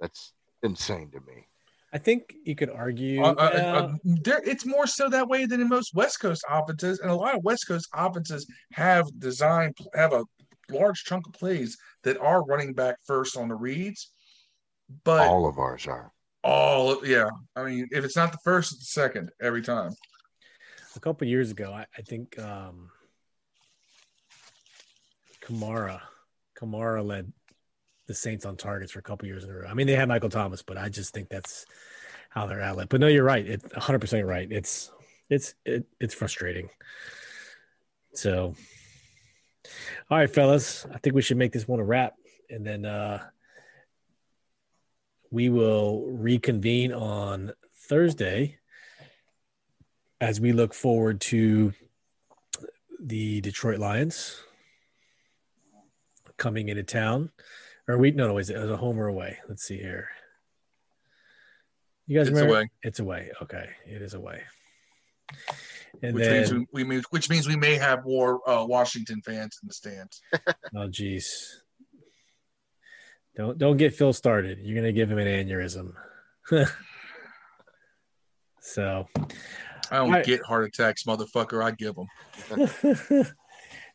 That's 0.00 0.32
insane 0.64 1.12
to 1.12 1.20
me. 1.20 1.46
I 1.92 1.98
think 1.98 2.34
you 2.44 2.54
could 2.54 2.70
argue. 2.70 3.22
Uh, 3.22 3.34
uh, 3.38 3.40
uh, 3.40 3.92
there, 4.04 4.40
it's 4.44 4.66
more 4.66 4.86
so 4.86 5.08
that 5.08 5.28
way 5.28 5.46
than 5.46 5.60
in 5.60 5.68
most 5.68 5.94
West 5.94 6.20
Coast 6.20 6.44
offenses, 6.48 6.98
and 7.00 7.10
a 7.10 7.14
lot 7.14 7.36
of 7.36 7.44
West 7.44 7.66
Coast 7.68 7.88
offenses 7.94 8.46
have 8.72 9.06
designed 9.18 9.76
have 9.94 10.12
a 10.12 10.24
large 10.70 11.04
chunk 11.04 11.26
of 11.26 11.32
plays 11.32 11.76
that 12.02 12.18
are 12.18 12.44
running 12.44 12.72
back 12.74 12.96
first 13.06 13.36
on 13.36 13.48
the 13.48 13.54
reads. 13.54 14.10
But 15.04 15.26
all, 15.28 15.44
All 15.44 15.48
of 15.48 15.58
ours 15.58 15.86
are. 15.86 16.12
All 16.42 17.04
yeah, 17.06 17.30
I 17.54 17.64
mean, 17.64 17.88
if 17.90 18.04
it's 18.04 18.16
not 18.16 18.32
the 18.32 18.38
first, 18.44 18.72
it's 18.72 18.92
the 18.92 19.00
second 19.00 19.30
every 19.40 19.62
time. 19.62 19.92
a 20.96 21.00
couple 21.00 21.26
years 21.26 21.50
ago, 21.50 21.72
I, 21.72 21.86
I 21.96 22.02
think 22.02 22.38
um, 22.38 22.90
Kamara, 25.42 26.00
Kamara 26.58 27.04
led 27.06 27.32
the 28.06 28.14
Saints 28.14 28.46
on 28.46 28.56
targets 28.56 28.92
for 28.92 28.98
a 28.98 29.02
couple 29.02 29.26
years 29.28 29.44
in 29.44 29.50
a 29.50 29.54
row. 29.54 29.66
I 29.68 29.74
mean, 29.74 29.86
they 29.86 29.96
had 29.96 30.08
Michael 30.08 30.28
Thomas, 30.28 30.62
but 30.62 30.78
I 30.78 30.88
just 30.88 31.12
think 31.12 31.28
that's 31.28 31.66
how 32.30 32.46
they're 32.46 32.60
outlet. 32.60 32.88
But 32.88 33.00
no, 33.00 33.08
you're 33.08 33.24
right. 33.24 33.46
It's 33.46 33.64
100 33.64 33.98
percent 33.98 34.26
right. 34.26 34.50
It's 34.50 34.90
it's 35.28 35.54
it, 35.64 35.86
it's 36.00 36.14
frustrating. 36.14 36.68
So, 38.14 38.54
all 40.10 40.18
right, 40.18 40.30
fellas, 40.30 40.86
I 40.92 40.98
think 40.98 41.14
we 41.14 41.22
should 41.22 41.36
make 41.36 41.52
this 41.52 41.68
one 41.68 41.80
a 41.80 41.84
wrap, 41.84 42.14
and 42.48 42.66
then 42.66 42.86
uh, 42.86 43.22
we 45.30 45.48
will 45.48 46.06
reconvene 46.06 46.92
on 46.92 47.52
Thursday 47.74 48.58
as 50.20 50.40
we 50.40 50.52
look 50.52 50.72
forward 50.72 51.20
to 51.20 51.72
the 53.00 53.40
Detroit 53.42 53.78
Lions 53.78 54.40
coming 56.36 56.68
into 56.68 56.82
town. 56.82 57.30
Or 57.88 57.98
we 57.98 58.10
no 58.10 58.26
no 58.28 58.38
is 58.38 58.50
it 58.50 58.58
was 58.58 58.70
a 58.70 58.76
home 58.76 58.98
or 58.98 59.06
away? 59.06 59.38
Let's 59.48 59.62
see 59.62 59.78
here. 59.78 60.08
You 62.06 62.18
guys 62.18 62.28
It's 62.28 62.34
remember? 62.34 62.58
away. 62.58 62.70
It's 62.82 62.98
away. 62.98 63.30
Okay, 63.42 63.68
it 63.86 64.02
is 64.02 64.14
away. 64.14 64.42
And 66.02 66.14
which 66.14 66.24
then 66.24 66.32
means 66.36 66.52
we, 66.52 66.66
we 66.72 66.84
may, 66.84 67.02
which 67.10 67.30
means 67.30 67.48
we 67.48 67.56
may 67.56 67.76
have 67.76 68.04
more 68.04 68.48
uh, 68.48 68.64
Washington 68.64 69.22
fans 69.22 69.58
in 69.62 69.68
the 69.68 69.74
stands. 69.74 70.20
oh 70.76 70.88
geez, 70.88 71.62
don't 73.36 73.56
don't 73.58 73.76
get 73.76 73.94
Phil 73.94 74.12
started. 74.12 74.58
You're 74.60 74.76
gonna 74.76 74.92
give 74.92 75.10
him 75.10 75.18
an 75.18 75.26
aneurysm. 75.26 75.92
so 78.60 79.06
I 79.90 79.96
don't 79.98 80.10
Right. 80.10 80.24
get 80.24 80.42
heart 80.44 80.64
attacks, 80.64 81.04
motherfucker. 81.04 81.62
I 81.64 81.70
give 81.72 81.94
them. 81.94 82.08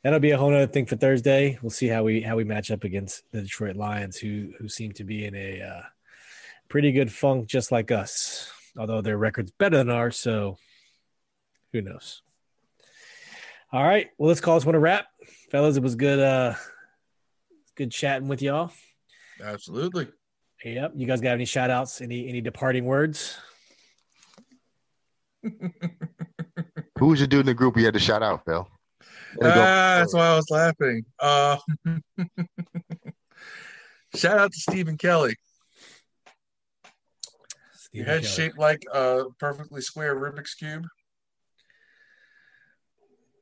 that'll 0.03 0.19
be 0.19 0.31
a 0.31 0.37
whole 0.37 0.53
other 0.53 0.67
thing 0.67 0.85
for 0.85 0.95
Thursday. 0.95 1.57
We'll 1.61 1.69
see 1.69 1.87
how 1.87 2.03
we 2.03 2.21
how 2.21 2.35
we 2.35 2.43
match 2.43 2.71
up 2.71 2.83
against 2.83 3.23
the 3.31 3.41
Detroit 3.41 3.75
Lions, 3.75 4.17
who 4.17 4.53
who 4.59 4.67
seem 4.67 4.91
to 4.93 5.03
be 5.03 5.25
in 5.25 5.35
a 5.35 5.61
uh, 5.61 5.81
pretty 6.69 6.91
good 6.91 7.11
funk, 7.11 7.47
just 7.47 7.71
like 7.71 7.91
us. 7.91 8.51
Although 8.77 9.01
their 9.01 9.17
record's 9.17 9.51
better 9.51 9.77
than 9.77 9.89
ours, 9.89 10.17
so 10.17 10.57
who 11.73 11.81
knows? 11.81 12.21
All 13.73 13.83
right, 13.83 14.09
well, 14.17 14.27
let's 14.27 14.41
call 14.41 14.55
this 14.55 14.65
one 14.65 14.75
a 14.75 14.79
wrap, 14.79 15.07
fellas. 15.49 15.77
It 15.77 15.83
was 15.83 15.95
good, 15.95 16.19
uh, 16.19 16.55
good 17.75 17.91
chatting 17.91 18.27
with 18.27 18.41
y'all. 18.41 18.71
Absolutely. 19.41 20.09
Yep. 20.63 20.93
You 20.95 21.07
guys 21.07 21.21
got 21.21 21.31
any 21.31 21.45
shout 21.45 21.69
outs? 21.69 22.01
Any 22.01 22.27
any 22.27 22.41
departing 22.41 22.85
words? 22.85 23.37
Who 26.99 27.07
was 27.07 27.19
the 27.19 27.27
dude 27.27 27.41
in 27.41 27.45
the 27.47 27.53
group 27.53 27.77
you 27.77 27.85
had 27.85 27.95
to 27.95 27.99
shout 27.99 28.21
out, 28.21 28.45
Phil? 28.45 28.67
Ah, 29.41 29.97
that's 29.99 30.13
why 30.13 30.27
I 30.27 30.35
was 30.35 30.49
laughing. 30.49 31.05
Uh, 31.19 31.57
shout 34.15 34.39
out 34.39 34.51
to 34.51 34.59
Stephen 34.59 34.97
Kelly. 34.97 35.35
Your 37.91 38.05
head 38.05 38.21
Kelly. 38.21 38.33
shaped 38.33 38.57
like 38.57 38.83
a 38.93 39.25
perfectly 39.39 39.81
square 39.81 40.15
Rubik's 40.15 40.55
cube. 40.55 40.85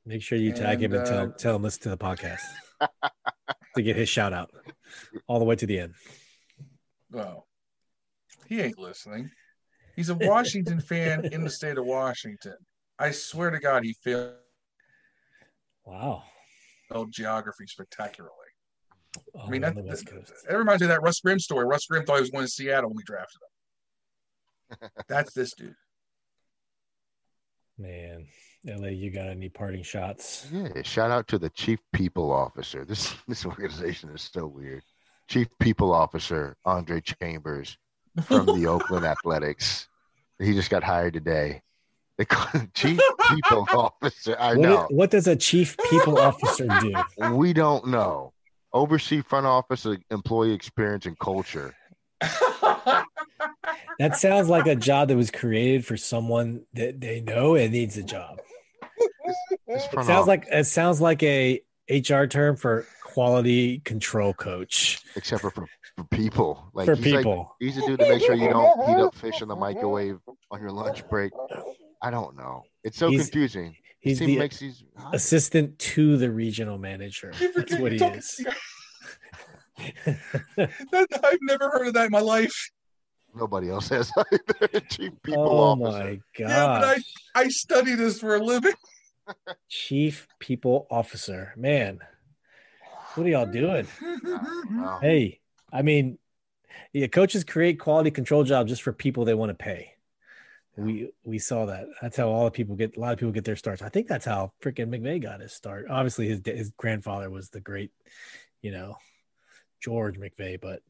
Make 0.06 0.22
sure 0.24 0.38
you 0.38 0.54
tag 0.54 0.82
him 0.82 0.92
And, 0.94 1.02
and 1.02 1.08
tell 1.08 1.24
uh, 1.26 1.32
tell 1.38 1.56
him 1.56 1.62
listen 1.64 1.84
to 1.84 1.90
the 1.90 1.98
podcast 1.98 2.42
to 3.76 3.82
get 3.82 3.96
his 3.96 4.10
shout 4.10 4.34
out 4.34 4.52
all 5.28 5.40
the 5.40 5.46
way 5.46 5.56
to 5.56 5.68
the 5.68 5.80
end. 5.80 5.94
Well, 7.12 7.48
he 8.48 8.62
ain't 8.62 8.80
listening. 8.80 9.30
He's 9.96 10.10
a 10.10 10.16
Washington 10.16 10.80
fan 10.80 11.26
in 11.26 11.44
the 11.44 11.50
state 11.50 11.78
of 11.78 11.86
Washington. 11.86 12.56
I 12.98 13.12
swear 13.12 13.50
to 13.52 13.60
God, 13.60 13.84
he 13.84 13.94
failed 14.04 14.34
Wow. 15.90 16.24
Oh 16.92 17.08
geography 17.10 17.66
spectacularly. 17.68 18.34
Oh, 19.36 19.42
I 19.48 19.50
mean, 19.50 19.62
that, 19.62 19.76
the 19.76 19.82
West 19.82 20.06
that, 20.06 20.14
Coast. 20.14 20.34
that 20.48 20.58
reminds 20.58 20.82
me 20.82 20.86
of 20.86 20.90
that 20.90 21.02
Russ 21.02 21.20
Grimm 21.20 21.40
story. 21.40 21.66
Russ 21.66 21.86
Grimm 21.88 22.06
thought 22.06 22.18
he 22.18 22.22
was 22.22 22.30
going 22.30 22.46
to 22.46 22.52
Seattle 22.52 22.90
when 22.90 22.98
we 22.98 23.04
drafted 23.04 23.42
him. 24.82 24.90
That's 25.08 25.34
this 25.34 25.54
dude. 25.56 25.74
Man, 27.80 28.28
LA, 28.66 28.90
you 28.90 29.10
got 29.10 29.30
any 29.30 29.50
parting 29.50 29.84
shots? 29.84 30.48
Yeah, 30.52 30.82
shout 30.84 31.12
out 31.12 31.28
to 31.30 31.40
the 31.40 31.50
chief 31.50 31.80
people 31.94 32.32
officer. 32.32 32.86
This 32.86 33.16
this 33.28 33.46
organization 33.46 34.10
is 34.10 34.30
so 34.34 34.46
weird. 34.46 34.84
Chief 35.28 35.48
people 35.60 35.94
officer 35.94 36.56
Andre 36.66 37.02
Chambers 37.02 37.78
from 38.24 38.46
the 38.46 38.68
Oakland 38.68 39.06
Athletics. 39.06 39.88
He 40.40 40.54
just 40.54 40.70
got 40.70 40.84
hired 40.84 41.14
today. 41.14 41.62
They 42.20 42.26
call 42.26 42.48
him 42.48 42.70
chief 42.76 43.00
people 43.30 43.66
officer. 43.74 44.36
I 44.38 44.50
What, 44.56 44.60
know. 44.70 44.88
what 44.90 45.10
does 45.10 45.26
a 45.26 45.38
chief 45.38 45.78
people 45.90 46.20
officer 46.20 46.68
do? 46.82 46.94
We 47.34 47.54
don't 47.54 47.88
know. 47.88 48.34
Oversee 48.74 49.22
front 49.22 49.46
office 49.48 49.86
uh, 49.86 49.96
employee 50.12 50.52
experience 50.52 51.06
and 51.06 51.18
culture. 51.18 51.74
That 54.00 54.18
sounds 54.18 54.50
like 54.50 54.68
a 54.68 54.76
job 54.76 55.08
that 55.08 55.16
was 55.18 55.32
created 55.32 55.86
for 55.86 55.96
someone 55.98 56.66
that 56.74 57.00
they 57.02 57.22
know 57.22 57.56
and 57.56 57.72
needs 57.72 57.98
a 57.98 58.04
job. 58.04 58.40
This 59.68 59.86
It 59.86 59.92
sounds 59.94 60.10
office, 60.10 60.28
like 60.28 60.48
it 60.52 60.66
sounds 60.66 61.00
like 61.02 61.24
a 61.24 61.62
HR 61.90 62.26
term 62.26 62.56
for 62.58 62.86
quality 63.04 63.80
control 63.80 64.34
coach 64.34 65.00
except 65.16 65.42
for 65.42 65.52
for, 65.52 65.68
for 65.98 66.04
people. 66.06 66.70
Like 66.74 66.86
for 66.86 66.96
he's 66.96 67.14
like- 67.14 67.20
people. 67.24 67.56
he's 67.60 67.78
a 67.78 67.82
dude 67.88 68.00
to 68.00 68.10
make 68.10 68.22
sure 68.22 68.36
you 68.36 68.50
don't 68.50 68.86
heat 68.90 68.98
up 69.04 69.16
fish 69.16 69.42
in 69.42 69.48
the 69.48 69.56
microwave 69.56 70.18
on 70.52 70.62
your 70.62 70.72
lunch 70.72 71.08
break. 71.10 71.32
I 72.02 72.10
don't 72.12 72.38
know. 72.38 72.64
It's 72.84 72.98
so 72.98 73.10
He's- 73.10 73.24
confusing. 73.30 73.76
He's 74.02 74.20
the 74.20 74.38
makes 74.38 74.60
these 74.60 74.82
assistant 75.12 75.78
to 75.80 76.16
the 76.16 76.32
regional 76.32 76.78
manager. 76.78 77.34
That's 77.54 77.78
what 77.78 77.92
he 77.92 77.98
is. 78.02 78.46
That- 80.56 81.08
I've 81.24 81.38
never 81.42 81.70
heard 81.70 81.88
of 81.88 81.94
that 81.94 82.06
in 82.06 82.12
my 82.12 82.20
life. 82.22 82.72
nobody 83.36 83.70
else 83.70 83.90
has 83.90 84.12
either. 84.62 84.80
Chief 84.90 85.12
people 85.24 85.44
oh 85.50 85.84
officer. 85.84 86.04
my 86.04 86.20
Yeah, 86.38 86.66
but 86.68 86.84
I. 86.84 86.98
I 87.44 87.48
study 87.50 87.96
this 87.96 88.20
for 88.20 88.36
a 88.36 88.40
living. 88.44 88.74
Chief 89.70 90.28
people 90.40 90.88
officer. 90.90 91.54
Man. 91.56 92.00
What 93.16 93.26
are 93.26 93.30
y'all 93.30 93.46
doing? 93.52 93.88
Wow. 94.72 95.00
Hey, 95.02 95.40
I 95.74 95.82
mean, 95.82 96.18
yeah, 96.94 97.08
coaches 97.08 97.44
create 97.44 97.80
quality 97.80 98.12
control 98.12 98.44
jobs 98.44 98.70
just 98.70 98.82
for 98.84 98.94
people 98.94 99.26
they 99.26 99.34
want 99.34 99.50
to 99.50 99.56
pay. 99.56 99.94
We 100.80 101.12
we 101.24 101.40
saw 101.40 101.66
that. 101.66 101.88
That's 102.02 102.18
how 102.18 102.30
all 102.30 102.46
the 102.46 102.52
people 102.52 102.76
get. 102.76 102.98
A 102.98 103.00
lot 103.00 103.14
of 103.14 103.20
people 103.20 103.32
get 103.32 103.46
their 103.46 103.56
starts. 103.56 103.82
I 103.82 103.90
think 103.90 104.08
that's 104.08 104.26
how 104.26 104.54
freaking 104.64 104.88
McVay 104.90 105.22
got 105.22 105.42
his 105.42 105.54
start. 105.54 105.88
Obviously, 105.90 106.28
his 106.30 106.42
his 106.46 106.72
grandfather 106.72 107.30
was 107.30 107.50
the 107.50 107.60
great, 107.60 107.92
you 108.62 108.72
know, 108.72 108.96
George 109.82 110.20
McVay. 110.20 110.60
But 110.60 110.82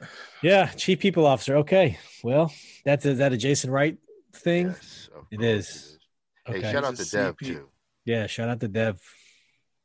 yeah, 0.42 0.66
chief 0.66 1.00
people 1.00 1.26
officer. 1.26 1.56
Okay, 1.58 1.98
well, 2.22 2.52
that's 2.84 3.06
is 3.06 3.18
that 3.18 3.32
a 3.32 3.36
Jason 3.36 3.70
Wright 3.70 3.96
thing? 4.34 4.68
Yes, 4.68 5.08
of 5.16 5.26
It 5.30 5.36
course 5.38 5.48
is. 5.48 5.98
Hey, 6.46 6.62
shout 6.62 6.84
out 6.84 6.96
to 6.96 7.04
Dev 7.04 7.36
CP. 7.36 7.46
too. 7.46 7.68
Yeah, 8.04 8.26
shout 8.26 8.48
out 8.48 8.60
to 8.60 8.68
Dev. 8.68 9.00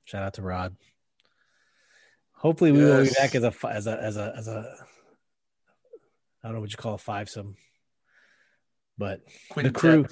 Shout 0.05 0.23
out 0.23 0.34
to 0.36 0.41
Rod. 0.41 0.75
Hopefully, 2.34 2.71
we 2.71 2.84
will 2.84 3.03
be 3.03 3.09
back 3.17 3.36
as 3.36 3.43
a 3.43 3.53
as 3.69 3.88
a 3.88 4.01
as 4.01 4.17
a 4.17 4.34
as 4.38 4.47
a 4.47 4.75
I 6.43 6.47
don't 6.47 6.55
know 6.55 6.61
what 6.61 6.71
you 6.71 6.77
call 6.77 6.95
a 6.95 6.97
five 6.97 7.29
some, 7.29 7.55
but 8.97 9.21
the 9.55 9.71
crew, 9.71 10.05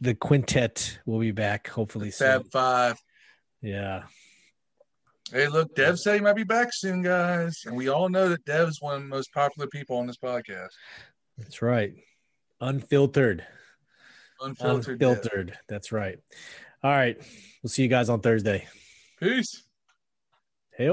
the, 0.00 0.14
quintet 0.14 0.98
will 1.06 1.18
be 1.20 1.30
back 1.30 1.68
hopefully 1.68 2.10
soon. 2.10 2.28
Fab 2.42 2.50
Five. 2.50 2.98
Yeah, 3.62 4.04
Hey, 5.32 5.48
look, 5.48 5.74
Dev 5.74 5.98
said 5.98 6.16
he 6.16 6.20
might 6.20 6.36
be 6.36 6.44
back 6.44 6.68
soon, 6.70 7.00
guys. 7.02 7.62
And 7.64 7.74
we 7.76 7.88
all 7.88 8.08
know 8.10 8.28
that 8.28 8.44
Dev's 8.44 8.80
one 8.80 8.94
of 8.96 9.02
the 9.02 9.08
most 9.08 9.32
popular 9.32 9.66
people 9.68 9.96
on 9.96 10.06
this 10.06 10.18
podcast. 10.18 10.68
that's 11.38 11.62
right. 11.62 11.94
Unfiltered, 12.60 13.44
Unfiltered. 14.40 14.98
Dev. 14.98 15.10
unfiltered. 15.10 15.58
That's 15.68 15.92
right. 15.92 16.18
All 16.82 16.90
right, 16.90 17.16
we'll 17.62 17.70
see 17.70 17.82
you 17.82 17.88
guys 17.88 18.08
on 18.08 18.20
Thursday. 18.20 18.68
Peace. 19.18 19.64
Hey. 20.76 20.90